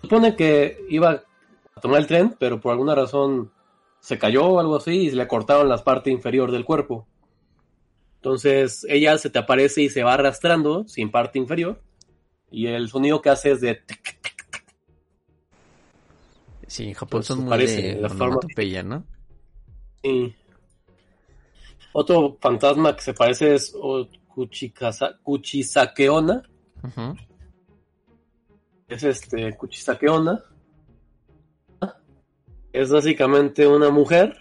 supone 0.03 0.35
que 0.35 0.85
iba 0.91 1.23
a 1.77 1.81
tomar 1.81 2.01
el 2.01 2.07
tren, 2.07 2.35
pero 2.39 2.61
por 2.61 2.73
alguna 2.73 2.95
razón 2.95 3.51
se 4.01 4.19
cayó 4.19 4.47
o 4.47 4.61
algo 4.61 4.77
así 4.77 4.91
y 4.91 5.11
le 5.13 5.27
cortaron 5.27 5.69
la 5.69 5.79
parte 5.79 6.11
inferior 6.11 6.51
del 6.51 6.65
cuerpo. 6.65 7.07
Entonces 8.25 8.87
ella 8.89 9.19
se 9.19 9.29
te 9.29 9.39
aparece 9.39 9.83
y 9.83 9.91
se 9.91 10.03
va 10.03 10.15
arrastrando 10.15 10.89
sin 10.89 11.11
parte 11.11 11.39
inferior. 11.39 11.83
Y 12.51 12.69
el 12.69 12.89
sonido 12.89 13.21
que 13.21 13.29
hace 13.29 13.51
es 13.51 13.61
de... 13.61 13.83
Sí, 16.67 16.85
en 16.85 16.95
Japón 16.95 17.23
son 17.23 17.45
muy 17.45 17.67
de 17.67 18.01
la 18.01 18.09
forma 18.09 18.41
¿no? 18.83 19.05
Sí. 20.03 20.35
Otro 21.93 22.39
fantasma 22.41 22.97
que 22.97 23.03
se 23.03 23.13
parece 23.13 23.57
es 23.57 23.77
Kuchisakeona. 25.23 26.43
Es 28.89 29.03
este 29.03 29.55
Kuchisakeona. 29.55 30.43
Es 32.73 32.91
básicamente 32.91 33.67
una 33.67 33.91
mujer 33.91 34.35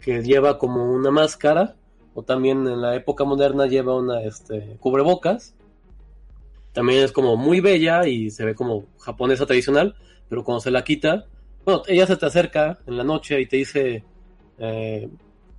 que 0.00 0.22
lleva 0.22 0.56
como 0.56 0.90
una 0.90 1.10
máscara 1.10 1.75
o 2.16 2.22
también 2.22 2.66
en 2.66 2.80
la 2.80 2.96
época 2.96 3.24
moderna 3.24 3.66
lleva 3.66 3.94
una 3.94 4.22
este, 4.22 4.78
cubrebocas. 4.80 5.54
También 6.72 7.04
es 7.04 7.12
como 7.12 7.36
muy 7.36 7.60
bella 7.60 8.08
y 8.08 8.30
se 8.30 8.46
ve 8.46 8.54
como 8.54 8.86
japonesa 8.98 9.44
tradicional, 9.44 9.94
pero 10.26 10.42
cuando 10.42 10.60
se 10.60 10.70
la 10.70 10.82
quita, 10.82 11.26
bueno, 11.66 11.82
ella 11.86 12.06
se 12.06 12.16
te 12.16 12.24
acerca 12.24 12.78
en 12.86 12.96
la 12.96 13.04
noche 13.04 13.38
y 13.38 13.46
te 13.46 13.58
dice, 13.58 14.02
eh, 14.58 15.10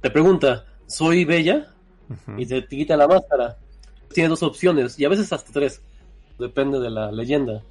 te 0.02 0.10
pregunta, 0.10 0.66
¿soy 0.88 1.26
bella? 1.26 1.76
Y 2.38 2.48
te, 2.48 2.66
quita 2.66 2.98
la 2.98 3.08
máscara. 3.08 3.60
Tiene 4.12 4.30
dos 4.30 4.42
opciones 4.42 4.98
y 4.98 5.06
a 5.06 5.10
veces 5.10 5.32
hasta 5.32 5.54
tres, 5.54 5.84
depende 6.40 6.80
de 6.80 6.90
la 6.90 7.12
leyenda. 7.12 7.62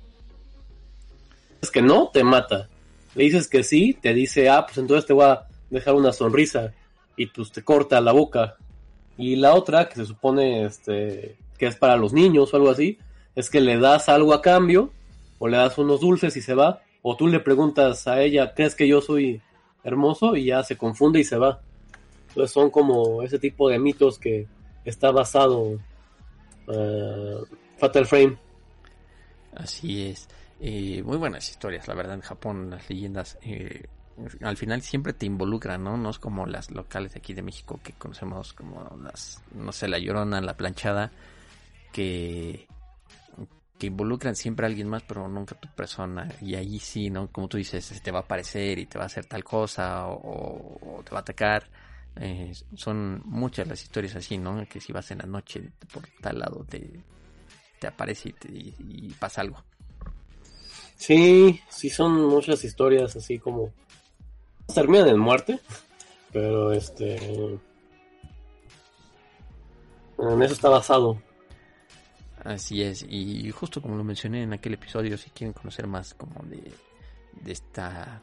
Es 1.60 1.72
que 1.72 1.82
no, 1.82 2.10
te 2.12 2.22
mata. 2.22 2.68
Le 3.16 3.24
dices 3.24 3.48
que 3.48 3.64
sí, 3.64 3.98
te 4.00 4.14
dice, 4.14 4.48
ah, 4.48 4.64
pues 4.64 4.78
entonces 4.78 5.06
te 5.06 5.12
voy 5.12 5.24
a 5.24 5.48
dejar 5.70 5.94
una 5.94 6.12
sonrisa 6.12 6.72
y 7.16 7.26
pues 7.26 7.50
te 7.50 7.64
corta 7.64 8.00
la 8.00 8.12
boca. 8.12 8.58
Y 9.18 9.36
la 9.36 9.54
otra, 9.54 9.88
que 9.88 9.96
se 9.96 10.06
supone 10.06 10.64
este, 10.64 11.36
que 11.58 11.66
es 11.66 11.76
para 11.76 11.96
los 11.96 12.12
niños 12.12 12.52
o 12.52 12.56
algo 12.56 12.70
así, 12.70 12.98
es 13.34 13.50
que 13.50 13.60
le 13.60 13.78
das 13.78 14.08
algo 14.08 14.34
a 14.34 14.42
cambio, 14.42 14.90
o 15.38 15.48
le 15.48 15.56
das 15.56 15.78
unos 15.78 16.00
dulces 16.00 16.36
y 16.36 16.42
se 16.42 16.54
va, 16.54 16.82
o 17.02 17.16
tú 17.16 17.28
le 17.28 17.40
preguntas 17.40 18.06
a 18.06 18.20
ella, 18.20 18.52
¿crees 18.54 18.74
que 18.74 18.88
yo 18.88 19.00
soy 19.00 19.40
hermoso? 19.84 20.36
Y 20.36 20.46
ya 20.46 20.62
se 20.62 20.76
confunde 20.76 21.20
y 21.20 21.24
se 21.24 21.36
va. 21.36 21.60
Entonces 22.28 22.52
son 22.52 22.70
como 22.70 23.22
ese 23.22 23.38
tipo 23.38 23.68
de 23.68 23.78
mitos 23.78 24.18
que 24.18 24.46
está 24.84 25.10
basado 25.10 25.78
uh, 26.66 27.46
Fatal 27.78 28.06
Frame. 28.06 28.36
Así 29.54 30.06
es. 30.08 30.28
Eh, 30.60 31.02
muy 31.02 31.16
buenas 31.18 31.48
historias, 31.50 31.86
la 31.86 31.94
verdad, 31.94 32.14
en 32.14 32.22
Japón 32.22 32.70
las 32.70 32.88
leyendas 32.88 33.38
eh, 33.42 33.86
al 34.42 34.56
final 34.56 34.82
siempre 34.82 35.12
te 35.12 35.26
involucran, 35.26 35.84
¿no? 35.84 35.96
No 35.96 36.10
es 36.10 36.18
como 36.18 36.46
las 36.46 36.70
locales 36.70 37.12
de 37.12 37.18
aquí 37.18 37.34
de 37.34 37.42
México 37.42 37.80
que 37.82 37.92
conocemos 37.92 38.52
como 38.52 38.96
las, 39.02 39.42
no 39.54 39.72
sé, 39.72 39.88
la 39.88 39.98
llorona, 39.98 40.40
la 40.40 40.56
planchada, 40.56 41.12
que, 41.92 42.66
que 43.78 43.86
involucran 43.86 44.34
siempre 44.36 44.66
a 44.66 44.68
alguien 44.68 44.88
más, 44.88 45.02
pero 45.02 45.28
nunca 45.28 45.54
a 45.54 45.60
tu 45.60 45.68
persona. 45.68 46.28
Y 46.40 46.54
ahí 46.54 46.78
sí, 46.78 47.10
¿no? 47.10 47.28
Como 47.28 47.48
tú 47.48 47.58
dices, 47.58 48.00
te 48.02 48.10
va 48.10 48.20
a 48.20 48.22
aparecer 48.22 48.78
y 48.78 48.86
te 48.86 48.98
va 48.98 49.04
a 49.04 49.06
hacer 49.06 49.26
tal 49.26 49.44
cosa 49.44 50.06
o, 50.08 51.02
te 51.04 51.10
va 51.10 51.18
a 51.18 51.20
atacar. 51.22 51.68
Eh, 52.18 52.52
son 52.74 53.20
muchas 53.26 53.68
las 53.68 53.82
historias 53.82 54.16
así, 54.16 54.38
¿no? 54.38 54.66
Que 54.66 54.80
si 54.80 54.92
vas 54.92 55.10
en 55.10 55.18
la 55.18 55.26
noche 55.26 55.70
por 55.92 56.02
tal 56.22 56.38
lado 56.38 56.64
te, 56.64 57.00
te 57.78 57.86
aparece 57.86 58.34
y, 58.48 58.74
y 58.78 59.14
pasa 59.18 59.42
algo. 59.42 59.62
Sí, 60.96 61.60
sí 61.68 61.90
son 61.90 62.26
muchas 62.26 62.64
historias 62.64 63.14
así 63.16 63.38
como 63.38 63.70
terminan 64.74 65.08
en 65.08 65.18
muerte, 65.18 65.60
pero 66.32 66.72
este 66.72 67.16
en 70.18 70.42
eso 70.42 70.54
está 70.54 70.68
basado. 70.68 71.20
Así 72.44 72.82
es, 72.82 73.04
y 73.08 73.50
justo 73.50 73.82
como 73.82 73.96
lo 73.96 74.04
mencioné 74.04 74.42
en 74.42 74.52
aquel 74.52 74.74
episodio, 74.74 75.18
si 75.18 75.30
quieren 75.30 75.52
conocer 75.52 75.86
más 75.86 76.14
como 76.14 76.42
de, 76.44 76.72
de 77.32 77.52
esta, 77.52 78.22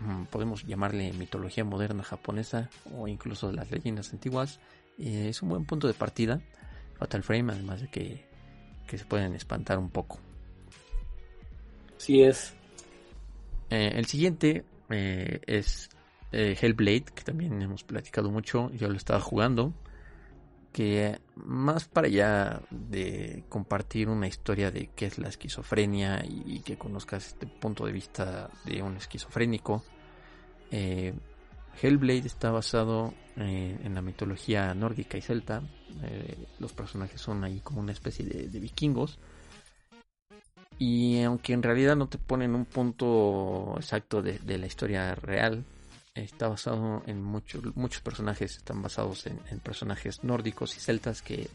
mm, 0.00 0.24
podemos 0.24 0.64
llamarle 0.64 1.12
mitología 1.12 1.64
moderna 1.64 2.02
japonesa 2.02 2.70
o 2.96 3.08
incluso 3.08 3.48
de 3.48 3.54
las 3.54 3.70
leyendas 3.70 4.12
antiguas, 4.12 4.58
eh, 4.98 5.28
es 5.28 5.42
un 5.42 5.50
buen 5.50 5.66
punto 5.66 5.86
de 5.86 5.94
partida, 5.94 6.40
Fatal 6.98 7.22
Frame, 7.22 7.52
además 7.52 7.82
de 7.82 7.88
que, 7.88 8.24
que 8.86 8.96
se 8.96 9.04
pueden 9.04 9.34
espantar 9.34 9.78
un 9.78 9.90
poco. 9.90 10.18
Sí 11.98 12.22
es. 12.22 12.54
Eh, 13.70 13.92
el 13.96 14.06
siguiente 14.06 14.64
eh, 14.90 15.40
es 15.46 15.90
eh, 16.32 16.56
Hellblade, 16.60 17.06
que 17.14 17.22
también 17.24 17.60
hemos 17.62 17.84
platicado 17.84 18.30
mucho, 18.30 18.70
yo 18.72 18.88
lo 18.88 18.96
estaba 18.96 19.20
jugando, 19.20 19.72
que 20.72 21.18
más 21.36 21.86
para 21.86 22.06
allá 22.06 22.62
de 22.70 23.44
compartir 23.48 24.08
una 24.08 24.26
historia 24.26 24.70
de 24.70 24.90
qué 24.94 25.06
es 25.06 25.18
la 25.18 25.28
esquizofrenia 25.28 26.22
y, 26.24 26.60
que 26.60 26.76
conozcas 26.76 27.28
este 27.28 27.46
punto 27.46 27.86
de 27.86 27.92
vista 27.92 28.50
de 28.64 28.82
un 28.82 28.96
esquizofrénico, 28.96 29.82
eh, 30.70 31.14
Hellblade 31.80 32.26
está 32.26 32.50
basado 32.50 33.14
en 33.36 33.94
la 33.94 34.02
mitología 34.02 34.74
nórdica 34.74 35.16
y 35.16 35.20
celta, 35.20 35.62
los 36.58 36.72
personajes 36.72 37.20
son 37.20 37.44
ahí 37.44 37.60
como 37.60 37.78
una 37.80 37.92
especie 37.92 38.24
de 38.24 38.58
vikingos, 38.58 39.20
y 40.78 41.22
aunque 41.22 41.52
en 41.52 41.62
realidad 41.62 41.96
no 41.96 42.08
te 42.08 42.18
ponen 42.18 42.54
un 42.54 42.64
punto 42.64 43.74
exacto 43.76 44.22
de, 44.22 44.58
la 44.58 44.66
historia 44.66 45.14
real, 45.14 45.64
está 46.14 46.48
basado 46.48 47.02
en 47.06 47.22
muchos 47.22 47.76
muchos 47.76 48.00
personajes, 48.00 48.56
están 48.56 48.82
basados 48.82 49.26
en, 49.26 49.38
personajes 49.60 50.22
nórdicos 50.22 50.76
y 50.76 50.80
celtas 50.80 51.22
que 51.22 51.48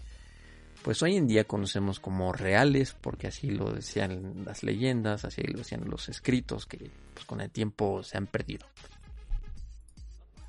pues 0.83 1.01
hoy 1.01 1.15
en 1.15 1.27
día 1.27 1.45
conocemos 1.45 2.01
como 2.01 2.33
reales, 2.33 2.93
porque 2.99 3.27
así 3.27 3.49
lo 3.49 3.71
decían 3.71 4.43
las 4.45 4.63
leyendas, 4.63 5.23
así 5.23 5.41
lo 5.43 5.59
decían 5.59 5.89
los 5.89 6.09
escritos, 6.09 6.65
que 6.65 6.91
pues 7.13 7.25
con 7.25 7.39
el 7.39 7.49
tiempo 7.49 8.03
se 8.03 8.17
han 8.17 8.27
perdido. 8.27 8.65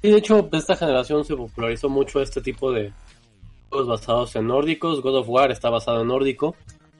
Y 0.02 0.10
de 0.10 0.18
hecho, 0.18 0.48
esta 0.52 0.74
generación 0.74 1.24
se 1.24 1.36
popularizó 1.36 1.88
mucho 1.88 2.20
este 2.20 2.42
tipo 2.42 2.72
de 2.72 2.92
juegos 3.70 3.88
basados 3.88 4.34
en 4.34 4.48
nórdicos. 4.48 5.00
God 5.00 5.18
of 5.18 5.28
War 5.28 5.52
está 5.52 5.70
basado 5.70 6.02
en 6.02 6.08
nórdico, 6.08 6.56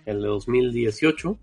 el 0.06 0.22
de 0.22 0.28
2018. 0.28 1.36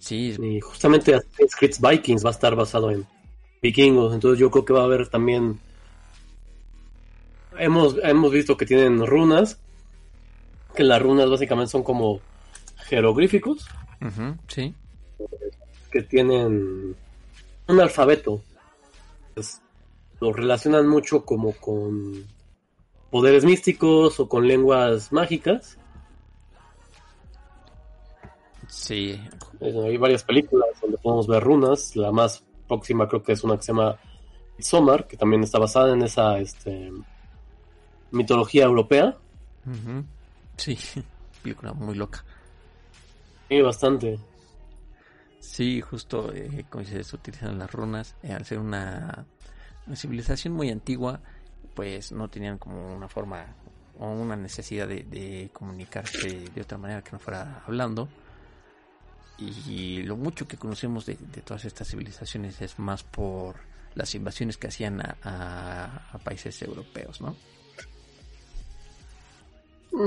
Sí. 0.00 0.34
Y 0.42 0.60
justamente 0.60 1.14
Assassin's 1.14 1.80
Vikings 1.80 2.24
va 2.24 2.30
a 2.30 2.32
estar 2.32 2.56
basado 2.56 2.90
en 2.90 3.06
vikingos, 3.62 4.14
entonces 4.14 4.40
yo 4.40 4.50
creo 4.50 4.64
que 4.64 4.72
va 4.72 4.80
a 4.80 4.84
haber 4.84 5.08
también... 5.08 5.60
Hemos, 7.58 7.96
hemos 8.02 8.32
visto 8.32 8.56
que 8.56 8.64
tienen 8.64 9.06
runas, 9.06 9.60
que 10.74 10.82
las 10.82 11.00
runas 11.02 11.28
básicamente 11.28 11.70
son 11.70 11.82
como 11.82 12.20
jeroglíficos. 12.86 13.66
sí. 14.48 14.74
Que 15.92 16.02
tienen 16.02 16.96
un 17.68 17.80
alfabeto. 17.80 18.42
Pues, 19.34 19.60
lo 20.20 20.32
relacionan 20.32 20.88
mucho 20.88 21.24
como 21.24 21.52
con 21.52 22.24
poderes 23.10 23.44
místicos 23.44 24.20
o 24.20 24.28
con 24.28 24.46
lenguas 24.46 25.12
mágicas. 25.12 25.76
Sí. 28.70 29.20
Hay 29.60 29.96
varias 29.96 30.22
películas 30.22 30.68
donde 30.80 30.96
podemos 30.98 31.26
ver 31.26 31.42
runas. 31.42 31.96
La 31.96 32.12
más 32.12 32.42
próxima 32.66 33.08
creo 33.08 33.22
que 33.22 33.32
es 33.32 33.44
una 33.44 33.56
que 33.56 33.64
se 33.64 33.72
llama 33.72 33.98
Somar, 34.58 35.06
que 35.06 35.16
también 35.16 35.42
está 35.42 35.58
basada 35.58 35.92
en 35.92 36.02
esa 36.02 36.38
este, 36.38 36.92
mitología 38.12 38.64
europea. 38.64 39.16
Sí, 40.56 40.78
película 41.42 41.72
muy 41.72 41.96
loca. 41.96 42.24
Sí, 43.48 43.60
bastante. 43.60 44.18
Sí, 45.40 45.80
justo 45.80 46.32
eh, 46.32 46.64
como 46.70 46.84
se 46.84 47.00
utilizan 47.00 47.58
las 47.58 47.72
runas. 47.72 48.14
Eh, 48.22 48.32
al 48.32 48.44
ser 48.44 48.60
una, 48.60 49.26
civilización 49.94 50.54
muy 50.54 50.70
antigua, 50.70 51.20
pues 51.74 52.12
no 52.12 52.28
tenían 52.28 52.58
como 52.58 52.94
una 52.94 53.08
forma 53.08 53.46
o 53.98 54.12
una 54.12 54.36
necesidad 54.36 54.86
de, 54.86 55.02
de 55.02 55.50
comunicarse 55.52 56.44
de 56.54 56.60
otra 56.60 56.78
manera 56.78 57.02
que 57.02 57.10
no 57.12 57.18
fuera 57.18 57.64
hablando 57.66 58.08
y 59.40 60.02
lo 60.02 60.16
mucho 60.16 60.46
que 60.46 60.56
conocemos 60.56 61.06
de, 61.06 61.16
todas 61.44 61.64
estas 61.64 61.88
civilizaciones 61.88 62.60
es 62.60 62.78
más 62.78 63.02
por 63.02 63.56
las 63.94 64.14
invasiones 64.14 64.56
que 64.56 64.68
hacían 64.68 65.00
a, 65.00 66.18
países 66.22 66.60
europeos, 66.62 67.20
¿no? 67.20 67.36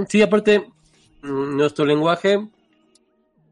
Sí, 0.08 0.22
aparte, 0.22 0.72
mm, 1.22 1.58
nuestro 1.58 1.86
lenguaje, 1.86 2.48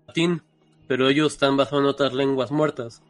latín, 0.08 0.42
pero 0.88 1.10
ellos 1.10 1.34
están 1.34 1.58
basados 1.58 1.84
en 1.84 1.90
otras 1.90 2.14
lenguas 2.14 2.52
muertas. 2.52 3.02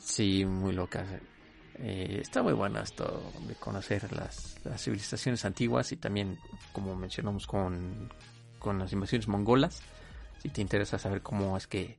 Sí, 0.00 0.44
muy 0.44 0.72
locas. 0.72 1.08
Eh, 1.78 2.18
está 2.20 2.42
muy 2.42 2.52
bueno 2.52 2.80
esto 2.80 3.32
de 3.48 3.54
conocer 3.54 4.12
las, 4.12 4.60
las, 4.64 4.82
civilizaciones 4.82 5.44
antiguas 5.44 5.92
y 5.92 5.96
también, 5.96 6.38
como 6.72 6.94
mencionamos 6.94 7.46
con, 7.46 8.12
con 8.58 8.78
las 8.78 8.92
invasiones 8.92 9.28
mongolas, 9.28 9.82
si 10.40 10.48
te 10.48 10.60
interesa 10.60 10.98
saber 10.98 11.22
cómo 11.22 11.56
es 11.56 11.66
que 11.66 11.96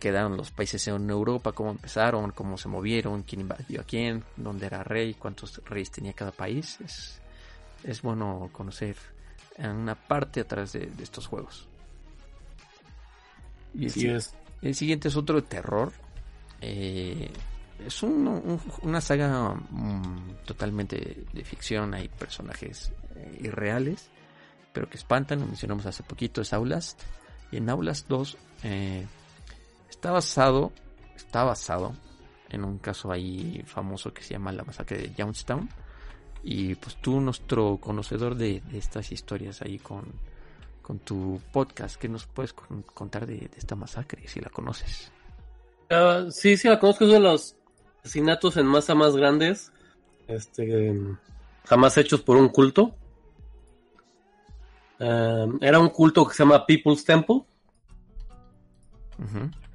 quedaron 0.00 0.36
los 0.36 0.50
países 0.50 0.86
en 0.88 1.08
Europa, 1.10 1.52
cómo 1.52 1.70
empezaron, 1.70 2.30
cómo 2.32 2.56
se 2.58 2.68
movieron, 2.68 3.22
quién 3.22 3.42
invadió 3.42 3.80
a 3.80 3.84
quién, 3.84 4.24
dónde 4.36 4.66
era 4.66 4.84
rey, 4.84 5.14
cuántos 5.14 5.62
reyes 5.64 5.90
tenía 5.90 6.12
cada 6.12 6.32
país, 6.32 6.78
es, 6.84 7.20
es 7.84 8.02
bueno 8.02 8.50
conocer 8.52 8.96
en 9.56 9.70
una 9.70 9.94
parte 9.94 10.40
a 10.40 10.44
través 10.44 10.72
de, 10.72 10.90
estos 11.00 11.26
juegos. 11.26 11.66
Y 13.74 13.86
el, 13.86 14.16
es. 14.16 14.34
el 14.62 14.74
siguiente 14.74 15.08
es 15.08 15.16
otro 15.16 15.40
de 15.40 15.46
terror. 15.46 15.92
Eh, 16.60 17.30
es 17.84 18.02
una 18.02 19.00
saga 19.00 19.54
mm, 19.54 20.44
totalmente 20.44 21.24
de 21.32 21.44
ficción, 21.44 21.94
hay 21.94 22.08
personajes 22.08 22.92
eh, 23.14 23.38
irreales 23.42 24.08
pero 24.72 24.88
que 24.88 24.96
espantan, 24.96 25.40
lo 25.40 25.46
mencionamos 25.46 25.86
hace 25.86 26.02
poquito, 26.02 26.40
es 26.40 26.52
Aulas. 26.52 26.96
Y 27.50 27.56
en 27.56 27.68
Aulas 27.70 28.06
2 28.08 28.36
eh, 28.64 29.06
está 29.88 30.10
basado, 30.10 30.72
está 31.16 31.44
basado 31.44 31.94
en 32.50 32.64
un 32.64 32.78
caso 32.78 33.10
ahí 33.10 33.62
famoso 33.66 34.12
que 34.12 34.22
se 34.22 34.34
llama 34.34 34.52
la 34.52 34.64
masacre 34.64 34.98
de 34.98 35.12
Jonestown. 35.16 35.68
Y 36.42 36.74
pues 36.76 36.96
tú, 36.96 37.20
nuestro 37.20 37.78
conocedor 37.78 38.34
de, 38.36 38.62
estas 38.72 39.10
historias 39.12 39.60
ahí 39.62 39.78
con, 39.78 40.04
con, 40.82 40.98
tu 41.00 41.40
podcast, 41.52 41.96
¿qué 41.96 42.08
nos 42.08 42.26
puedes 42.26 42.52
contar 42.52 43.26
de, 43.26 43.50
esta 43.56 43.74
masacre, 43.74 44.26
si 44.28 44.40
la 44.40 44.48
conoces? 44.48 45.10
Ah, 45.90 46.26
sí, 46.30 46.56
sí, 46.56 46.68
la 46.68 46.78
conozco, 46.78 47.04
es 47.04 47.12
de 47.12 47.20
los 47.20 47.56
asesinatos 48.00 48.56
en 48.56 48.66
masa 48.66 48.94
más 48.94 49.16
grandes, 49.16 49.72
este, 50.28 50.94
jamás 51.64 51.98
hechos 51.98 52.22
por 52.22 52.36
un 52.36 52.48
culto. 52.48 52.94
Em, 54.98 55.58
era 55.60 55.78
un 55.78 55.90
culto 55.90 56.26
que 56.26 56.34
se 56.34 56.42
llama 56.42 56.66
People's 56.66 57.04
Temple. 57.04 57.42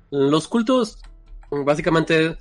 Los 0.10 0.48
cultos 0.48 1.02
básicamente 1.50 2.38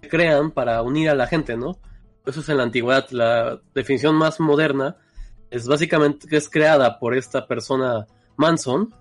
se 0.00 0.08
crean 0.08 0.50
para 0.50 0.82
unir 0.82 1.10
a 1.10 1.14
la 1.14 1.26
gente, 1.26 1.56
¿no? 1.56 1.78
Eso 2.24 2.40
es 2.40 2.48
en 2.48 2.56
la 2.56 2.64
antigüedad. 2.64 3.08
La 3.10 3.60
definición 3.74 4.16
más 4.16 4.40
moderna 4.40 4.96
es 5.50 5.66
básicamente 5.66 6.26
que 6.26 6.36
es 6.36 6.48
creada 6.48 6.98
por 6.98 7.16
esta 7.16 7.46
persona 7.46 8.06
Manson. 8.36 8.92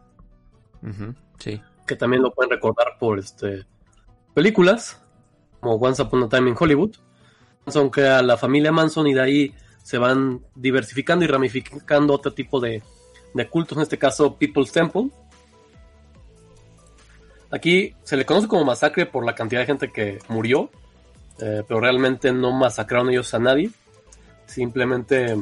Sí. 1.39 1.61
Que 1.87 1.95
también 1.95 2.21
lo 2.21 2.31
pueden 2.31 2.51
recordar 2.51 2.97
por 2.99 3.17
este 3.19 3.65
películas, 4.33 5.01
como 5.59 5.75
Once 5.75 6.01
Upon 6.01 6.23
a 6.23 6.29
Time 6.29 6.49
in 6.49 6.55
Hollywood. 6.59 6.95
Manson 7.65 7.89
crea 7.89 8.21
la 8.21 8.37
familia 8.37 8.71
Manson 8.71 9.07
y 9.07 9.13
de 9.13 9.21
ahí 9.21 9.55
se 9.81 9.97
van 9.97 10.43
diversificando 10.55 11.25
y 11.25 11.27
ramificando 11.27 12.13
otro 12.13 12.33
tipo 12.33 12.59
de, 12.59 12.83
de 13.35 13.49
cultos, 13.49 13.77
en 13.77 13.83
este 13.83 13.99
caso 13.99 14.35
People's 14.37 14.71
Temple. 14.71 15.09
Aquí 17.51 17.93
se 18.03 18.15
le 18.15 18.25
conoce 18.25 18.47
como 18.47 18.63
masacre 18.63 19.05
por 19.05 19.25
la 19.25 19.35
cantidad 19.35 19.61
de 19.61 19.67
gente 19.67 19.91
que 19.91 20.19
murió, 20.29 20.69
eh, 21.39 21.61
pero 21.67 21.81
realmente 21.81 22.31
no 22.31 22.51
masacraron 22.53 23.09
ellos 23.09 23.33
a 23.33 23.39
nadie. 23.39 23.69
Simplemente, 24.45 25.35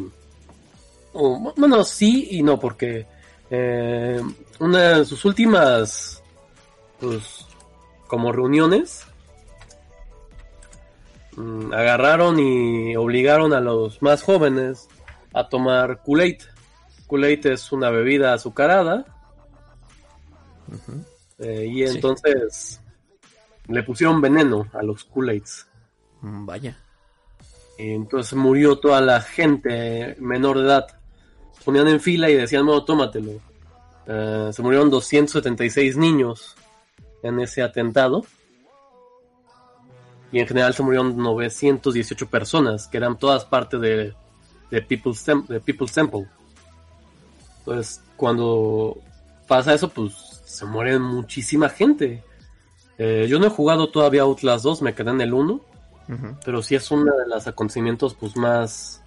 bueno, 1.13 1.83
sí 1.83 2.29
y 2.31 2.41
no, 2.41 2.59
porque 2.59 3.05
eh, 3.51 4.19
una 4.59 4.97
de 4.97 5.05
sus 5.05 5.23
últimas, 5.25 6.23
pues, 6.99 7.45
como 8.07 8.31
reuniones, 8.31 9.05
mm, 11.35 11.71
agarraron 11.73 12.39
y 12.39 12.95
obligaron 12.95 13.53
a 13.53 13.61
los 13.61 14.01
más 14.01 14.23
jóvenes 14.23 14.87
a 15.31 15.47
tomar 15.47 16.01
Kool-Aid. 16.03 16.52
Kool-Aid 17.13 17.45
es 17.45 17.71
una 17.71 17.91
bebida 17.91 18.33
azucarada. 18.33 19.05
Eh, 21.37 21.67
y 21.71 21.83
entonces 21.83 22.81
le 23.67 23.83
pusieron 23.83 24.19
veneno 24.19 24.67
a 24.73 24.81
los 24.81 25.03
Kool-Aids. 25.03 25.67
Mm, 26.21 26.45
vaya. 26.47 26.75
Y 27.77 27.91
entonces 27.91 28.33
murió 28.33 28.79
toda 28.79 28.99
la 28.99 29.21
gente 29.21 30.15
menor 30.17 30.57
de 30.57 30.63
edad. 30.63 30.87
Se 31.55 31.63
ponían 31.63 31.87
en 31.87 31.99
fila 31.99 32.31
y 32.31 32.33
decían, 32.33 32.65
no, 32.65 32.83
tómatelo. 32.83 33.33
Eh, 34.07 34.49
se 34.51 34.61
murieron 34.63 34.89
276 34.89 35.95
niños 35.95 36.55
en 37.21 37.39
ese 37.41 37.61
atentado. 37.61 38.25
Y 40.31 40.39
en 40.39 40.47
general 40.47 40.73
se 40.73 40.81
murieron 40.81 41.15
918 41.15 42.27
personas, 42.27 42.87
que 42.87 42.97
eran 42.97 43.19
todas 43.19 43.45
partes 43.45 43.79
de, 43.79 44.15
de, 44.71 44.81
People's, 44.81 45.23
de 45.47 45.59
People's 45.59 45.93
Temple. 45.93 46.27
Entonces, 47.65 48.01
cuando 48.17 48.97
pasa 49.47 49.73
eso, 49.73 49.87
pues 49.87 50.13
se 50.43 50.65
muere 50.65 50.99
muchísima 50.99 51.69
gente. 51.69 52.23
Eh, 52.97 53.25
yo 53.29 53.39
no 53.39 53.47
he 53.47 53.49
jugado 53.49 53.89
todavía 53.89 54.23
Outlast 54.23 54.65
2, 54.65 54.81
me 54.81 54.93
quedé 54.93 55.11
en 55.11 55.21
el 55.21 55.33
1. 55.33 55.61
Pero 56.43 56.61
sí 56.61 56.75
es 56.75 56.91
uno 56.91 57.15
de 57.15 57.27
los 57.27 57.47
acontecimientos 57.47 58.13
pues 58.13 58.35
más, 58.35 59.01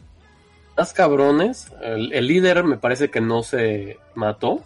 más 0.77 0.95
cabrones. 0.95 1.71
El, 1.83 2.27
líder 2.27 2.65
me 2.65 2.79
parece 2.79 3.11
que 3.11 3.21
no 3.21 3.43
se 3.43 3.99
mató. 4.15 4.65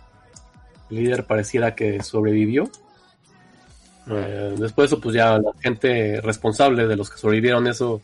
El 0.90 0.98
líder 0.98 1.26
pareciera 1.26 1.74
que 1.74 2.02
sobrevivió. 2.04 2.70
Eh, 4.06 4.54
después 4.58 4.88
de 4.88 4.94
eso 4.94 5.02
pues 5.02 5.14
ya 5.16 5.38
la 5.38 5.52
gente 5.60 6.20
responsable 6.20 6.86
de 6.86 6.96
los 6.96 7.10
que 7.10 7.18
sobrevivieron 7.18 7.66
eso 7.66 8.00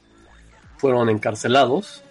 fueron 0.76 1.08
encarcelados. 1.08 2.02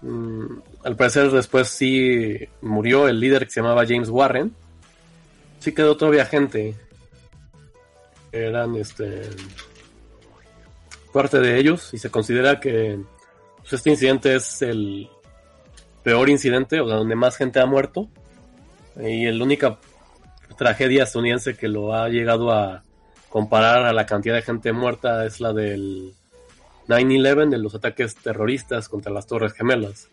Mm, 0.00 0.58
al 0.86 0.94
parecer 0.94 1.32
después 1.32 1.66
sí 1.66 2.38
murió 2.62 3.08
el 3.08 3.18
líder 3.18 3.44
que 3.44 3.50
se 3.50 3.60
llamaba 3.60 3.84
James 3.84 4.08
Warren 4.08 4.54
sí 5.58 5.74
quedó 5.74 5.96
todavía 5.96 6.24
gente. 6.26 6.76
Eran 8.30 8.76
este 8.76 9.22
parte 11.12 11.40
de 11.40 11.58
ellos 11.58 11.92
y 11.92 11.98
se 11.98 12.08
considera 12.08 12.60
que 12.60 13.00
pues, 13.58 13.72
este 13.72 13.90
incidente 13.90 14.36
es 14.36 14.62
el 14.62 15.08
peor 16.04 16.28
incidente, 16.28 16.80
o 16.80 16.86
sea, 16.86 16.98
donde 16.98 17.16
más 17.16 17.36
gente 17.36 17.58
ha 17.58 17.66
muerto. 17.66 18.08
Y 19.00 19.26
la 19.26 19.42
única 19.42 19.80
tragedia 20.56 21.02
estadounidense 21.02 21.56
que 21.56 21.66
lo 21.66 21.94
ha 21.94 22.08
llegado 22.08 22.52
a 22.52 22.84
comparar 23.28 23.86
a 23.86 23.92
la 23.92 24.06
cantidad 24.06 24.36
de 24.36 24.42
gente 24.42 24.72
muerta 24.72 25.26
es 25.26 25.40
la 25.40 25.52
del 25.52 26.12
9-11, 26.86 27.50
de 27.50 27.58
los 27.58 27.74
ataques 27.74 28.14
terroristas 28.14 28.88
contra 28.88 29.10
las 29.10 29.26
Torres 29.26 29.52
Gemelas. 29.52 30.10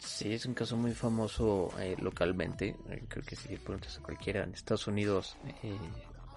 Sí, 0.00 0.32
es 0.32 0.46
un 0.46 0.54
caso 0.54 0.76
muy 0.76 0.94
famoso 0.94 1.70
eh, 1.78 1.94
localmente. 2.00 2.74
Eh, 2.88 3.04
creo 3.06 3.24
que 3.24 3.36
si 3.36 3.56
preguntas 3.56 3.98
a 3.98 4.02
cualquiera 4.02 4.42
en 4.44 4.54
Estados 4.54 4.86
Unidos, 4.86 5.36
eh, 5.62 5.76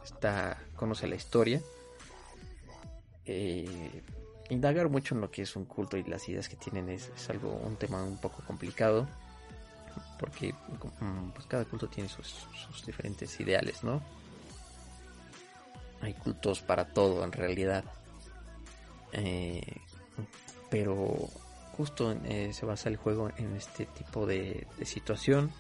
está 0.04 0.58
conoce 0.76 1.08
la 1.08 1.16
historia. 1.16 1.62
indagar 4.50 4.90
mucho 4.90 5.16
en 5.16 5.22
lo 5.22 5.32
que 5.32 5.44
es 5.44 5.56
un 5.56 5.66
culto 5.66 5.96
y 5.98 6.04
las 6.04 6.28
ideas 6.28 6.50
que 6.50 6.58
tienen 6.58 6.90
es, 6.90 7.10
algo 7.30 7.54
un 7.54 7.78
tema 7.78 8.04
un 8.04 8.18
poco 8.18 8.44
complicado 8.46 9.08
porque 10.20 10.54
mm, 10.54 11.30
pues, 11.34 11.48
cada 11.48 11.66
culto 11.66 11.88
tiene 11.88 12.10
sus, 12.10 12.28
sus 12.28 12.86
diferentes 12.86 13.40
ideales, 13.40 13.84
¿no? 13.84 14.02
Hay 16.02 16.14
cultos 16.16 16.62
para 16.62 16.86
todo 16.86 17.24
en 17.24 17.32
realidad. 17.32 17.86
pero 20.70 21.30
justo 21.78 22.16
eh, 22.26 22.52
se 22.54 22.66
basa 22.66 22.90
el 22.90 22.98
juego 22.98 23.32
en 23.38 23.56
este 23.56 23.86
tipo 23.86 24.26
de, 24.26 24.68
situación. 24.84 25.52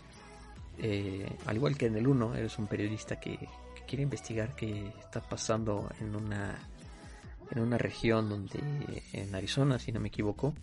Eh, 0.77 1.29
al 1.45 1.57
igual 1.57 1.77
que 1.77 1.87
en 1.87 1.95
el 1.95 2.07
1, 2.07 2.35
eres 2.35 2.57
un 2.57 2.67
periodista 2.67 3.19
que, 3.19 3.47
quiere 3.85 4.03
investigar 4.03 4.55
qué 4.55 4.87
está 4.97 5.19
pasando 5.19 5.89
en 5.99 6.15
una, 6.15 6.57
en 7.51 7.59
una 7.59 7.77
región 7.77 8.29
donde, 8.29 8.59
en 9.11 9.35
Arizona, 9.35 9.77
si 9.77 9.91
no 9.91 9.99
me 9.99 10.07
equivoco, 10.07 10.53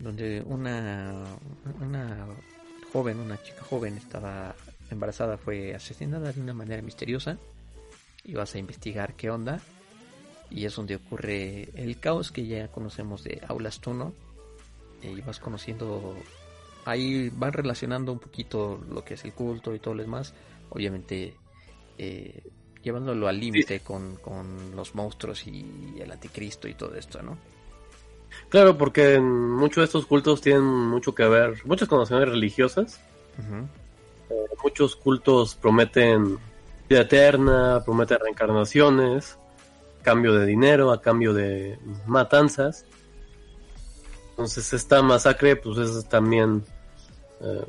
donde 0.00 0.42
una, 0.44 1.24
una 1.80 2.26
joven, 2.92 3.20
una 3.20 3.40
chica 3.40 3.62
joven 3.62 3.96
estaba 3.96 4.56
embarazada, 4.90 5.38
fue 5.38 5.76
asesinada 5.76 6.32
de 6.32 6.40
una 6.40 6.52
manera 6.52 6.82
misteriosa 6.82 7.38
y 8.24 8.34
vas 8.34 8.54
a 8.56 8.58
investigar 8.58 9.14
qué 9.14 9.30
onda 9.30 9.60
y 10.54 10.66
es 10.66 10.76
donde 10.76 10.96
ocurre 10.96 11.70
el 11.74 11.98
caos 11.98 12.30
que 12.30 12.46
ya 12.46 12.68
conocemos 12.68 13.24
de 13.24 13.40
Aulas 13.48 13.80
Tuno 13.80 14.12
y 15.02 15.20
vas 15.22 15.38
conociendo 15.38 16.14
ahí 16.84 17.30
van 17.30 17.52
relacionando 17.52 18.12
un 18.12 18.18
poquito 18.18 18.80
lo 18.90 19.04
que 19.04 19.14
es 19.14 19.24
el 19.24 19.32
culto 19.32 19.74
y 19.74 19.78
todo 19.78 19.94
lo 19.94 20.02
demás. 20.02 20.34
Obviamente 20.70 21.34
eh, 21.98 22.42
llevándolo 22.82 23.28
al 23.28 23.38
límite 23.38 23.80
con, 23.80 24.18
los 24.74 24.94
monstruos 24.94 25.46
y 25.46 25.94
el 26.00 26.10
anticristo 26.10 26.68
y 26.68 26.74
todo 26.74 26.94
esto 26.96 27.22
no 27.22 27.38
claro 28.48 28.76
porque 28.76 29.20
muchos 29.20 29.82
de 29.82 29.84
estos 29.84 30.06
cultos 30.06 30.40
tienen 30.40 30.64
mucho 30.64 31.14
que 31.14 31.24
ver 31.28 31.64
muchas 31.64 31.88
conocimientos 31.88 32.34
religiosas. 32.34 33.00
Eh, 33.38 34.34
muchos 34.62 34.96
cultos 34.96 35.54
prometen 35.54 36.38
vida 36.88 37.02
eterna 37.02 37.82
prometen 37.84 38.18
reencarnaciones 38.20 39.38
cambio 40.02 40.34
de 40.34 40.46
dinero, 40.46 40.92
a 40.92 41.00
cambio 41.00 41.32
de 41.32 41.78
matanzas. 42.06 42.84
Entonces 44.30 44.72
esta 44.72 45.02
masacre 45.02 45.56
pues 45.56 45.78
es 45.78 46.08
también... 46.08 46.64
Eh, 47.40 47.64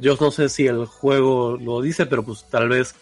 yo 0.00 0.16
no 0.20 0.30
sé 0.30 0.48
si 0.48 0.66
el 0.66 0.86
juego 0.86 1.56
lo 1.56 1.80
dice, 1.80 2.06
pero 2.06 2.22
pues 2.22 2.44
tal 2.48 2.68
vez 2.68 2.94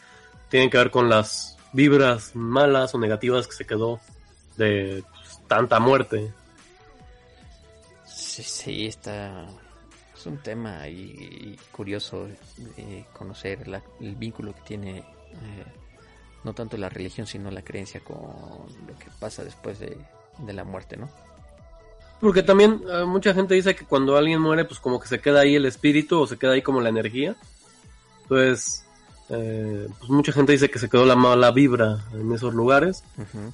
tiene 0.48 0.70
que 0.70 0.78
ver 0.78 0.90
con 0.90 1.08
las 1.08 1.56
vibras 1.72 2.34
malas 2.34 2.94
o 2.94 2.98
negativas 2.98 3.46
que 3.46 3.52
se 3.52 3.66
quedó 3.66 4.00
de 4.56 5.04
pues, 5.14 5.40
tanta 5.46 5.78
muerte. 5.80 6.32
Sí, 8.06 8.42
sí, 8.42 8.86
está... 8.86 9.46
Es 10.16 10.26
un 10.26 10.38
tema 10.38 10.88
y, 10.88 11.56
curioso 11.70 12.26
eh, 12.76 13.04
conocer 13.12 13.60
el 14.00 14.16
vínculo 14.16 14.52
que 14.52 14.60
tiene 14.62 14.98
eh, 14.98 15.64
no 16.44 16.54
tanto 16.54 16.76
la 16.76 16.88
religión, 16.88 17.26
sino 17.26 17.50
la 17.50 17.62
creencia 17.62 18.00
con 18.00 18.16
lo 18.16 18.98
que 18.98 19.06
pasa 19.18 19.44
después 19.44 19.78
de, 19.78 19.96
la 20.46 20.64
muerte, 20.64 20.96
¿no? 20.96 21.08
Porque 22.20 22.42
también 22.42 22.82
eh, 22.90 23.04
mucha 23.04 23.34
gente 23.34 23.54
dice 23.54 23.74
que 23.74 23.84
cuando 23.84 24.16
alguien 24.16 24.40
muere, 24.40 24.64
pues 24.64 24.80
como 24.80 25.00
que 25.00 25.08
se 25.08 25.20
queda 25.20 25.40
ahí 25.40 25.54
el 25.54 25.66
espíritu 25.66 26.20
o 26.20 26.26
se 26.26 26.36
queda 26.36 26.52
ahí 26.52 26.62
como 26.62 26.80
la 26.80 26.88
energía. 26.88 27.36
Entonces, 28.22 28.84
eh, 29.30 29.88
pues 29.98 30.10
mucha 30.10 30.32
gente 30.32 30.52
dice 30.52 30.70
que 30.70 30.78
se 30.78 30.88
quedó 30.88 31.04
la 31.04 31.16
mala 31.16 31.50
vibra 31.50 32.04
en 32.12 32.32
esos 32.32 32.54
lugares. 32.54 33.04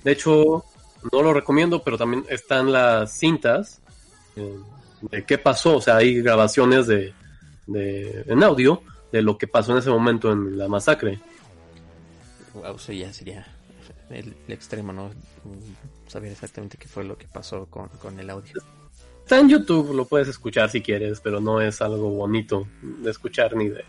De 0.02 0.12
hecho, 0.12 0.64
no 1.12 1.22
lo 1.22 1.34
recomiendo, 1.34 1.82
pero 1.82 1.98
también 1.98 2.24
están 2.28 2.72
las 2.72 3.18
cintas 3.18 3.80
eh, 4.36 4.58
de 5.02 5.24
qué 5.24 5.36
pasó. 5.36 5.76
O 5.76 5.80
sea, 5.80 5.96
hay 5.96 6.22
grabaciones 6.22 6.86
de, 6.86 7.12
de, 7.66 8.24
en 8.26 8.42
audio 8.42 8.82
de 9.12 9.22
lo 9.22 9.36
que 9.36 9.46
pasó 9.46 9.72
en 9.72 9.78
ese 9.78 9.90
momento 9.90 10.32
en 10.32 10.56
la 10.56 10.68
masacre 10.68 11.20
eso 12.76 12.92
ya 12.92 13.12
sería 13.12 13.46
el, 14.10 14.34
extremo, 14.48 14.92
¿no? 14.92 15.10
Saber 16.08 16.32
exactamente 16.32 16.76
qué 16.76 16.88
fue 16.88 17.04
lo 17.04 17.16
que 17.18 17.26
pasó 17.26 17.66
con, 17.66 18.18
el 18.18 18.30
audio. 18.30 18.54
Está 19.22 19.40
en 19.40 19.48
YouTube, 19.48 19.94
lo 19.94 20.06
puedes 20.06 20.28
escuchar 20.28 20.70
si 20.70 20.82
quieres, 20.82 21.20
pero 21.20 21.40
no 21.40 21.60
es 21.60 21.80
algo 21.80 22.10
bonito 22.10 22.68
de 22.82 23.10
escuchar 23.10 23.56
ni 23.56 23.68
de... 23.68 23.84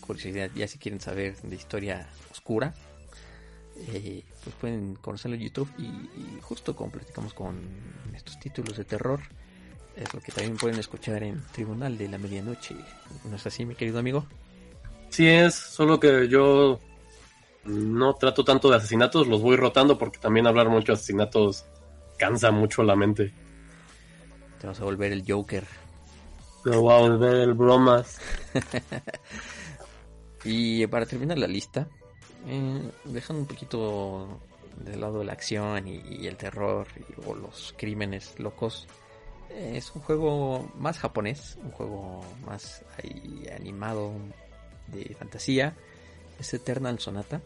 Curiosidad, 0.00 0.50
ya 0.54 0.66
si 0.68 0.78
quieren 0.78 1.00
saber 1.00 1.36
de 1.42 1.54
historia 1.56 2.08
oscura, 2.30 2.74
eh, 3.88 4.22
pues 4.44 4.56
pueden 4.56 4.94
conocerlo 4.96 5.36
en 5.36 5.42
YouTube 5.42 5.68
y, 5.78 6.40
justo 6.40 6.76
como 6.76 6.92
platicamos 6.92 7.34
con 7.34 7.56
estos 8.14 8.38
títulos 8.38 8.76
de 8.76 8.84
terror, 8.84 9.20
es 9.96 10.12
lo 10.14 10.20
que 10.20 10.32
también 10.32 10.56
pueden 10.56 10.78
escuchar 10.78 11.22
en 11.22 11.42
Tribunal 11.52 11.98
de 11.98 12.08
la 12.08 12.18
Medianoche. 12.18 12.76
¿No 13.28 13.36
es 13.36 13.46
así, 13.46 13.64
mi 13.64 13.74
querido 13.74 13.98
amigo? 13.98 14.26
Sí 15.12 15.28
es, 15.28 15.54
solo 15.54 16.00
que 16.00 16.26
yo 16.26 16.80
no 17.64 18.14
trato 18.14 18.44
tanto 18.44 18.70
de 18.70 18.76
asesinatos, 18.76 19.28
los 19.28 19.42
voy 19.42 19.56
rotando 19.56 19.98
porque 19.98 20.18
también 20.18 20.46
hablar 20.46 20.70
mucho 20.70 20.92
de 20.92 20.96
asesinatos 20.96 21.66
cansa 22.16 22.50
mucho 22.50 22.82
la 22.82 22.96
mente. 22.96 23.30
Te 24.58 24.66
vas 24.66 24.80
a 24.80 24.84
volver 24.84 25.12
el 25.12 25.22
Joker. 25.28 25.66
Te 26.64 26.70
voy 26.70 26.94
a 26.94 26.98
volver 26.98 27.34
el 27.36 27.52
bromas. 27.54 28.18
Y 30.44 30.84
para 30.88 31.06
terminar 31.06 31.38
la 31.38 31.46
lista, 31.46 31.86
eh, 32.48 32.90
dejando 33.04 33.42
un 33.42 33.46
poquito 33.46 34.40
de 34.76 34.96
lado 34.96 35.22
la 35.22 35.34
acción 35.34 35.86
y, 35.86 36.26
el 36.26 36.36
terror 36.36 36.88
o 37.24 37.34
los 37.36 37.72
crímenes 37.78 38.36
locos, 38.40 38.88
eh, 39.50 39.74
es 39.76 39.92
un 39.94 40.02
juego 40.02 40.68
más 40.76 40.98
japonés, 40.98 41.56
un 41.62 41.70
juego 41.70 42.24
más 42.44 42.84
animado 43.54 44.14
de 44.92 45.14
fantasía, 45.14 45.74
es 46.38 46.54
Eternal 46.54 46.98
Sonata, 46.98 47.40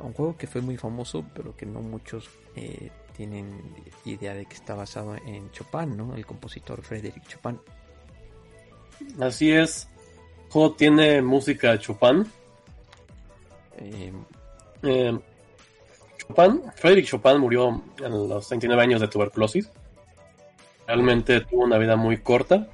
un 0.00 0.12
juego 0.12 0.36
que 0.36 0.46
fue 0.46 0.60
muy 0.60 0.76
famoso 0.76 1.24
pero 1.34 1.56
que 1.56 1.66
no 1.66 1.80
muchos 1.80 2.28
eh, 2.56 2.90
tienen 3.16 3.60
idea 4.04 4.34
de 4.34 4.46
que 4.46 4.54
está 4.54 4.74
basado 4.74 5.14
en 5.14 5.50
Chopin, 5.52 5.96
¿no? 5.96 6.14
El 6.14 6.26
compositor 6.26 6.82
Frédéric 6.82 7.26
Chopin. 7.28 7.58
Así 9.20 9.52
es. 9.52 9.88
El 10.46 10.50
juego 10.50 10.72
tiene 10.72 11.22
música 11.22 11.72
de 11.72 11.78
Chopin. 11.78 12.26
Eh, 13.78 14.12
eh, 14.82 15.18
Chopin, 16.18 16.62
Frédéric 16.74 17.06
Chopin 17.06 17.38
murió 17.38 17.82
a 18.04 18.08
los 18.08 18.48
29 18.48 18.82
años 18.82 19.00
de 19.00 19.08
tuberculosis. 19.08 19.70
Realmente 20.86 21.40
tuvo 21.42 21.64
una 21.64 21.78
vida 21.78 21.96
muy 21.96 22.18
corta. 22.18 22.68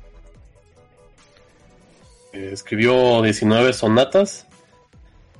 Eh, 2.33 2.51
escribió 2.53 3.23
19 3.23 3.73
sonatas. 3.73 4.47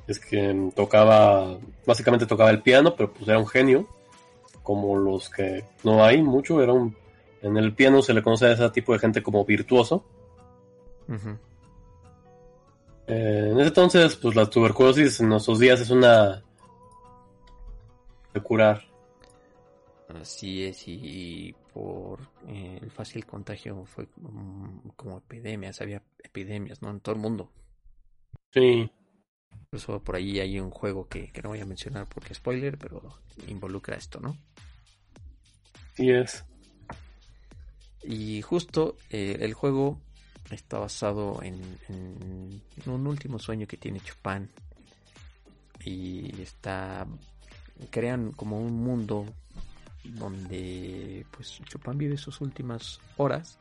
Es 0.07 0.19
que 0.19 0.71
tocaba, 0.75 1.57
básicamente 1.85 2.25
tocaba 2.25 2.49
el 2.49 2.61
piano, 2.61 2.95
pero 2.95 3.13
pues 3.13 3.27
era 3.27 3.37
un 3.37 3.47
genio 3.47 3.87
como 4.63 4.97
los 4.97 5.29
que 5.29 5.65
no 5.83 6.03
hay 6.03 6.21
mucho. 6.21 6.61
Era 6.61 6.73
un, 6.73 6.95
en 7.41 7.57
el 7.57 7.73
piano 7.73 8.01
se 8.01 8.13
le 8.13 8.23
conoce 8.23 8.47
a 8.47 8.51
ese 8.53 8.69
tipo 8.71 8.93
de 8.93 8.99
gente 8.99 9.21
como 9.21 9.45
virtuoso. 9.45 10.03
Eh, 13.07 13.49
en 13.51 13.59
ese 13.59 13.69
entonces, 13.69 14.15
pues 14.15 14.35
la 14.35 14.47
tuberculosis 14.47 15.19
en 15.19 15.29
nuestros 15.29 15.59
días 15.59 15.79
es 15.79 15.89
una 15.89 16.43
de 18.33 18.41
curar. 18.41 18.83
Así 20.21 20.65
es, 20.65 20.87
y 20.87 21.55
por 21.73 22.21
eh, 22.47 22.79
el 22.81 22.91
fácil 22.91 23.25
contagio 23.25 23.85
fue 23.85 24.07
como, 24.95 25.17
epidemias, 25.17 25.81
había 25.81 26.01
epidemias, 26.23 26.81
¿no? 26.81 26.89
En 26.89 26.99
todo 26.99 27.15
el 27.15 27.21
mundo. 27.21 27.51
Sí. 28.51 28.89
Incluso 29.61 30.03
por 30.03 30.15
ahí 30.15 30.39
hay 30.39 30.59
un 30.59 30.71
juego 30.71 31.07
que, 31.07 31.31
que 31.31 31.41
no 31.41 31.49
voy 31.49 31.59
a 31.59 31.65
mencionar 31.65 32.07
porque 32.07 32.33
spoiler, 32.33 32.77
pero 32.77 33.01
involucra 33.47 33.95
esto, 33.95 34.19
¿no? 34.19 34.37
Sí 35.95 36.09
es. 36.11 36.45
Y 38.03 38.41
justo 38.41 38.95
eh, 39.09 39.37
el 39.41 39.53
juego 39.53 39.99
está 40.49 40.79
basado 40.79 41.41
en, 41.43 41.61
un 42.85 43.07
último 43.07 43.39
sueño 43.39 43.67
que 43.67 43.77
tiene 43.77 43.99
Chopin. 43.99 44.49
Y 45.83 46.41
está. 46.41 47.07
crean 47.89 48.31
como 48.31 48.59
un 48.59 48.81
mundo 48.81 49.25
donde 50.15 51.25
pues 51.31 51.61
Chopin 51.65 51.97
vive 51.97 52.17
sus 52.17 52.41
últimas 52.41 52.99
horas. 53.17 53.59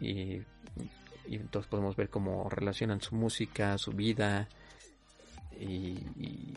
Y, 0.00 0.42
y 1.26 1.36
entonces 1.36 1.68
podemos 1.68 1.96
ver 1.96 2.08
cómo 2.08 2.48
relacionan 2.48 3.00
su 3.00 3.14
música, 3.14 3.76
su 3.78 3.92
vida. 3.92 4.48
Y, 5.58 5.98
y 6.16 6.54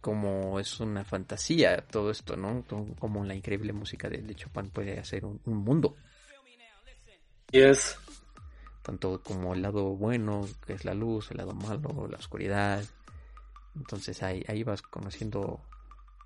como 0.00 0.58
es 0.58 0.80
una 0.80 1.04
fantasía 1.04 1.84
todo 1.86 2.10
esto, 2.10 2.36
¿no? 2.36 2.64
Como 2.98 3.24
la 3.24 3.34
increíble 3.34 3.72
música 3.72 4.08
de, 4.08 4.34
Chopin 4.34 4.70
puede 4.70 4.98
hacer 4.98 5.24
un, 5.24 5.40
mundo. 5.44 5.96
Y 7.50 7.60
es. 7.60 7.98
Tanto 8.82 9.22
como 9.22 9.54
el 9.54 9.60
lado 9.60 9.94
bueno, 9.94 10.48
que 10.66 10.72
es 10.72 10.86
la 10.86 10.94
luz, 10.94 11.30
el 11.30 11.36
lado 11.36 11.52
malo, 11.52 12.08
la 12.08 12.16
oscuridad. 12.16 12.82
Entonces 13.76 14.22
ahí, 14.22 14.42
ahí 14.48 14.62
vas 14.62 14.80
conociendo 14.80 15.60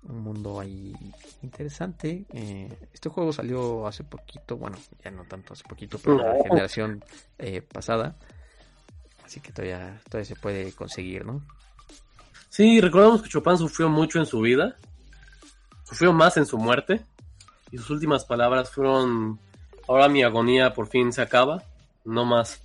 un 0.07 0.21
mundo 0.21 0.59
ahí 0.59 0.93
interesante. 1.41 2.25
Eh, 2.33 2.77
este 2.93 3.09
juego 3.09 3.33
salió 3.33 3.87
hace 3.87 4.03
poquito, 4.03 4.57
bueno, 4.57 4.77
ya 5.03 5.11
no 5.11 5.23
tanto 5.25 5.53
hace 5.53 5.63
poquito, 5.63 5.97
pero 5.99 6.17
la 6.17 6.43
generación 6.43 7.03
eh, 7.37 7.61
pasada. 7.61 8.15
Así 9.23 9.39
que 9.39 9.51
todavía, 9.51 9.99
todavía 10.09 10.25
se 10.25 10.35
puede 10.35 10.71
conseguir, 10.73 11.25
¿no? 11.25 11.41
Sí, 12.49 12.79
recordamos 12.79 13.21
que 13.21 13.29
Chopin 13.29 13.57
sufrió 13.57 13.89
mucho 13.89 14.19
en 14.19 14.25
su 14.25 14.39
vida, 14.39 14.77
sufrió 15.83 16.13
más 16.13 16.37
en 16.37 16.45
su 16.45 16.57
muerte, 16.57 17.01
y 17.71 17.77
sus 17.77 17.89
últimas 17.89 18.23
palabras 18.25 18.69
fueron, 18.69 19.39
ahora 19.87 20.07
mi 20.07 20.23
agonía 20.23 20.73
por 20.73 20.87
fin 20.87 21.11
se 21.11 21.21
acaba, 21.21 21.63
no 22.05 22.23
más. 22.23 22.61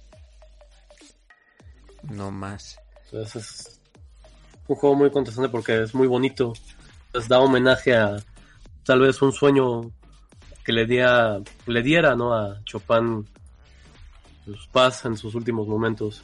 No 2.03 2.31
más. 2.31 2.79
es 3.13 3.81
un 4.69 4.77
juego 4.77 4.95
muy 4.95 5.11
contestante 5.11 5.49
porque 5.49 5.83
es 5.83 5.95
muy 5.95 6.07
bonito, 6.07 6.53
les 7.13 7.29
da 7.29 7.41
homenaje 7.41 7.97
a 7.97 8.17
tal 8.85 9.01
vez 9.01 9.21
un 9.23 9.33
sueño 9.33 9.91
que 10.65 10.73
le, 10.73 10.87
diera, 10.87 11.41
le 11.67 11.83
diera 11.83 12.15
¿no? 12.15 12.35
a 12.35 12.63
Chopin 12.65 13.27
sus 14.45 14.67
paz 14.69 15.05
en 15.05 15.17
sus 15.17 15.35
últimos 15.35 15.67
momentos. 15.69 16.23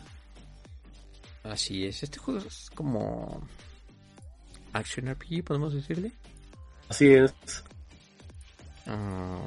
Así 1.45 1.87
es, 1.87 2.03
este 2.03 2.19
juego 2.19 2.41
es 2.41 2.71
como 2.75 3.41
Action 4.73 5.09
RPG, 5.13 5.45
podemos 5.45 5.73
decirle. 5.73 6.13
Así 6.89 7.09
es. 7.09 7.33
Ah, 8.87 9.39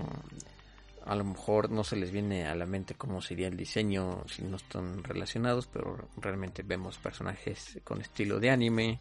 a 1.06 1.16
lo 1.16 1.24
mejor 1.24 1.72
no 1.72 1.84
se 1.84 1.96
les 1.96 2.12
viene 2.12 2.46
a 2.46 2.56
la 2.56 2.66
mente 2.66 2.96
cómo 2.96 3.22
sería 3.22 3.48
el 3.48 3.58
diseño 3.58 4.24
si 4.28 4.44
no 4.44 4.58
están 4.58 5.04
relacionados, 5.04 5.68
pero 5.68 5.98
realmente 6.18 6.64
vemos 6.64 6.98
personajes 6.98 7.80
con 7.84 8.02
estilo 8.02 8.40
de 8.40 8.52
anime, 8.52 9.00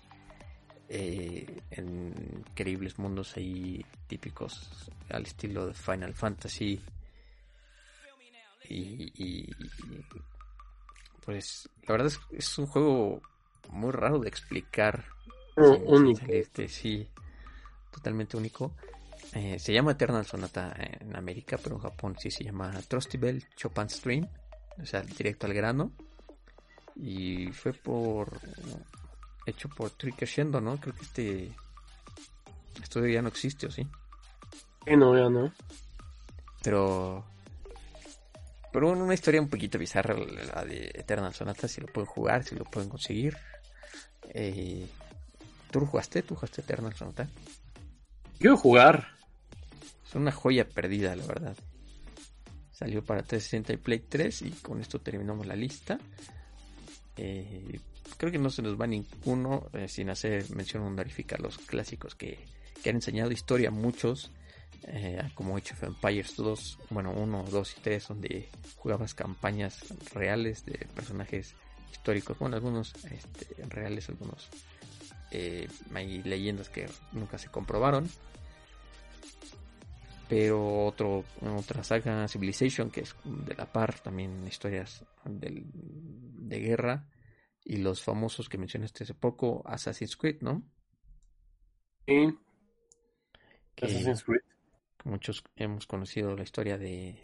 eh, 0.89 1.62
en 1.70 2.45
increíbles 2.49 2.99
mundos 2.99 3.36
ahí 3.36 3.84
típicos 4.07 4.91
al 5.11 5.24
estilo 5.24 5.66
de 5.66 5.74
Final 5.74 6.14
Fantasy. 6.14 6.80
y 8.70 9.47
pues 11.28 11.68
la 11.86 11.93
verdad 11.93 12.07
es, 12.07 12.18
es 12.32 12.59
un 12.59 12.66
juego 12.66 13.20
muy 13.68 13.93
raro 13.93 14.18
de 14.18 14.30
explicar. 14.30 15.05
único. 15.57 16.24
sí, 16.68 17.07
totalmente 17.91 18.39
único. 18.39 18.72
Eh, 19.34 19.59
se 19.59 19.74
llama 19.74 19.93
Eternal 19.93 20.24
Sonata 20.24 20.74
en 20.78 21.14
América, 21.14 21.59
pero 21.62 21.76
en 21.76 21.82
Japón 21.82 22.16
sí 22.18 22.30
se 22.30 22.45
llama 22.45 22.72
Trusty 22.89 23.18
Bell 23.18 23.45
Chopin 23.57 23.91
Stream, 23.91 24.26
o 24.80 24.86
sea, 24.86 25.03
directo 25.03 25.47
al 25.47 25.53
grano. 25.53 25.93
Y 26.97 27.53
fue 27.53 27.74
por 27.74 28.41
hecho 29.49 29.68
por 29.68 29.90
Trickersendo, 29.90 30.61
¿no? 30.61 30.78
Creo 30.78 30.94
que 30.94 31.03
este 31.03 31.53
estudio 32.82 33.09
ya 33.09 33.22
no 33.22 33.28
existe, 33.28 33.66
¿o 33.66 33.70
sí? 33.70 33.86
Sí, 34.86 34.96
no, 34.96 35.16
ya 35.16 35.28
no. 35.28 35.53
Pero 36.62 37.24
pero 38.72 38.90
una 38.90 39.14
historia 39.14 39.40
un 39.40 39.49
poquito 39.49 39.78
bizarra, 39.78 40.14
la 40.14 40.64
de 40.64 40.92
Eternal 40.94 41.34
Sonata, 41.34 41.68
si 41.68 41.80
lo 41.80 41.86
pueden 41.86 42.07
jugar, 42.07 42.44
si 42.44 42.55
lo 42.55 42.64
pueden 42.64 42.88
conseguir. 42.88 43.36
Eh, 44.28 44.86
¿Tú 45.70 45.80
lo 45.80 45.86
jugaste? 45.86 46.22
¿Tú 46.22 46.34
jugaste 46.34 46.61
Eternal 46.61 46.94
Sonata? 46.94 47.28
Quiero 48.38 48.57
jugar. 48.57 49.09
Es 50.07 50.14
una 50.14 50.32
joya 50.32 50.68
perdida, 50.68 51.16
la 51.16 51.26
verdad. 51.26 51.57
Salió 52.70 53.03
para 53.03 53.22
360 53.22 53.72
y 53.72 53.76
Play 53.78 53.99
3 54.01 54.42
y 54.42 54.51
con 54.53 54.80
esto 54.80 55.01
terminamos 55.01 55.46
la 55.46 55.57
lista. 55.57 55.99
Eh, 57.18 57.80
creo 58.16 58.32
que 58.32 58.38
no 58.38 58.50
se 58.50 58.62
nos 58.62 58.80
va 58.80 58.86
ninguno 58.86 59.68
eh, 59.72 59.88
sin 59.88 60.08
hacer 60.08 60.48
mención 60.50 60.84
honorífica 60.84 61.36
a 61.36 61.40
los 61.40 61.58
clásicos 61.58 62.14
que, 62.14 62.38
que 62.82 62.90
han 62.90 62.96
enseñado 62.96 63.32
historia 63.32 63.68
a 63.68 63.72
muchos 63.72 64.30
eh, 64.84 65.20
como 65.34 65.56
Age 65.56 65.74
of 65.74 65.82
Empires 65.82 66.36
2, 66.36 66.78
bueno, 66.90 67.12
1, 67.12 67.44
2 67.50 67.74
y 67.76 67.80
3, 67.80 68.08
donde 68.08 68.48
jugabas 68.76 69.14
campañas 69.14 69.84
reales 70.14 70.64
de 70.64 70.86
personajes 70.94 71.54
históricos, 71.92 72.38
bueno, 72.38 72.56
algunos 72.56 72.94
este, 73.10 73.62
reales, 73.68 74.08
algunos 74.08 74.48
eh, 75.30 75.68
hay 75.94 76.22
leyendas 76.22 76.68
que 76.68 76.86
nunca 77.12 77.38
se 77.38 77.48
comprobaron. 77.48 78.08
Pero 80.29 80.85
otro, 80.85 81.24
otra 81.57 81.83
saga, 81.83 82.29
Civilization, 82.29 82.91
que 82.91 83.01
es 83.01 83.16
de 83.24 83.55
la 83.55 83.66
par, 83.72 83.99
también 84.01 84.47
historias 84.47 85.05
de 85.24 86.61
guerra. 86.61 87.09
Y 87.64 87.79
los 87.79 88.03
famosos 88.03 88.49
que 88.49 88.59
mencionaste 88.59 89.05
hace 89.05 89.14
poco, 89.14 89.62
Assassin's 89.66 90.16
Creed, 90.16 90.41
¿no? 90.41 90.62
Sí. 92.07 92.39
Assassin's 93.83 94.24
Creed 94.24 94.41
Muchos 95.05 95.45
hemos 95.57 95.87
conocido 95.87 96.37
la 96.37 96.43
historia 96.43 96.76
de, 96.76 97.18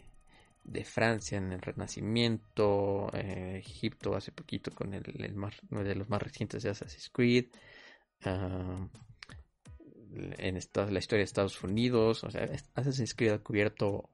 Francia 0.85 1.37
en 1.37 1.51
el 1.51 1.61
Renacimiento, 1.61 3.11
eh, 3.13 3.57
Egipto 3.59 4.15
hace 4.15 4.31
poquito 4.31 4.71
con 4.71 4.93
el, 4.93 5.35
uno 5.69 5.83
de 5.83 5.95
los 5.95 6.09
más 6.09 6.21
recientes 6.21 6.63
de 6.63 6.69
Assassin's 6.69 7.09
Creed, 7.09 7.47
ah, 8.23 8.87
en 10.37 10.53
la 10.55 10.99
historia 10.99 11.19
de 11.19 11.23
Estados 11.23 11.63
Unidos, 11.63 12.23
o 12.23 12.31
sea, 12.31 12.49
Assassin's 12.75 13.13
Creed 13.13 13.33
ha 13.33 13.39
cubierto 13.39 14.09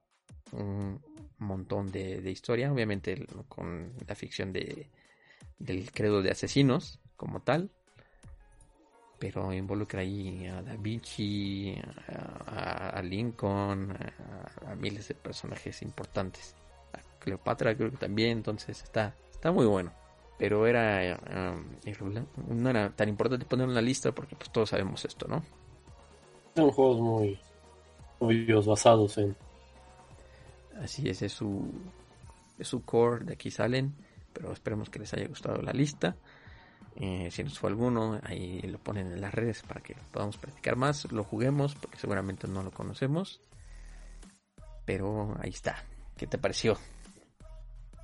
un 0.52 1.00
montón 1.38 1.90
de, 1.90 2.30
historia, 2.30 2.72
obviamente 2.72 3.26
con 3.48 3.92
la 4.06 4.14
ficción 4.14 4.52
de, 4.52 4.88
del 5.58 5.90
credo 5.92 6.22
de 6.22 6.30
asesinos, 6.30 6.98
como 7.16 7.40
tal, 7.40 7.70
pero 9.18 9.52
involucra 9.52 10.00
ahí 10.00 10.46
a 10.46 10.62
Da 10.62 10.74
Vinci, 10.76 11.76
a, 12.46 13.00
Lincoln, 13.02 13.96
a, 14.66 14.74
miles 14.74 15.06
de 15.08 15.14
personajes 15.14 15.82
importantes. 15.82 16.56
A 16.92 16.98
Cleopatra 17.20 17.76
creo 17.76 17.92
que 17.92 17.98
también, 17.98 18.38
entonces 18.38 18.82
está, 18.82 19.14
está 19.30 19.52
muy 19.52 19.66
bueno. 19.66 19.92
Pero 20.38 20.66
era 20.66 21.20
um, 21.54 22.58
no 22.60 22.70
era 22.70 22.90
tan 22.90 23.08
importante 23.08 23.46
ponerlo 23.46 23.70
en 23.70 23.76
la 23.76 23.80
lista 23.80 24.10
porque 24.10 24.34
pues 24.34 24.50
todos 24.50 24.70
sabemos 24.70 25.04
esto, 25.04 25.28
¿no? 25.28 25.44
Son 26.54 26.70
juegos 26.70 27.00
muy 27.00 27.38
obvios 28.18 28.66
basados 28.66 29.18
en. 29.18 29.36
Así 30.80 31.08
es, 31.08 31.22
es 31.22 31.32
su, 31.32 31.70
es 32.58 32.68
su 32.68 32.82
core, 32.82 33.24
de 33.24 33.34
aquí 33.34 33.50
salen, 33.50 33.94
pero 34.32 34.52
esperemos 34.52 34.90
que 34.90 34.98
les 34.98 35.12
haya 35.14 35.26
gustado 35.28 35.60
la 35.62 35.72
lista. 35.72 36.16
Eh, 36.96 37.30
si 37.30 37.42
nos 37.42 37.58
fue 37.58 37.70
alguno, 37.70 38.20
ahí 38.22 38.60
lo 38.62 38.78
ponen 38.78 39.12
en 39.12 39.20
las 39.20 39.34
redes 39.34 39.62
para 39.62 39.80
que 39.80 39.96
podamos 40.10 40.36
practicar 40.36 40.76
más, 40.76 41.10
lo 41.10 41.24
juguemos, 41.24 41.74
porque 41.74 41.98
seguramente 41.98 42.48
no 42.48 42.62
lo 42.62 42.70
conocemos. 42.70 43.40
Pero 44.84 45.36
ahí 45.40 45.50
está. 45.50 45.84
¿Qué 46.16 46.26
te 46.26 46.38
pareció? 46.38 46.76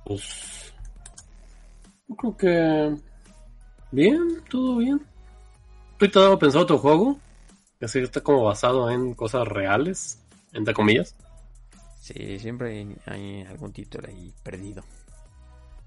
Pues. 0.05 0.73
Yo 2.07 2.15
creo 2.15 2.37
que. 2.37 2.95
Bien, 3.91 4.43
todo 4.49 4.77
bien. 4.77 5.01
Estoy 5.93 6.11
todo 6.11 6.39
pensado 6.39 6.63
otro 6.63 6.77
juego. 6.77 7.19
Que 7.79 7.85
así 7.85 7.99
está 7.99 8.21
como 8.21 8.43
basado 8.43 8.89
en 8.89 9.13
cosas 9.13 9.47
reales, 9.47 10.19
entre 10.53 10.73
comillas. 10.73 11.15
Sí, 12.01 12.39
siempre 12.39 12.69
hay, 12.69 12.95
hay 13.05 13.41
algún 13.43 13.71
título 13.71 14.07
ahí 14.07 14.33
perdido. 14.43 14.83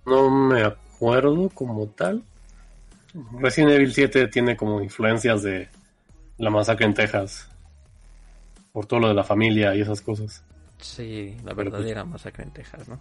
No 0.06 0.30
me 0.30 0.62
acuerdo 0.62 1.48
como 1.50 1.86
tal. 1.88 2.22
Resident 3.38 3.72
Evil 3.72 3.92
7 3.92 4.28
tiene 4.28 4.56
como 4.56 4.80
influencias 4.80 5.42
de 5.42 5.68
la 6.38 6.50
masacre 6.50 6.86
en 6.86 6.94
Texas. 6.94 7.48
Por 8.72 8.86
todo 8.86 9.00
lo 9.00 9.08
de 9.08 9.14
la 9.14 9.24
familia 9.24 9.74
y 9.74 9.82
esas 9.82 10.00
cosas. 10.00 10.42
Sí, 10.78 11.36
la 11.44 11.54
pues, 11.54 11.56
verdadera 11.56 12.04
masacre 12.04 12.44
en 12.44 12.50
Texas, 12.52 12.88
¿no? 12.88 12.98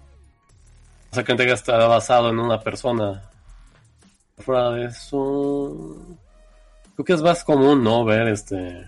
Masacre 1.11 1.31
en 1.31 1.37
Texas 1.37 1.59
está 1.61 1.87
basado 1.87 2.29
en 2.29 2.39
una 2.39 2.59
persona. 2.59 3.23
Fuera 4.37 4.71
de 4.71 4.85
eso. 4.85 6.17
Creo 7.01 7.05
que 7.05 7.13
es 7.13 7.23
más 7.23 7.43
común, 7.43 7.83
¿no? 7.83 8.05
Ver 8.05 8.27
este. 8.27 8.85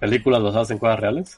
películas 0.00 0.42
basadas 0.42 0.72
en 0.72 0.78
cosas 0.78 0.98
reales. 0.98 1.36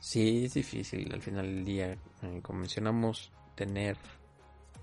Sí, 0.00 0.46
es 0.46 0.54
difícil 0.54 1.12
al 1.12 1.20
final 1.20 1.44
del 1.44 1.64
día. 1.66 1.98
Eh, 2.22 2.40
como 2.40 2.60
mencionamos, 2.60 3.30
tener 3.54 3.98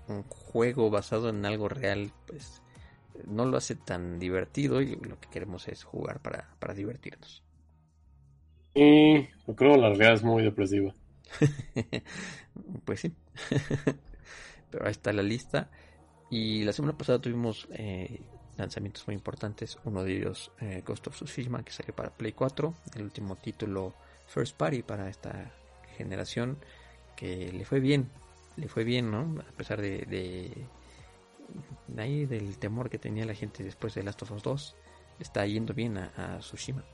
un 0.06 0.22
juego 0.22 0.88
basado 0.88 1.30
en 1.30 1.44
algo 1.44 1.68
real, 1.68 2.12
pues 2.28 2.62
no 3.26 3.44
lo 3.44 3.56
hace 3.56 3.74
tan 3.74 4.20
divertido 4.20 4.82
y 4.82 4.94
lo 4.94 5.18
que 5.18 5.28
queremos 5.28 5.66
es 5.66 5.82
jugar 5.82 6.20
para, 6.20 6.54
para 6.60 6.72
divertirnos. 6.72 7.42
Y 8.72 9.22
yo 9.48 9.56
creo 9.56 9.74
que 9.74 9.80
la 9.80 9.88
realidad 9.88 10.12
es 10.12 10.22
muy 10.22 10.44
depresiva. 10.44 10.94
pues 12.84 13.00
sí. 13.00 13.12
Pero 14.70 14.84
ahí 14.84 14.92
está 14.92 15.12
la 15.12 15.24
lista. 15.24 15.72
Y 16.30 16.62
la 16.62 16.72
semana 16.72 16.96
pasada 16.96 17.20
tuvimos 17.20 17.66
eh, 17.72 18.20
lanzamientos 18.56 19.06
muy 19.06 19.14
importantes. 19.14 19.78
Uno 19.84 20.02
de 20.02 20.16
ellos, 20.16 20.50
eh, 20.60 20.82
Ghost 20.86 21.06
of 21.08 21.14
Tsushima, 21.14 21.62
que 21.62 21.72
salió 21.72 21.94
para 21.94 22.10
Play 22.10 22.32
4. 22.32 22.74
El 22.94 23.02
último 23.02 23.36
título 23.36 23.94
First 24.26 24.56
Party 24.56 24.82
para 24.82 25.08
esta 25.08 25.50
generación. 25.96 26.58
Que 27.16 27.52
le 27.52 27.64
fue 27.64 27.80
bien 27.80 28.10
le 28.60 28.68
fue 28.68 28.84
bien, 28.84 29.10
¿no? 29.10 29.40
A 29.40 29.56
pesar 29.56 29.80
de, 29.80 30.04
de, 30.06 30.66
ahí 32.00 32.26
del 32.26 32.58
temor 32.58 32.90
que 32.90 32.98
tenía 32.98 33.24
la 33.24 33.34
gente 33.34 33.64
después 33.64 33.94
de 33.94 34.02
Last 34.02 34.22
of 34.22 34.32
Us 34.32 34.42
2, 34.42 34.76
está 35.18 35.46
yendo 35.46 35.74
bien 35.74 35.98
a, 35.98 36.38
Tsushima. 36.40 36.84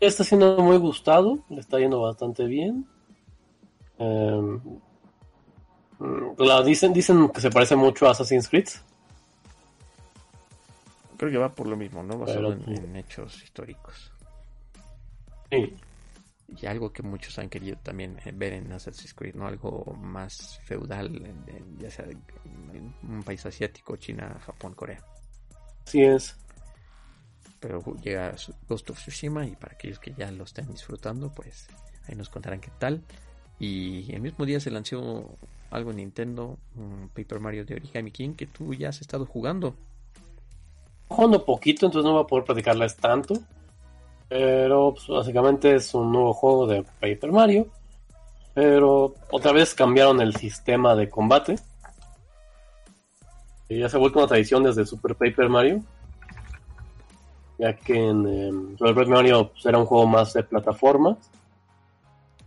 Está 0.00 0.24
siendo 0.24 0.56
muy 0.58 0.76
gustado, 0.76 1.40
le 1.48 1.60
está 1.60 1.78
yendo 1.78 2.00
bastante 2.00 2.44
bien. 2.44 2.86
Em, 3.98 4.60
la, 6.38 6.62
dicen, 6.62 6.92
dicen 6.92 7.28
que 7.30 7.40
se 7.40 7.50
parece 7.50 7.76
mucho 7.76 8.06
a 8.06 8.12
Assassin's 8.12 8.48
Creed. 8.48 8.68
Creo 11.18 11.30
que 11.30 11.38
va 11.38 11.54
por 11.54 11.66
lo 11.66 11.76
mismo, 11.76 12.02
¿no? 12.02 12.16
Basado 12.16 12.52
en, 12.52 12.66
en, 12.66 12.96
hechos 12.96 13.42
históricos. 13.42 14.12
Sí 15.50 15.76
y 16.48 16.66
algo 16.66 16.92
que 16.92 17.02
muchos 17.02 17.38
han 17.38 17.48
querido 17.48 17.76
también 17.82 18.18
eh, 18.24 18.32
ver 18.34 18.54
en 18.54 18.72
Assassin's 18.72 19.12
Creed, 19.12 19.34
¿no? 19.34 19.46
Algo 19.46 19.84
más 20.00 20.58
feudal, 20.64 21.34
ya 21.78 21.90
sea 21.90 22.06
en 22.06 22.94
un 23.02 23.22
país 23.22 23.44
asiático, 23.44 23.96
China, 23.96 24.40
Japón, 24.44 24.74
Corea. 24.74 25.04
Así 25.86 26.02
es. 26.02 26.36
Pero 27.60 27.82
llega 28.02 28.34
Ghost 28.68 28.90
of 28.90 28.98
Tsushima 28.98 29.46
y 29.46 29.56
para 29.56 29.74
aquellos 29.74 29.98
que 29.98 30.14
ya 30.14 30.30
lo 30.30 30.44
estén 30.44 30.68
disfrutando, 30.68 31.32
pues 31.34 31.68
ahí 32.06 32.14
nos 32.14 32.30
contarán 32.30 32.60
qué 32.60 32.70
tal. 32.78 33.02
Y 33.58 34.12
el 34.14 34.22
mismo 34.22 34.46
día 34.46 34.60
se 34.60 34.70
lanzó 34.70 35.36
algo 35.70 35.90
en 35.90 35.96
Nintendo, 35.96 36.56
un 36.76 37.10
Paper 37.12 37.40
Mario 37.40 37.64
de 37.66 37.74
Origami 37.74 38.10
King, 38.10 38.34
que 38.34 38.46
tú 38.46 38.72
ya 38.72 38.88
has 38.88 39.00
estado 39.00 39.26
jugando. 39.26 39.76
Jugando 41.08 41.44
poquito, 41.44 41.86
entonces 41.86 42.06
no 42.06 42.14
voy 42.14 42.22
a 42.22 42.26
poder 42.26 42.44
platicarles 42.44 42.96
tanto. 42.96 43.34
Pero 44.28 44.92
pues, 44.92 45.08
básicamente 45.08 45.74
es 45.74 45.94
un 45.94 46.12
nuevo 46.12 46.34
juego 46.34 46.66
de 46.66 46.82
Paper 47.00 47.32
Mario. 47.32 47.66
Pero 48.54 49.14
otra 49.30 49.52
vez 49.52 49.74
cambiaron 49.74 50.20
el 50.20 50.36
sistema 50.36 50.94
de 50.94 51.08
combate. 51.08 51.56
Y 53.68 53.78
ya 53.78 53.88
se 53.88 53.96
ha 53.96 54.00
vuelto 54.00 54.18
una 54.18 54.28
tradición 54.28 54.62
desde 54.62 54.84
Super 54.84 55.14
Paper 55.14 55.48
Mario. 55.48 55.82
Ya 57.58 57.74
que 57.74 57.94
en 57.94 58.26
em, 58.26 58.78
Super 58.78 58.94
Paper 58.94 59.08
Mario 59.08 59.48
pues, 59.48 59.64
era 59.66 59.78
un 59.78 59.86
juego 59.86 60.06
más 60.06 60.32
de 60.34 60.42
plataformas. 60.42 61.16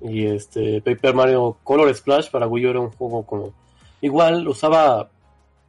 Y 0.02 0.26
este 0.26 0.82
Paper 0.82 1.14
Mario 1.14 1.58
Color 1.64 1.94
Splash 1.94 2.30
para 2.30 2.48
Wii 2.48 2.66
U 2.66 2.70
era 2.70 2.80
un 2.80 2.92
juego 2.92 3.24
como. 3.24 3.54
Igual 4.02 4.48
usaba. 4.48 5.10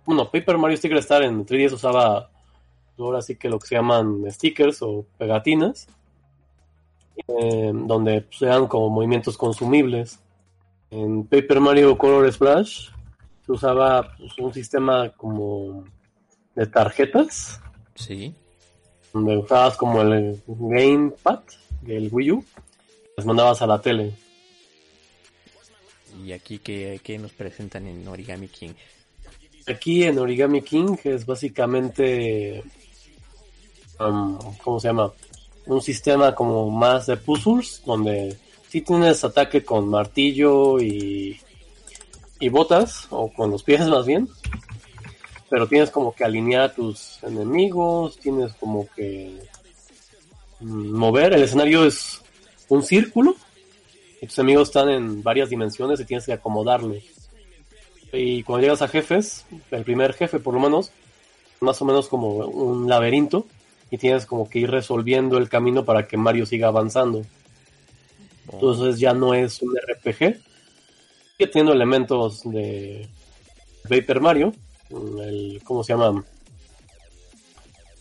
Bueno, 0.05 0.25
Paper 0.31 0.59
Mario 0.59 0.77
Sticker 0.77 0.99
Star 0.99 1.23
en 1.23 1.47
3DS 1.47 1.73
usaba 1.75 2.32
ahora 2.99 3.23
sí 3.23 3.37
que 3.37 3.49
lo 3.49 3.59
que 3.59 3.69
se 3.69 3.75
llaman 3.75 4.25
stickers 4.31 4.83
o 4.83 5.05
pegatinas 5.19 5.89
eh, 7.29 7.71
donde 7.75 8.27
sean 8.31 8.67
como 8.67 8.89
movimientos 8.89 9.37
consumibles. 9.37 10.19
En 10.91 11.25
Paper 11.25 11.61
Mario 11.61 11.97
Color 11.97 12.31
Splash 12.33 12.89
se 13.45 13.53
usaba 13.53 14.15
pues, 14.17 14.39
un 14.39 14.53
sistema 14.53 15.11
como 15.11 15.85
de 16.55 16.67
tarjetas. 16.67 17.61
Sí. 17.95 18.35
Donde 19.13 19.37
usabas 19.37 19.77
como 19.77 20.01
el 20.01 20.43
Gamepad 20.47 21.41
del 21.83 22.09
Wii 22.11 22.33
U, 22.33 22.45
las 23.17 23.27
mandabas 23.27 23.61
a 23.63 23.67
la 23.67 23.81
tele. 23.81 24.15
¿Y 26.25 26.33
aquí 26.33 26.59
qué, 26.59 27.19
nos 27.21 27.33
presentan 27.33 27.87
en 27.87 28.07
Origami 28.07 28.49
King? 28.49 28.73
Aquí 29.67 30.05
en 30.05 30.19
Origami 30.19 30.63
King 30.63 30.97
es 31.05 31.27
básicamente. 31.27 32.63
Um, 33.99 34.39
¿Cómo 34.63 34.81
se 34.81 34.89
llama? 34.89 35.13
un 35.67 35.81
sistema 35.81 36.35
como 36.35 36.71
más 36.71 37.07
de 37.07 37.17
puzzles, 37.17 37.83
donde 37.85 38.37
si 38.69 38.81
tienes 38.83 39.25
ataque 39.25 39.65
con 39.65 39.89
martillo 39.89 40.81
y, 40.81 41.41
y 42.41 42.49
botas, 42.49 43.07
o 43.11 43.33
con 43.33 43.51
los 43.51 43.63
pies 43.63 43.87
más 43.89 44.07
bien, 44.07 44.29
pero 45.49 45.67
tienes 45.67 45.91
como 45.91 46.15
que 46.15 46.25
alinear 46.25 46.63
a 46.63 46.75
tus 46.75 47.23
enemigos, 47.23 48.19
tienes 48.19 48.55
como 48.55 48.89
que 48.97 49.39
mm, 50.61 50.93
mover, 50.93 51.35
el 51.35 51.43
escenario 51.43 51.85
es 51.85 52.21
un 52.69 52.83
círculo, 52.83 53.37
y 54.21 54.27
tus 54.27 54.39
enemigos 54.39 54.69
están 54.69 54.89
en 54.89 55.23
varias 55.23 55.51
dimensiones 55.51 56.01
y 56.01 56.05
tienes 56.05 56.27
que 56.27 56.33
acomodarlos. 56.33 56.99
Y 58.13 58.43
cuando 58.43 58.63
llegas 58.63 58.83
a 58.83 58.89
jefes, 58.89 59.45
el 59.71 59.85
primer 59.85 60.13
jefe 60.13 60.39
por 60.39 60.55
lo 60.55 60.61
menos, 60.61 60.93
más 61.61 61.81
o 61.81 61.85
menos 61.85 62.09
como 62.09 62.37
un 62.37 62.89
laberinto, 62.89 63.47
y 63.93 63.99
tienes 63.99 64.25
como 64.25 64.49
que 64.49 64.61
ir 64.61 64.71
resolviendo 64.71 65.37
el 65.37 65.51
camino 65.51 65.85
para 65.85 66.09
que 66.09 66.17
Mario 66.17 66.47
siga 66.47 66.69
avanzando. 66.69 67.27
Entonces 68.51 68.99
ya 68.99 69.13
no 69.13 69.35
es 69.35 69.61
un 69.61 69.77
RPG, 69.77 70.41
sigue 71.37 71.47
teniendo 71.53 71.75
elementos 71.75 72.41
de 72.45 73.07
Paper 73.87 74.23
Mario, 74.23 74.55
el, 74.91 75.61
¿cómo 75.63 75.85
se 75.85 75.93
llama? 75.93 76.25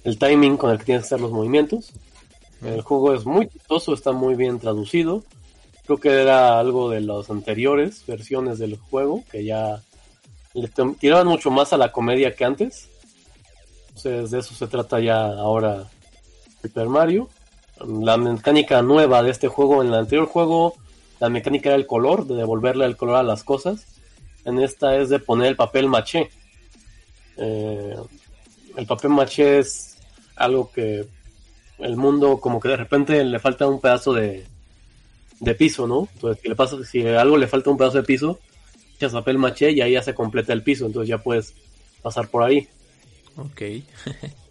El 0.06 0.18
timing 0.18 0.56
con 0.56 0.72
el 0.72 0.78
que 0.78 0.86
tienes 0.86 1.04
que 1.04 1.08
hacer 1.08 1.20
los 1.20 1.32
movimientos. 1.32 1.92
El 2.64 2.82
juego 2.84 3.14
es 3.14 3.26
muy 3.26 3.50
chistoso, 3.50 3.94
está 3.94 4.14
muy 4.14 4.36
bien 4.36 4.60
traducido. 4.60 5.26
Creo 5.86 5.98
que 5.98 6.10
era 6.22 6.58
algo 6.58 6.90
de 6.90 7.02
las 7.02 7.30
anteriores 7.30 8.06
versiones 8.08 8.60
del 8.60 8.78
juego, 8.78 9.26
que 9.30 9.44
ya 9.44 9.82
le 10.54 10.70
tiraban 11.00 11.28
mucho 11.28 11.52
más 11.52 11.74
a 11.74 11.78
la 11.78 11.92
comedia 11.92 12.34
que 12.34 12.46
antes. 12.46 12.88
Entonces 13.96 14.32
de 14.32 14.40
eso 14.40 14.54
se 14.56 14.68
trata 14.68 15.00
ya 15.00 15.26
ahora 15.26 15.90
Super 16.62 16.88
Mario. 16.88 17.30
La 17.86 18.18
mecánica 18.18 18.82
nueva 18.82 19.24
de 19.24 19.32
este 19.32 19.48
juego, 19.48 19.82
en 19.82 19.90
el 19.90 19.96
anterior 19.96 20.28
juego 20.28 20.76
la 21.22 21.30
mecánica 21.30 21.70
era 21.70 21.78
el 21.78 21.86
color, 21.86 22.26
de 22.26 22.34
devolverle 22.34 22.84
el 22.84 22.98
color 22.98 23.18
a 23.18 23.24
las 23.24 23.44
cosas. 23.44 23.86
En 24.44 24.60
esta 24.60 24.98
es 24.98 25.10
de 25.10 25.20
poner 25.20 25.50
el 25.50 25.56
papel 25.56 25.88
maché. 25.88 26.32
Eh, 27.38 27.96
el 28.76 28.86
papel 28.88 29.12
maché 29.12 29.60
es 29.60 30.00
algo 30.36 30.72
que 30.72 31.06
el 31.78 31.96
mundo 31.96 32.40
como 32.40 32.60
que 32.60 32.70
de 32.70 32.78
repente 32.78 33.24
le 33.24 33.38
falta 33.38 33.68
un 33.68 33.80
pedazo 33.80 34.14
de, 34.14 34.46
de 35.40 35.54
piso, 35.54 35.86
¿no? 35.86 36.08
Entonces, 36.16 36.42
si, 36.42 36.50
le 36.50 36.56
pasa, 36.56 36.84
si 36.84 37.06
algo 37.08 37.38
le 37.38 37.48
falta 37.48 37.70
un 37.70 37.78
pedazo 37.78 37.98
de 37.98 38.04
piso, 38.04 38.40
echas 38.96 39.12
papel 39.12 39.38
maché 39.38 39.70
y 39.70 39.82
ahí 39.82 39.94
ya 39.94 40.02
se 40.02 40.16
completa 40.16 40.54
el 40.54 40.64
piso, 40.64 40.88
entonces 40.88 41.10
ya 41.10 41.20
puedes 41.20 41.54
pasar 42.02 42.30
por 42.30 42.42
ahí. 42.42 42.68
Ok. 43.38 43.62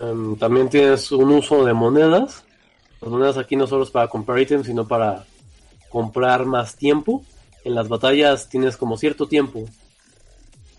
Em, 0.00 0.34
también 0.36 0.70
tienes 0.70 1.12
un 1.12 1.30
uso 1.30 1.62
de 1.62 1.74
monedas. 1.74 2.42
Las 3.02 3.10
monedas 3.10 3.36
aquí 3.36 3.54
no 3.54 3.66
solo 3.66 3.84
es 3.84 3.90
para 3.90 4.08
comprar 4.08 4.40
ítems, 4.40 4.66
sino 4.66 4.88
para 4.88 5.26
comprar 5.90 6.46
más 6.46 6.74
tiempo. 6.74 7.22
En 7.64 7.74
las 7.74 7.88
batallas 7.88 8.48
tienes 8.48 8.78
como 8.78 8.96
cierto 8.96 9.28
tiempo. 9.28 9.66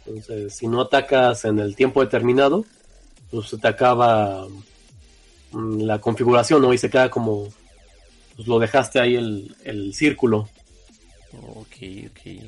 Entonces, 0.08 0.56
si 0.56 0.68
no 0.68 0.82
atacas 0.82 1.46
en 1.46 1.60
el 1.60 1.76
tiempo 1.76 2.02
determinado, 2.02 2.66
pues 3.30 3.50
se 3.50 3.58
te 3.60 3.68
acaba 3.68 4.48
mm, 5.52 5.82
la 5.82 6.02
configuración, 6.02 6.62
¿no? 6.62 6.74
Y 6.74 6.80
se 6.80 6.90
queda 6.90 7.12
como, 7.12 7.48
pues 8.36 8.48
lo 8.48 8.58
dejaste 8.58 9.00
ahí 9.00 9.16
el, 9.16 9.56
el 9.64 9.94
círculo. 9.94 10.50
Ok, 11.56 11.78
ok. 12.08 12.44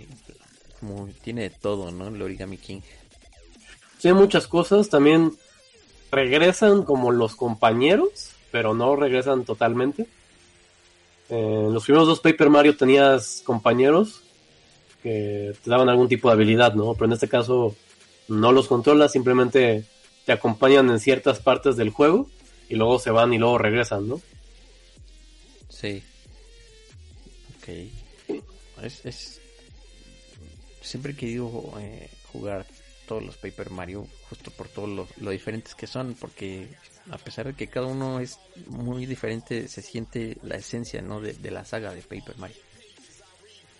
Como 0.79 1.07
tiene 1.23 1.43
de 1.43 1.49
todo, 1.51 1.91
¿no? 1.91 2.07
El 2.07 2.21
Origami 2.21 2.57
King. 2.57 2.81
Sí, 4.03 4.11
muchas 4.11 4.47
cosas. 4.47 4.89
También 4.89 5.31
regresan 6.11 6.83
como 6.83 7.13
los 7.13 7.37
compañeros, 7.37 8.31
pero 8.51 8.73
no 8.73 8.97
regresan 8.97 9.45
totalmente. 9.45 10.07
Eh, 11.29 11.63
en 11.67 11.73
los 11.73 11.85
primeros 11.85 12.09
dos 12.09 12.19
Paper 12.19 12.49
Mario 12.49 12.75
tenías 12.75 13.41
compañeros 13.45 14.19
que 15.01 15.53
te 15.63 15.69
daban 15.69 15.87
algún 15.87 16.09
tipo 16.09 16.27
de 16.27 16.33
habilidad, 16.33 16.73
¿no? 16.73 16.93
Pero 16.95 17.05
en 17.05 17.13
este 17.13 17.29
caso 17.29 17.77
no 18.27 18.51
los 18.51 18.67
controlas, 18.67 19.13
simplemente 19.13 19.85
te 20.25 20.33
acompañan 20.33 20.89
en 20.89 20.99
ciertas 20.99 21.39
partes 21.39 21.77
del 21.77 21.89
juego 21.89 22.29
y 22.67 22.75
luego 22.75 22.99
se 22.99 23.09
van 23.09 23.33
y 23.33 23.37
luego 23.37 23.57
regresan, 23.57 24.09
¿no? 24.09 24.19
Sí. 25.69 26.03
Ok. 27.57 27.69
Es, 28.83 29.05
es... 29.05 29.41
Siempre 30.81 31.13
he 31.13 31.15
querido 31.15 31.71
eh, 31.79 32.09
jugar 32.33 32.65
todos 33.07 33.23
los 33.23 33.37
Paper 33.37 33.69
Mario 33.69 34.07
justo 34.29 34.51
por 34.51 34.67
todo 34.67 34.87
lo, 34.87 35.29
diferentes 35.31 35.75
que 35.75 35.87
son, 35.87 36.15
porque 36.19 36.67
a 37.11 37.17
pesar 37.17 37.47
de 37.47 37.53
que 37.53 37.67
cada 37.67 37.87
uno 37.87 38.19
es 38.19 38.39
muy 38.67 39.05
diferente, 39.05 39.67
se 39.67 39.81
siente 39.81 40.37
la 40.43 40.55
esencia, 40.55 41.01
¿no? 41.01 41.21
De, 41.21 41.33
de 41.33 41.51
la 41.51 41.65
saga 41.65 41.93
de 41.93 42.01
Paper 42.01 42.37
Mario. 42.37 42.57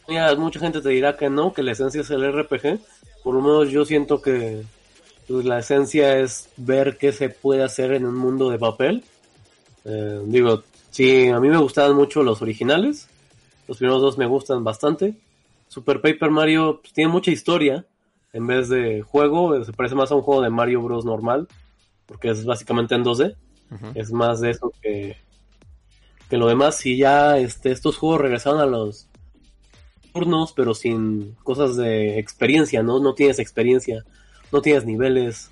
Mira, 0.07 0.36
mucha 0.36 0.59
gente 0.59 0.82
te 0.82 0.89
dirá 0.89 1.15
que 1.15 1.30
no, 1.30 1.53
que 1.53 1.63
la 1.63 1.71
esencia 1.71 2.01
es 2.01 2.09
el 2.09 2.32
RPG. 2.32 2.80
Por 3.24 3.36
lo 3.36 3.41
menos 3.41 3.69
yo 3.69 3.86
siento 3.86 4.21
que 4.21 4.63
pues, 5.28 5.45
la 5.45 5.59
esencia 5.59 6.17
es 6.19 6.49
ver 6.57 6.97
qué 6.97 7.11
se 7.11 7.30
puede 7.30 7.63
hacer 7.63 7.93
en 7.93 8.05
un 8.05 8.15
mundo 8.15 8.49
de 8.49 8.59
papel. 8.59 9.03
Eh, 9.86 10.21
digo, 10.26 10.63
sí, 10.91 11.30
a 11.30 11.39
mí 11.39 11.47
me 11.47 11.57
gustaban 11.57 11.95
mucho 11.95 12.24
los 12.24 12.41
originales. 12.41 13.07
Los 13.67 13.78
primeros 13.78 14.01
dos 14.01 14.17
me 14.17 14.26
gustan 14.26 14.63
bastante. 14.63 15.15
Super 15.69 16.01
Paper 16.01 16.30
Mario 16.30 16.80
pues, 16.82 16.93
tiene 16.93 17.11
mucha 17.11 17.32
historia. 17.32 17.86
En 18.34 18.47
vez 18.47 18.67
de 18.67 19.01
juego, 19.01 19.63
se 19.63 19.73
parece 19.73 19.95
más 19.95 20.11
a 20.11 20.15
un 20.15 20.23
juego 20.23 20.41
de 20.41 20.49
Mario 20.49 20.81
Bros. 20.81 21.05
normal. 21.05 21.47
Porque 22.05 22.29
es 22.29 22.45
básicamente 22.45 22.95
en 22.95 23.03
2D. 23.03 23.36
Ujú. 23.71 23.88
Es 23.95 24.11
más 24.11 24.41
de 24.41 24.49
eso 24.49 24.73
que, 24.81 25.15
que 26.29 26.38
lo 26.38 26.47
demás. 26.47 26.77
Si 26.77 26.97
ya 26.97 27.38
este, 27.38 27.71
estos 27.71 27.97
juegos 27.97 28.21
regresaron 28.21 28.59
a 28.59 28.65
los 28.65 29.07
turnos, 30.11 30.53
pero 30.53 30.73
sin 30.73 31.36
cosas 31.43 31.75
de 31.75 32.19
experiencia, 32.19 32.84
¿no? 32.84 32.99
No 32.99 33.13
tienes 33.13 33.39
experiencia, 33.39 34.03
no 34.51 34.61
tienes 34.61 34.86
niveles. 34.86 35.49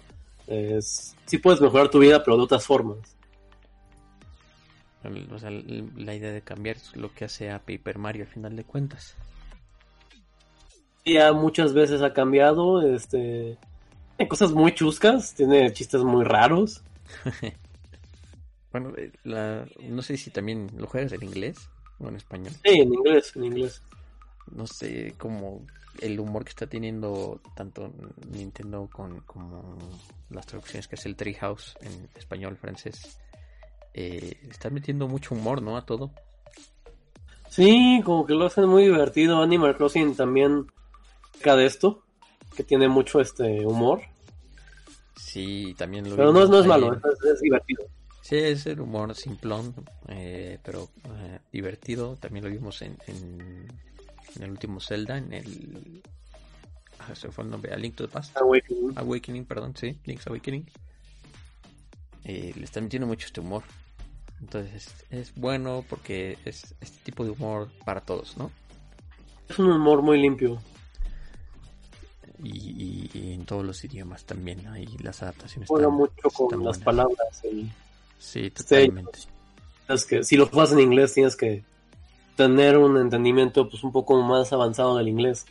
Es, 0.47 1.15
sí 1.25 1.37
puedes 1.37 1.61
mejorar 1.61 1.89
tu 1.89 1.99
vida, 1.99 2.23
pero 2.23 2.37
de 2.37 2.43
otras 2.43 2.65
formas. 2.65 2.97
O 5.31 5.39
sea, 5.39 5.49
la 5.49 6.13
idea 6.13 6.31
de 6.31 6.41
cambiar 6.41 6.75
es 6.75 6.95
lo 6.95 7.11
que 7.13 7.25
hace 7.25 7.49
a 7.49 7.59
Paper 7.59 7.97
Mario 7.97 8.23
al 8.23 8.29
final 8.29 8.55
de 8.55 8.63
cuentas. 8.63 9.15
Ya 11.05 11.33
muchas 11.33 11.73
veces 11.73 12.01
ha 12.01 12.13
cambiado, 12.13 12.81
este... 12.81 13.57
Tiene 14.17 14.29
cosas 14.29 14.51
muy 14.51 14.73
chuscas, 14.75 15.33
tiene 15.33 15.73
chistes 15.73 16.03
muy 16.03 16.23
raros. 16.23 16.83
Bueno, 18.71 18.93
eh, 18.97 19.11
la, 19.23 19.65
no 19.81 20.01
sé 20.01 20.15
si 20.15 20.31
también 20.31 20.71
lo 20.77 20.87
juegas 20.87 21.11
en 21.11 21.23
inglés 21.23 21.69
o 21.99 22.07
en 22.07 22.15
español. 22.15 22.53
Sí, 22.63 22.79
en 22.79 22.93
inglés, 22.93 23.33
en 23.35 23.43
inglés. 23.43 23.81
No 24.49 24.65
sé 24.65 25.13
cómo 25.17 25.65
el 25.99 26.19
humor 26.19 26.45
que 26.45 26.49
está 26.49 26.67
teniendo 26.67 27.41
tanto 27.55 27.91
Nintendo 28.31 28.89
con 28.91 29.19
como 29.21 29.77
las 30.29 30.45
traducciones 30.45 30.87
que 30.87 30.95
hace 30.95 31.09
el 31.09 31.15
Treehouse 31.15 31.77
en 31.81 32.09
español, 32.15 32.55
francés. 32.55 33.19
Eh, 33.93 34.37
está 34.49 34.69
metiendo 34.69 35.07
mucho 35.07 35.35
humor, 35.35 35.61
¿no? 35.61 35.75
A 35.75 35.85
todo. 35.85 36.11
Sí, 37.49 38.01
como 38.05 38.25
que 38.25 38.33
lo 38.33 38.45
hacen 38.45 38.67
muy 38.67 38.83
divertido. 38.83 39.41
Animal 39.41 39.75
Crossing 39.75 40.15
también 40.15 40.67
peca 41.41 41.55
de 41.55 41.65
esto, 41.65 42.03
que 42.55 42.63
tiene 42.63 42.87
mucho 42.87 43.19
este 43.19 43.65
humor. 43.65 44.01
Sí, 45.15 45.73
también 45.77 46.07
lo 46.07 46.15
Pero 46.15 46.31
no 46.31 46.43
es, 46.43 46.49
no 46.49 46.59
es 46.59 46.67
malo, 46.67 46.93
es, 46.93 47.01
es 47.33 47.41
divertido. 47.41 47.83
Sí, 48.21 48.35
es 48.35 48.65
el 48.67 48.79
humor 48.79 49.15
simplón, 49.15 49.73
eh, 50.07 50.59
pero 50.63 50.89
eh, 51.05 51.39
divertido. 51.51 52.15
También 52.17 52.45
lo 52.45 52.51
vimos 52.51 52.81
en, 52.83 52.97
en, 53.07 53.67
en 54.35 54.43
el 54.43 54.51
último 54.51 54.79
Zelda, 54.79 55.17
en 55.17 55.33
el... 55.33 56.03
Ah, 56.99 57.15
se 57.15 57.31
fue 57.31 57.43
el 57.43 57.49
nombre, 57.49 57.73
A 57.73 57.77
Link 57.77 57.95
to 57.95 58.05
the 58.05 58.13
Past. 58.13 58.37
Awakening. 58.37 58.93
Awakening, 58.95 59.45
perdón, 59.45 59.75
sí, 59.75 59.97
Link's 60.05 60.27
Awakening. 60.27 60.69
Eh, 62.23 62.53
le 62.55 62.63
está 62.63 62.79
metiendo 62.79 63.07
mucho 63.07 63.25
este 63.25 63.41
humor. 63.41 63.63
Entonces 64.39 64.93
es 65.09 65.33
bueno 65.35 65.83
porque 65.89 66.37
es 66.45 66.75
este 66.79 66.97
tipo 67.03 67.23
de 67.23 67.31
humor 67.31 67.69
para 67.85 68.01
todos, 68.01 68.37
¿no? 68.37 68.51
Es 69.49 69.57
un 69.57 69.71
humor 69.71 70.03
muy 70.03 70.21
limpio. 70.21 70.61
Y, 72.43 72.49
y- 72.49 73.09
y 73.13 73.33
en 73.33 73.45
todos 73.45 73.63
los 73.65 73.83
idiomas 73.83 74.23
también. 74.25 74.67
Ahí 74.67 74.87
las 75.03 75.21
adaptaciones 75.21 75.69
Juega 75.69 75.89
mucho 75.89 76.13
con 76.33 76.49
las 76.51 76.59
buenas. 76.59 76.77
palabras. 76.79 77.41
y 77.43 77.71
Sí, 78.17 78.49
totalmente. 78.51 79.19
es 79.87 80.05
que 80.05 80.23
si 80.23 80.37
lo 80.37 80.47
juegas 80.47 80.71
en 80.73 80.79
inglés 80.79 81.13
tienes 81.13 81.35
que 81.35 81.63
tener 82.35 82.77
un 82.77 82.97
entendimiento 82.97 83.67
pues 83.69 83.83
un 83.83 83.91
poco 83.91 84.21
más 84.21 84.51
avanzado 84.53 84.97
del 84.97 85.07
inglés. 85.07 85.45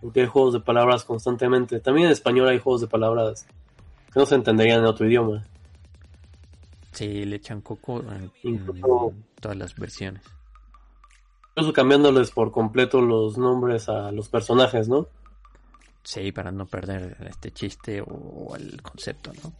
Porque 0.00 0.20
hay 0.22 0.26
juegos 0.26 0.52
de 0.54 0.60
palabras 0.60 1.04
constantemente. 1.04 1.80
También 1.80 2.06
en 2.06 2.12
español 2.12 2.48
hay 2.48 2.58
juegos 2.58 2.82
de 2.82 2.86
palabras 2.88 3.46
que 4.12 4.20
no 4.20 4.26
se 4.26 4.34
entenderían 4.34 4.80
en 4.80 4.86
otro 4.86 5.06
idioma. 5.06 5.42
Sí, 6.92 7.24
le 7.24 7.36
echan 7.36 7.60
coco 7.60 8.00
en, 8.12 8.30
Incluso- 8.44 9.10
en 9.10 9.24
todas 9.40 9.56
las 9.56 9.74
versiones. 9.74 10.22
Incluso 11.50 11.72
cambiándoles 11.72 12.30
por 12.30 12.52
completo 12.52 13.00
los 13.00 13.36
nombres 13.38 13.88
a 13.88 14.12
los 14.12 14.28
personajes, 14.28 14.88
¿no? 14.88 15.06
Sí, 16.04 16.30
para 16.32 16.52
no 16.52 16.66
perder 16.66 17.16
este 17.28 17.50
chiste 17.50 18.00
o 18.00 18.54
el 18.56 18.80
concepto, 18.82 19.32
¿no? 19.42 19.52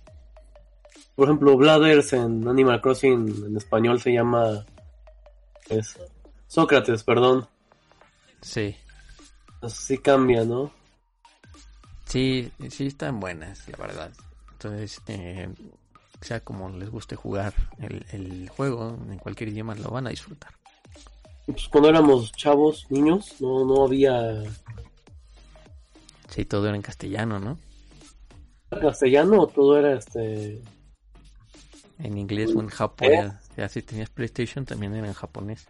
Por 1.17 1.29
ejemplo, 1.29 1.57
Bladders 1.57 2.13
en 2.13 2.47
Animal 2.47 2.81
Crossing 2.81 3.45
en 3.47 3.57
español 3.57 4.01
se 4.01 4.13
llama 4.13 4.65
es 5.69 5.99
Sócrates, 6.47 7.03
perdón. 7.03 7.49
Sí, 8.43 8.77
Así 9.65 9.97
cambia, 9.97 10.45
¿no? 10.45 10.71
sí, 12.05 12.53
sí 12.69 12.87
están 12.87 13.19
buenas, 13.19 13.67
la 13.69 13.79
verdad. 13.79 14.13
Entonces, 14.53 15.01
eh, 15.07 15.49
sea 16.21 16.41
como 16.41 16.69
les 16.69 16.91
guste 16.91 17.17
jugar 17.17 17.55
el, 17.79 18.05
el 18.13 18.49
juego, 18.51 18.97
en 19.11 19.19
cualquier 19.19 19.49
idioma 19.49 19.75
lo 19.75 19.91
van 19.91 20.07
a 20.07 20.11
disfrutar. 20.11 20.53
Pues 21.47 21.69
cuando 21.69 21.89
éramos 21.89 22.31
chavos, 22.33 22.87
niños, 22.91 23.37
no, 23.41 23.65
no 23.65 23.85
había 23.85 24.43
Sí, 26.35 26.45
todo 26.45 26.67
era 26.67 26.75
en 26.75 26.83
castellano, 26.83 27.39
¿no? 27.39 27.59
castellano 28.81 29.43
o 29.43 29.47
todo 29.47 29.79
era 29.79 29.97
este 29.97 30.61
En 32.01 32.19
inglés 32.19 32.51
o 32.57 32.61
en 32.61 32.67
japonés. 32.67 33.33
Ya 33.57 33.69
si 33.69 33.83
tenías 33.83 34.11
PlayStation 34.11 34.65
también 34.65 34.97
era 34.97 35.07
en 35.07 35.13
japonés. 35.13 35.69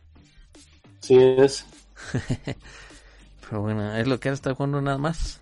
sí 1.00 1.18
es 1.18 1.66
Pero 3.46 3.60
bueno, 3.60 3.94
es 3.94 4.06
lo 4.06 4.18
que 4.18 4.30
has 4.30 4.34
estado 4.36 4.56
jugando 4.56 4.80
nada 4.80 4.96
más. 4.96 5.38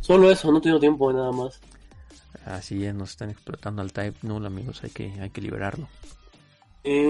solo 0.00 0.30
eso, 0.30 0.52
no 0.52 0.60
tengo 0.60 0.78
tiempo 0.78 1.08
de 1.08 1.14
nada 1.14 1.32
más. 1.32 1.58
Así 2.44 2.78
ya 2.80 2.92
nos 2.92 3.12
están 3.12 3.30
explotando 3.30 3.80
al 3.80 3.94
Type 3.94 4.18
Null, 4.20 4.44
amigos. 4.44 4.84
Hay 4.84 4.90
que, 4.90 5.18
hay 5.18 5.30
que 5.30 5.40
liberarlo. 5.40 5.88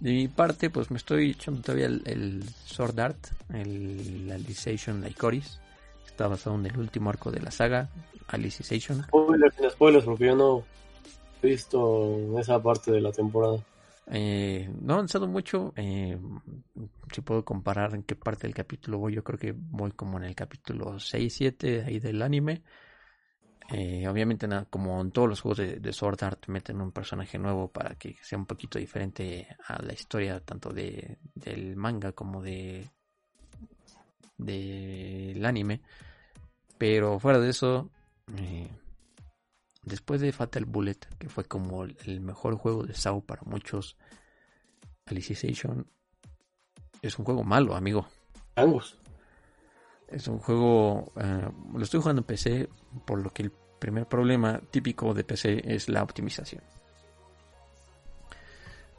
De 0.00 0.10
mi 0.12 0.28
parte, 0.28 0.70
pues 0.70 0.90
me 0.90 0.98
estoy 0.98 1.30
echando 1.30 1.62
todavía 1.62 1.86
el, 1.86 2.02
el 2.04 2.44
Sword 2.64 3.00
Art, 3.00 3.26
el 3.52 4.30
Alicization 4.30 5.00
Lycoris. 5.02 5.58
Está 6.06 6.28
basado 6.28 6.56
en 6.56 6.66
el 6.66 6.78
último 6.78 7.10
arco 7.10 7.30
de 7.30 7.40
la 7.40 7.50
saga, 7.50 7.88
Alicization. 8.28 9.02
spoilers, 9.04 9.54
sin 9.54 9.70
spoilers, 9.70 10.04
porque 10.04 10.26
yo 10.26 10.36
no 10.36 10.64
he 11.42 11.48
visto 11.48 12.38
esa 12.38 12.62
parte 12.62 12.92
de 12.92 13.00
la 13.00 13.12
temporada. 13.12 13.58
Eh, 14.08 14.70
no 14.80 14.92
he 14.92 14.94
avanzado 14.94 15.26
mucho. 15.26 15.72
Eh, 15.76 16.18
si 17.12 17.20
puedo 17.22 17.44
comparar 17.44 17.94
en 17.94 18.02
qué 18.02 18.14
parte 18.14 18.46
del 18.46 18.54
capítulo 18.54 18.98
voy, 18.98 19.14
yo 19.14 19.24
creo 19.24 19.38
que 19.38 19.52
voy 19.52 19.92
como 19.92 20.18
en 20.18 20.24
el 20.24 20.34
capítulo 20.34 20.98
6, 20.98 21.34
7 21.34 21.84
ahí 21.86 21.98
del 21.98 22.22
anime. 22.22 22.62
Eh, 23.70 24.06
obviamente, 24.06 24.48
como 24.70 25.00
en 25.00 25.10
todos 25.10 25.28
los 25.28 25.40
juegos 25.40 25.58
de, 25.58 25.92
Sword 25.92 26.22
Art, 26.22 26.46
meten 26.48 26.80
un 26.80 26.92
personaje 26.92 27.38
nuevo 27.38 27.68
para 27.68 27.96
que 27.96 28.16
sea 28.22 28.38
un 28.38 28.46
poquito 28.46 28.78
diferente 28.78 29.48
a 29.66 29.82
la 29.82 29.92
historia, 29.92 30.40
tanto 30.40 30.72
de, 30.72 31.18
del 31.34 31.76
manga 31.76 32.12
como 32.12 32.42
de 32.42 32.88
del 34.38 35.44
anime. 35.44 35.80
Pero 36.78 37.18
fuera 37.18 37.40
de 37.40 37.50
eso, 37.50 37.90
eh, 38.36 38.68
después 39.82 40.20
de 40.20 40.32
Fatal 40.32 40.66
Bullet, 40.66 40.98
que 41.18 41.28
fue 41.28 41.44
como 41.44 41.84
el 41.84 42.20
mejor 42.20 42.56
juego 42.56 42.84
de 42.84 42.94
SAO 42.94 43.22
para 43.22 43.42
muchos, 43.42 43.96
Alicization 45.06 45.86
es 47.02 47.18
un 47.18 47.24
juego 47.24 47.44
malo, 47.44 47.76
amigo. 47.76 48.06
Ambos. 48.56 48.98
Es 50.08 50.28
un 50.28 50.38
juego, 50.38 51.12
eh, 51.16 51.48
lo 51.74 51.82
estoy 51.82 52.00
jugando 52.00 52.20
en 52.20 52.26
PC, 52.26 52.68
por 53.04 53.20
lo 53.20 53.30
que 53.32 53.42
el 53.42 53.50
primer 53.50 54.06
problema 54.06 54.60
típico 54.70 55.12
de 55.12 55.24
PC 55.24 55.62
es 55.74 55.88
la 55.88 56.02
optimización. 56.02 56.62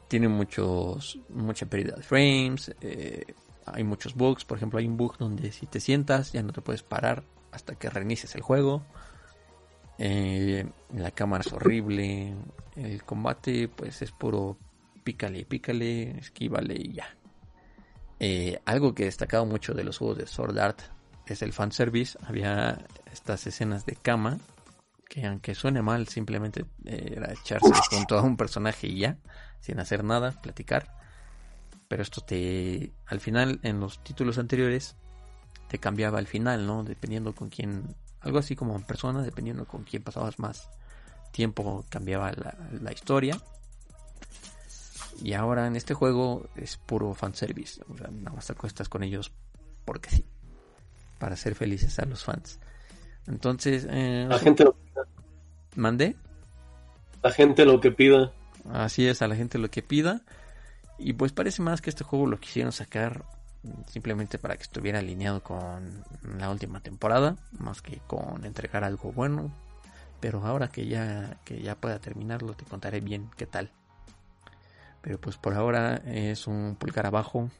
Tiene 0.06 0.28
muchos, 0.28 1.18
mucha 1.30 1.66
pérdida 1.66 1.96
de 1.96 2.02
frames, 2.02 2.74
eh, 2.80 3.24
hay 3.64 3.84
muchos 3.84 4.14
bugs, 4.14 4.44
por 4.44 4.58
ejemplo 4.58 4.78
hay 4.78 4.86
un 4.86 4.96
bug 4.96 5.16
donde 5.18 5.52
si 5.52 5.66
te 5.66 5.80
sientas 5.80 6.32
ya 6.32 6.42
no 6.42 6.52
te 6.52 6.62
puedes 6.62 6.82
parar 6.82 7.24
hasta 7.52 7.74
que 7.74 7.90
reinicies 7.90 8.34
el 8.34 8.42
juego. 8.42 8.82
Eh, 9.98 10.66
la 10.94 11.10
cámara 11.10 11.42
es 11.44 11.52
horrible, 11.52 12.34
el 12.76 13.02
combate 13.02 13.68
pues 13.68 14.00
es 14.02 14.12
puro 14.12 14.58
pícale, 15.04 15.44
pícale, 15.46 16.18
esquívale 16.18 16.74
y 16.74 16.92
ya. 16.92 17.14
Algo 18.66 18.94
que 18.94 19.04
he 19.04 19.06
destacado 19.06 19.46
mucho 19.46 19.72
de 19.72 19.84
los 19.84 19.98
juegos 19.98 20.18
de 20.18 20.26
Sword 20.26 20.58
Art 20.58 20.80
es 21.34 21.42
el 21.42 21.52
fanservice. 21.52 22.18
Había 22.26 22.86
estas 23.12 23.46
escenas 23.46 23.86
de 23.86 23.96
cama 23.96 24.38
que 25.08 25.26
aunque 25.26 25.54
suene 25.54 25.82
mal, 25.82 26.06
simplemente 26.06 26.66
eh, 26.84 27.14
era 27.16 27.32
echarse 27.32 27.72
junto 27.90 28.18
a 28.18 28.22
un 28.22 28.36
personaje 28.36 28.86
y 28.88 28.98
ya, 28.98 29.16
sin 29.60 29.80
hacer 29.80 30.04
nada, 30.04 30.32
platicar. 30.40 30.94
Pero 31.88 32.02
esto 32.02 32.20
te, 32.20 32.92
al 33.06 33.20
final, 33.20 33.58
en 33.62 33.80
los 33.80 34.02
títulos 34.04 34.38
anteriores, 34.38 34.96
te 35.68 35.78
cambiaba 35.78 36.18
al 36.18 36.26
final, 36.26 36.66
¿no? 36.66 36.84
Dependiendo 36.84 37.34
con 37.34 37.48
quién, 37.48 37.96
algo 38.20 38.38
así 38.38 38.54
como 38.54 38.76
en 38.76 38.82
persona, 38.82 39.22
dependiendo 39.22 39.64
con 39.64 39.84
quién 39.84 40.02
pasabas 40.02 40.38
más 40.38 40.68
tiempo, 41.32 41.86
cambiaba 41.88 42.32
la, 42.32 42.56
la 42.78 42.92
historia. 42.92 43.40
Y 45.22 45.32
ahora 45.32 45.66
en 45.66 45.76
este 45.76 45.94
juego 45.94 46.48
es 46.54 46.76
puro 46.76 47.14
fanservice. 47.14 47.80
O 47.88 47.96
sea, 47.96 48.08
nada 48.08 48.36
más 48.36 48.46
te 48.46 48.52
acuestas 48.52 48.88
con 48.90 49.02
ellos 49.02 49.32
porque 49.84 50.10
sí. 50.10 50.26
Para 51.18 51.36
ser 51.36 51.54
felices 51.54 51.98
a 51.98 52.06
los 52.06 52.24
fans. 52.24 52.60
Entonces. 53.26 53.86
Eh, 53.90 54.26
la 54.28 54.38
gente 54.38 54.64
lo 54.64 54.72
pida. 54.74 55.02
¿Mandé? 55.76 56.16
La 57.22 57.30
gente 57.32 57.64
lo 57.64 57.80
que 57.80 57.90
pida. 57.90 58.32
Así 58.72 59.06
es, 59.06 59.22
a 59.22 59.28
la 59.28 59.36
gente 59.36 59.58
lo 59.58 59.70
que 59.70 59.82
pida. 59.82 60.22
Y 60.98 61.12
pues 61.12 61.32
parece 61.32 61.62
más 61.62 61.80
que 61.80 61.90
este 61.90 62.04
juego 62.04 62.26
lo 62.26 62.40
quisieron 62.40 62.72
sacar 62.72 63.24
simplemente 63.86 64.38
para 64.38 64.56
que 64.56 64.62
estuviera 64.62 64.98
alineado 65.00 65.42
con 65.42 66.04
la 66.38 66.50
última 66.50 66.80
temporada, 66.80 67.36
más 67.58 67.82
que 67.82 67.98
con 68.06 68.44
entregar 68.44 68.84
algo 68.84 69.12
bueno. 69.12 69.52
Pero 70.20 70.44
ahora 70.44 70.68
que 70.68 70.86
ya, 70.86 71.38
que 71.44 71.60
ya 71.62 71.76
pueda 71.76 72.00
terminarlo, 72.00 72.54
te 72.54 72.64
contaré 72.64 73.00
bien 73.00 73.30
qué 73.36 73.46
tal. 73.46 73.70
Pero 75.00 75.20
pues 75.20 75.36
por 75.36 75.54
ahora 75.54 76.02
es 76.06 76.46
un 76.46 76.76
pulgar 76.76 77.06
abajo 77.06 77.50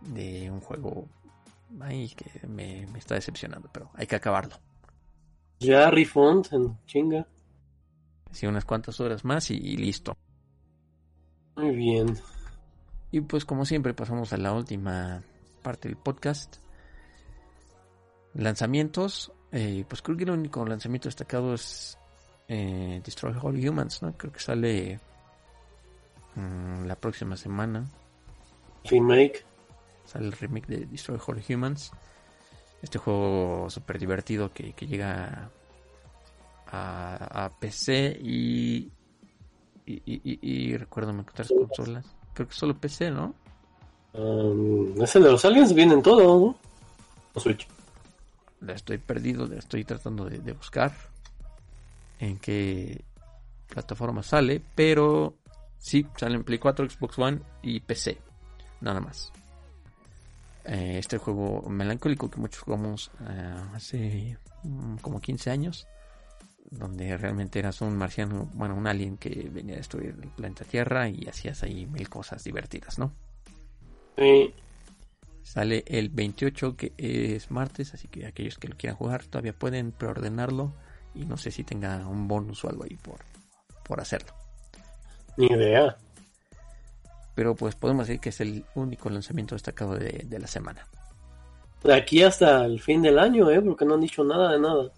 de 0.00 0.50
un 0.50 0.60
juego 0.60 1.06
ahí 1.80 2.08
que 2.10 2.46
me, 2.46 2.84
está 2.96 3.14
decepcionando, 3.14 3.68
pero 3.72 3.90
hay 3.94 4.06
que 4.06 4.16
acabarlo. 4.16 4.56
Ya 5.60 5.90
refund 5.90 6.48
chinga. 6.86 7.26
Sí, 8.30 8.46
unas 8.46 8.64
cuantas 8.64 8.98
horas 9.00 9.24
más 9.24 9.50
y, 9.50 9.76
listo. 9.76 10.16
Muy 11.56 11.74
bien. 11.76 12.18
Y 13.10 13.20
pues 13.20 13.44
como 13.44 13.64
siempre 13.64 13.94
pasamos 13.94 14.32
a 14.32 14.38
la 14.38 14.52
última 14.52 15.22
parte 15.62 15.88
del 15.88 15.96
podcast. 15.96 16.56
Lanzamientos. 18.34 19.32
Eh, 19.52 19.84
pues 19.86 20.00
creo 20.00 20.16
que 20.16 20.24
el 20.24 20.30
único 20.30 20.64
lanzamiento 20.64 21.08
destacado 21.08 21.52
es 21.52 21.98
eh, 22.48 23.02
Destroy 23.04 23.34
All 23.40 23.68
Humans, 23.68 24.02
¿no? 24.02 24.16
Creo 24.16 24.32
que 24.32 24.40
sale 24.40 24.98
Mm, 26.34 26.86
la 26.86 26.96
próxima 26.96 27.36
semana. 27.36 27.86
Remake. 28.84 29.44
Sale 30.12 30.26
el 30.26 30.32
remake 30.32 30.66
de 30.66 30.86
Destroy 30.86 31.18
All 31.26 31.42
Humans. 31.48 31.92
Este 32.82 32.98
juego 32.98 33.70
súper 33.70 33.98
divertido 33.98 34.52
que, 34.52 34.74
llega 34.86 35.50
a, 36.66 37.44
a, 37.44 37.50
PC 37.58 38.18
y 38.20 38.90
y, 39.84 39.94
y, 40.04 40.38
y, 40.42 40.76
recuerdo 40.76 41.18
otras 41.18 41.48
consolas. 41.48 42.06
Creo 42.34 42.48
que 42.48 42.54
solo 42.54 42.78
PC, 42.78 43.10
¿no? 43.10 43.34
Um, 44.12 45.00
ese 45.02 45.20
de 45.20 45.30
los 45.30 45.44
aliens 45.44 45.74
vienen 45.74 46.02
todo, 46.02 46.56
¿no? 47.34 47.40
Switch. 47.40 47.66
estoy 48.68 48.98
perdido, 48.98 49.50
estoy 49.54 49.84
tratando 49.84 50.26
de, 50.26 50.38
de 50.38 50.52
buscar 50.52 50.92
en 52.18 52.38
qué 52.38 53.04
plataforma 53.68 54.22
sale, 54.22 54.60
pero 54.74 55.36
Sí, 55.82 56.06
sale 56.16 56.36
en 56.36 56.44
Play 56.44 56.60
4, 56.60 56.88
Xbox 56.88 57.18
One 57.18 57.40
y 57.60 57.80
PC. 57.80 58.16
Nada 58.80 59.00
más. 59.00 59.32
Eh, 60.64 60.96
este 60.98 61.18
juego 61.18 61.68
melancólico 61.68 62.30
que 62.30 62.38
muchos 62.38 62.62
jugamos 62.62 63.10
eh, 63.28 63.54
hace 63.74 64.38
mm, 64.62 64.96
como 64.96 65.20
15 65.20 65.50
años. 65.50 65.86
Donde 66.70 67.16
realmente 67.18 67.58
eras 67.58 67.82
un 67.82 67.96
marciano, 67.96 68.48
bueno, 68.54 68.74
un 68.74 68.86
alien 68.86 69.18
que 69.18 69.50
venía 69.52 69.74
a 69.74 69.78
destruir 69.78 70.16
el 70.22 70.30
planeta 70.30 70.64
Tierra 70.64 71.08
y 71.08 71.26
hacías 71.28 71.62
ahí 71.62 71.86
mil 71.86 72.08
cosas 72.08 72.44
divertidas, 72.44 72.98
¿no? 72.98 73.12
Sí. 74.16 74.54
Sale 75.42 75.84
el 75.86 76.08
28, 76.08 76.76
que 76.76 76.92
es 76.96 77.50
martes, 77.50 77.92
así 77.92 78.08
que 78.08 78.26
aquellos 78.26 78.56
que 78.58 78.68
lo 78.68 78.76
quieran 78.76 78.96
jugar 78.96 79.24
todavía 79.24 79.52
pueden 79.52 79.92
preordenarlo. 79.92 80.72
Y 81.14 81.26
no 81.26 81.36
sé 81.36 81.50
si 81.50 81.62
tenga 81.62 82.06
un 82.08 82.26
bonus 82.26 82.64
o 82.64 82.70
algo 82.70 82.84
ahí 82.84 82.96
por, 82.96 83.18
por 83.84 84.00
hacerlo. 84.00 84.32
Ni 85.36 85.46
idea. 85.46 85.98
Pero 87.34 87.54
pues 87.54 87.74
podemos 87.74 88.06
decir 88.06 88.20
que 88.20 88.28
es 88.28 88.40
el 88.40 88.64
único 88.74 89.08
lanzamiento 89.08 89.54
destacado 89.54 89.96
de, 89.96 90.38
la 90.38 90.46
semana. 90.46 90.86
De 91.82 91.94
aquí 91.94 92.22
hasta 92.22 92.64
el 92.64 92.80
fin 92.80 93.02
del 93.02 93.18
año, 93.18 93.50
¿eh? 93.50 93.60
Porque 93.60 93.84
no 93.84 93.94
han 93.94 94.00
dicho 94.00 94.22
nada 94.22 94.52
de 94.52 94.60
nada. 94.60 94.90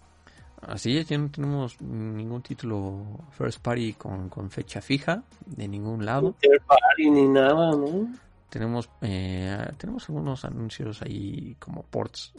Así 0.61 0.97
es, 0.97 1.07
ya 1.07 1.17
no 1.17 1.29
tenemos 1.29 1.79
ningún 1.81 2.41
título 2.41 3.05
first 3.31 3.59
party 3.59 3.93
con, 3.93 4.49
fecha 4.49 4.81
fija 4.81 5.23
de 5.45 5.67
ningún 5.67 6.05
lado. 6.05 6.35
Third 6.41 6.61
party 6.65 7.09
ni 7.11 7.27
nada, 7.27 7.71
¿no? 7.71 8.09
Tenemos, 8.49 8.89
eh, 9.01 9.67
tenemos 9.77 10.07
algunos 10.09 10.45
anuncios 10.45 11.01
ahí 11.01 11.55
como 11.59 11.83
ports, 11.83 12.33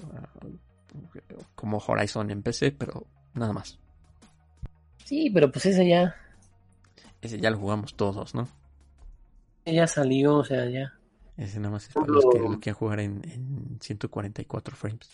eh, 1.15 1.35
como 1.55 1.79
Horizon 1.79 2.31
en 2.31 2.43
PC, 2.43 2.73
pero 2.73 3.07
nada 3.35 3.53
más. 3.53 3.79
Sí, 5.05 5.31
pero 5.31 5.51
pues 5.53 5.67
ese 5.67 5.87
ya 5.87 6.17
ese 7.27 7.39
ya 7.39 7.51
lo 7.51 7.59
jugamos 7.59 7.95
todos, 7.95 8.35
¿no? 8.35 8.49
Ya 9.67 9.87
salió, 9.87 10.37
o 10.37 10.45
sea, 10.45 10.69
ya. 10.71 10.95
Ese 11.37 11.59
nada 11.59 11.73
más 11.73 11.89
es 11.89 11.95
para 11.95 12.07
los 12.07 12.25
que 12.33 12.39
lo 12.39 12.61
quieran 12.61 12.79
jugar 12.79 13.01
en, 13.01 13.23
en 13.31 13.79
144 13.81 14.77
frames. 14.77 15.11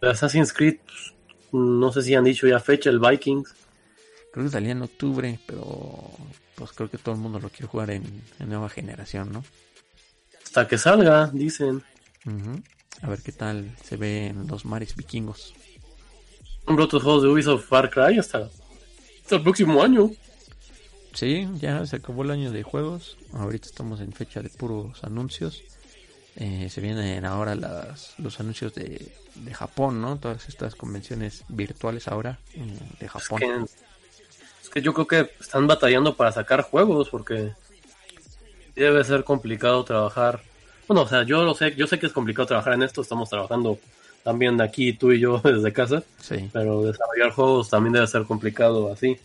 Assassin's 0.00 0.52
Creed, 0.52 0.78
no 1.52 1.92
sé 1.92 2.02
si 2.02 2.14
han 2.14 2.24
dicho 2.24 2.46
ya 2.46 2.58
fecha, 2.58 2.90
el 2.90 2.98
Vikings. 2.98 3.54
Creo 4.32 4.46
que 4.46 4.50
salía 4.50 4.72
en 4.72 4.82
octubre, 4.82 5.38
pero 5.46 6.10
pues 6.54 6.72
creo 6.72 6.90
que 6.90 6.98
todo 6.98 7.14
el 7.14 7.20
mundo 7.20 7.38
lo 7.38 7.50
quiere 7.50 7.66
jugar 7.66 7.90
en, 7.90 8.22
nueva 8.38 8.68
generación, 8.68 9.32
¿no? 9.32 9.44
Hasta 10.44 10.66
que 10.66 10.78
salga, 10.78 11.30
dicen. 11.32 11.82
A 13.02 13.08
ver 13.08 13.20
qué 13.22 13.32
tal 13.32 13.76
se 13.82 13.96
ve 13.96 14.28
en 14.28 14.46
los 14.46 14.64
mares 14.64 14.96
vikingos. 14.96 15.54
Un 16.66 16.80
otros 16.80 17.02
juegos 17.02 17.22
de 17.24 17.28
Ubisoft 17.28 17.66
Far 17.66 17.90
Cry 17.90 18.18
hasta, 18.18 18.48
hasta 19.22 19.36
el 19.36 19.42
próximo 19.42 19.82
año. 19.82 20.10
Sí, 21.14 21.48
ya 21.60 21.84
se 21.86 21.96
acabó 21.96 22.22
el 22.22 22.30
año 22.30 22.50
de 22.52 22.62
juegos. 22.62 23.18
Ahorita 23.32 23.66
estamos 23.66 24.00
en 24.00 24.12
fecha 24.12 24.40
de 24.40 24.48
puros 24.48 25.04
anuncios. 25.04 25.62
Eh, 26.36 26.68
se 26.70 26.80
vienen 26.80 27.24
ahora 27.26 27.54
las, 27.54 28.14
los 28.18 28.40
anuncios 28.40 28.74
de, 28.74 29.12
de, 29.34 29.54
Japón, 29.54 30.00
¿no? 30.00 30.16
Todas 30.16 30.48
estas 30.48 30.74
convenciones 30.74 31.44
virtuales 31.48 32.08
ahora 32.08 32.38
mm, 32.54 33.00
de 33.00 33.08
Japón. 33.08 33.66
Es 34.62 34.70
que, 34.70 34.80
yo 34.80 34.94
creo 34.94 35.06
que 35.06 35.30
están 35.38 35.66
batallando 35.66 36.16
para 36.16 36.32
sacar 36.32 36.62
juegos 36.62 37.10
porque 37.10 37.52
debe 38.74 39.04
ser 39.04 39.24
complicado 39.24 39.84
trabajar. 39.84 40.42
Bueno, 40.88 41.02
o 41.02 41.08
sea, 41.08 41.24
yo 41.24 41.44
lo 41.44 41.54
sé, 41.54 41.74
yo 41.76 41.86
sé 41.86 41.98
que 41.98 42.06
es 42.06 42.12
complicado 42.12 42.46
trabajar 42.46 42.72
en 42.72 42.82
esto. 42.82 43.02
Estamos 43.02 43.28
trabajando 43.28 43.78
también 44.22 44.56
de 44.56 44.64
aquí 44.64 44.94
tú 44.94 45.12
y 45.12 45.20
yo 45.20 45.38
desde 45.44 45.70
casa. 45.74 46.02
Sí. 46.18 46.48
Pero 46.50 46.82
desarrollar 46.82 47.30
juegos 47.32 47.68
también 47.68 47.92
debe 47.92 48.06
ser 48.06 48.24
complicado 48.24 48.90
así. 48.90 49.18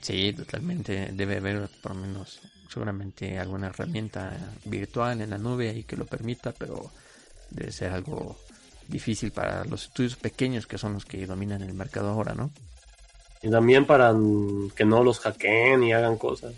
Sí, 0.00 0.32
totalmente. 0.32 1.10
Debe 1.12 1.36
haber 1.36 1.68
por 1.82 1.94
lo 1.94 2.02
menos 2.02 2.40
seguramente 2.72 3.38
alguna 3.38 3.68
herramienta 3.68 4.32
virtual 4.64 5.20
en 5.20 5.30
la 5.30 5.38
nube 5.38 5.72
y 5.76 5.84
que 5.84 5.96
lo 5.96 6.06
permita, 6.06 6.52
pero 6.52 6.90
debe 7.50 7.72
ser 7.72 7.92
algo 7.92 8.38
difícil 8.88 9.30
para 9.32 9.64
los 9.64 9.84
estudios 9.84 10.16
pequeños 10.16 10.66
que 10.66 10.78
son 10.78 10.94
los 10.94 11.04
que 11.04 11.26
dominan 11.26 11.62
el 11.62 11.74
mercado 11.74 12.08
ahora, 12.08 12.34
¿no? 12.34 12.50
Y 13.42 13.50
también 13.50 13.86
para 13.86 14.12
que 14.74 14.84
no 14.84 15.02
los 15.02 15.18
hackeen 15.20 15.82
y 15.82 15.92
hagan 15.92 16.16
cosas. 16.16 16.52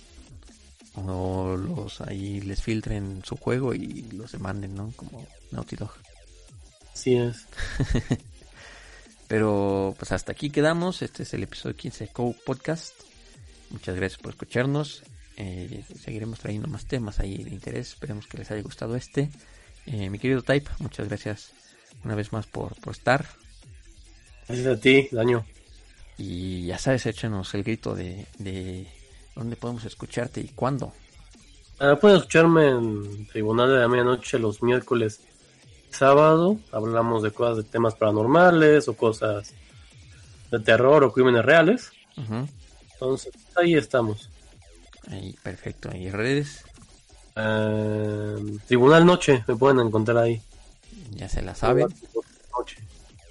O 0.94 1.56
los 1.56 2.00
ahí 2.02 2.40
les 2.40 2.60
filtren 2.60 3.22
su 3.24 3.36
juego 3.36 3.72
y 3.72 4.02
los 4.12 4.32
demanden, 4.32 4.74
¿no? 4.74 4.92
Como 4.96 5.26
Naughty 5.50 5.76
Dog. 5.76 5.92
Así 6.92 7.16
es. 7.16 7.46
Pero 9.28 9.94
pues 9.98 10.12
hasta 10.12 10.32
aquí 10.32 10.50
quedamos. 10.50 11.00
Este 11.00 11.22
es 11.22 11.32
el 11.32 11.44
episodio 11.44 11.76
15 11.76 12.06
de 12.06 12.12
Co 12.12 12.34
Podcast. 12.44 13.11
Muchas 13.72 13.96
gracias 13.96 14.20
por 14.20 14.32
escucharnos. 14.32 15.02
Eh, 15.36 15.82
seguiremos 15.98 16.38
trayendo 16.38 16.68
más 16.68 16.86
temas 16.86 17.18
ahí 17.18 17.42
de 17.42 17.50
interés. 17.50 17.88
Esperemos 17.88 18.26
que 18.26 18.38
les 18.38 18.50
haya 18.50 18.62
gustado 18.62 18.94
este. 18.94 19.30
Eh, 19.86 20.10
mi 20.10 20.18
querido 20.18 20.42
Type, 20.42 20.70
muchas 20.78 21.08
gracias 21.08 21.52
una 22.04 22.14
vez 22.14 22.32
más 22.32 22.46
por, 22.46 22.78
por 22.80 22.92
estar. 22.92 23.26
Gracias 24.46 24.66
a 24.66 24.80
ti, 24.80 25.08
Daño. 25.10 25.44
Y 26.18 26.66
ya 26.66 26.78
sabes, 26.78 27.06
échanos 27.06 27.54
el 27.54 27.62
grito 27.62 27.94
de, 27.94 28.26
de 28.38 28.86
dónde 29.34 29.56
podemos 29.56 29.84
escucharte 29.84 30.40
y 30.40 30.48
cuándo. 30.48 30.92
Ah, 31.80 31.96
pueden 32.00 32.18
escucharme 32.18 32.68
en 32.68 33.26
Tribunal 33.26 33.70
de 33.70 33.80
la 33.80 33.88
Medianoche 33.88 34.38
los 34.38 34.62
miércoles, 34.62 35.20
sábado. 35.90 36.58
Hablamos 36.70 37.22
de 37.22 37.32
cosas 37.32 37.56
de 37.56 37.64
temas 37.64 37.94
paranormales 37.94 38.86
o 38.88 38.96
cosas 38.96 39.54
de 40.50 40.60
terror 40.60 41.02
o 41.02 41.12
crímenes 41.12 41.44
reales. 41.44 41.90
Entonces, 43.02 43.32
ahí 43.56 43.74
estamos. 43.74 44.30
Ahí, 45.10 45.36
perfecto. 45.42 45.90
¿Y 45.92 46.08
redes? 46.08 46.62
Eh, 47.34 48.58
Tribunal 48.68 49.04
Noche, 49.04 49.42
me 49.48 49.56
pueden 49.56 49.80
encontrar 49.80 50.18
ahí. 50.18 50.40
Ya 51.16 51.28
se 51.28 51.42
la 51.42 51.56
saben. 51.56 51.88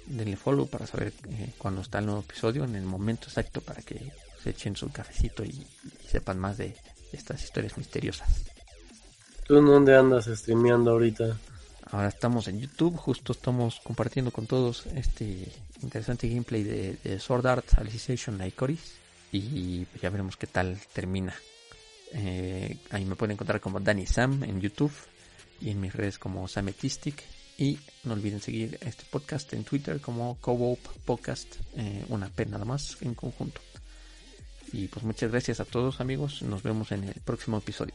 Denle 0.04 0.36
follow 0.36 0.66
para 0.66 0.86
saber 0.86 1.14
eh, 1.30 1.54
cuándo 1.56 1.80
está 1.80 2.00
el 2.00 2.06
nuevo 2.06 2.20
episodio, 2.20 2.64
en 2.64 2.76
el 2.76 2.84
momento 2.84 3.28
exacto 3.28 3.62
para 3.62 3.80
que 3.80 4.12
se 4.42 4.50
echen 4.50 4.76
su 4.76 4.92
cafecito 4.92 5.42
y, 5.42 5.66
sepan 6.06 6.38
más 6.38 6.58
de 6.58 6.76
estas 7.10 7.42
historias 7.42 7.78
misteriosas. 7.78 8.28
¿Tú 9.46 9.56
en 9.56 9.64
dónde 9.64 9.96
andas 9.96 10.26
streameando 10.26 10.90
ahorita? 10.90 11.38
Ahora 11.90 12.08
estamos 12.08 12.46
en 12.48 12.60
YouTube, 12.60 12.94
justo 12.96 13.32
estamos 13.32 13.80
compartiendo 13.82 14.32
con 14.32 14.46
todos 14.46 14.84
este 14.94 15.50
interesante 15.82 16.28
gameplay 16.28 16.62
de, 16.62 17.18
Sword 17.18 17.46
Art 17.46 17.66
Alicization 17.78 18.36
Lycoris 18.36 19.01
y 19.32 19.86
ya 20.00 20.10
veremos 20.10 20.36
qué 20.36 20.46
tal 20.46 20.78
termina. 20.92 21.34
Eh, 22.14 22.76
ahí 22.90 23.04
me 23.04 23.16
pueden 23.16 23.32
encontrar 23.32 23.60
como 23.60 23.80
Danny 23.80 24.06
Sam 24.06 24.44
en 24.44 24.60
YouTube 24.60 24.92
y 25.60 25.70
en 25.70 25.80
mis 25.80 25.94
redes 25.94 26.18
como 26.18 26.46
Sametistic. 26.48 27.22
Y 27.58 27.78
no 28.04 28.14
olviden 28.14 28.40
seguir 28.40 28.78
este 28.80 29.04
podcast 29.10 29.52
en 29.52 29.64
Twitter 29.64 30.00
como 30.00 30.36
Cobo 30.40 30.76
Podcast, 31.04 31.56
eh, 31.76 32.04
una 32.08 32.28
P 32.28 32.46
nada 32.46 32.64
más 32.64 32.96
en 33.02 33.14
conjunto. 33.14 33.60
Y 34.72 34.88
pues 34.88 35.04
muchas 35.04 35.30
gracias 35.30 35.60
a 35.60 35.64
todos 35.64 36.00
amigos, 36.00 36.42
nos 36.42 36.62
vemos 36.62 36.92
en 36.92 37.04
el 37.04 37.20
próximo 37.24 37.58
episodio. 37.58 37.94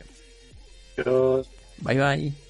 Bye 1.80 1.98
bye. 1.98 2.47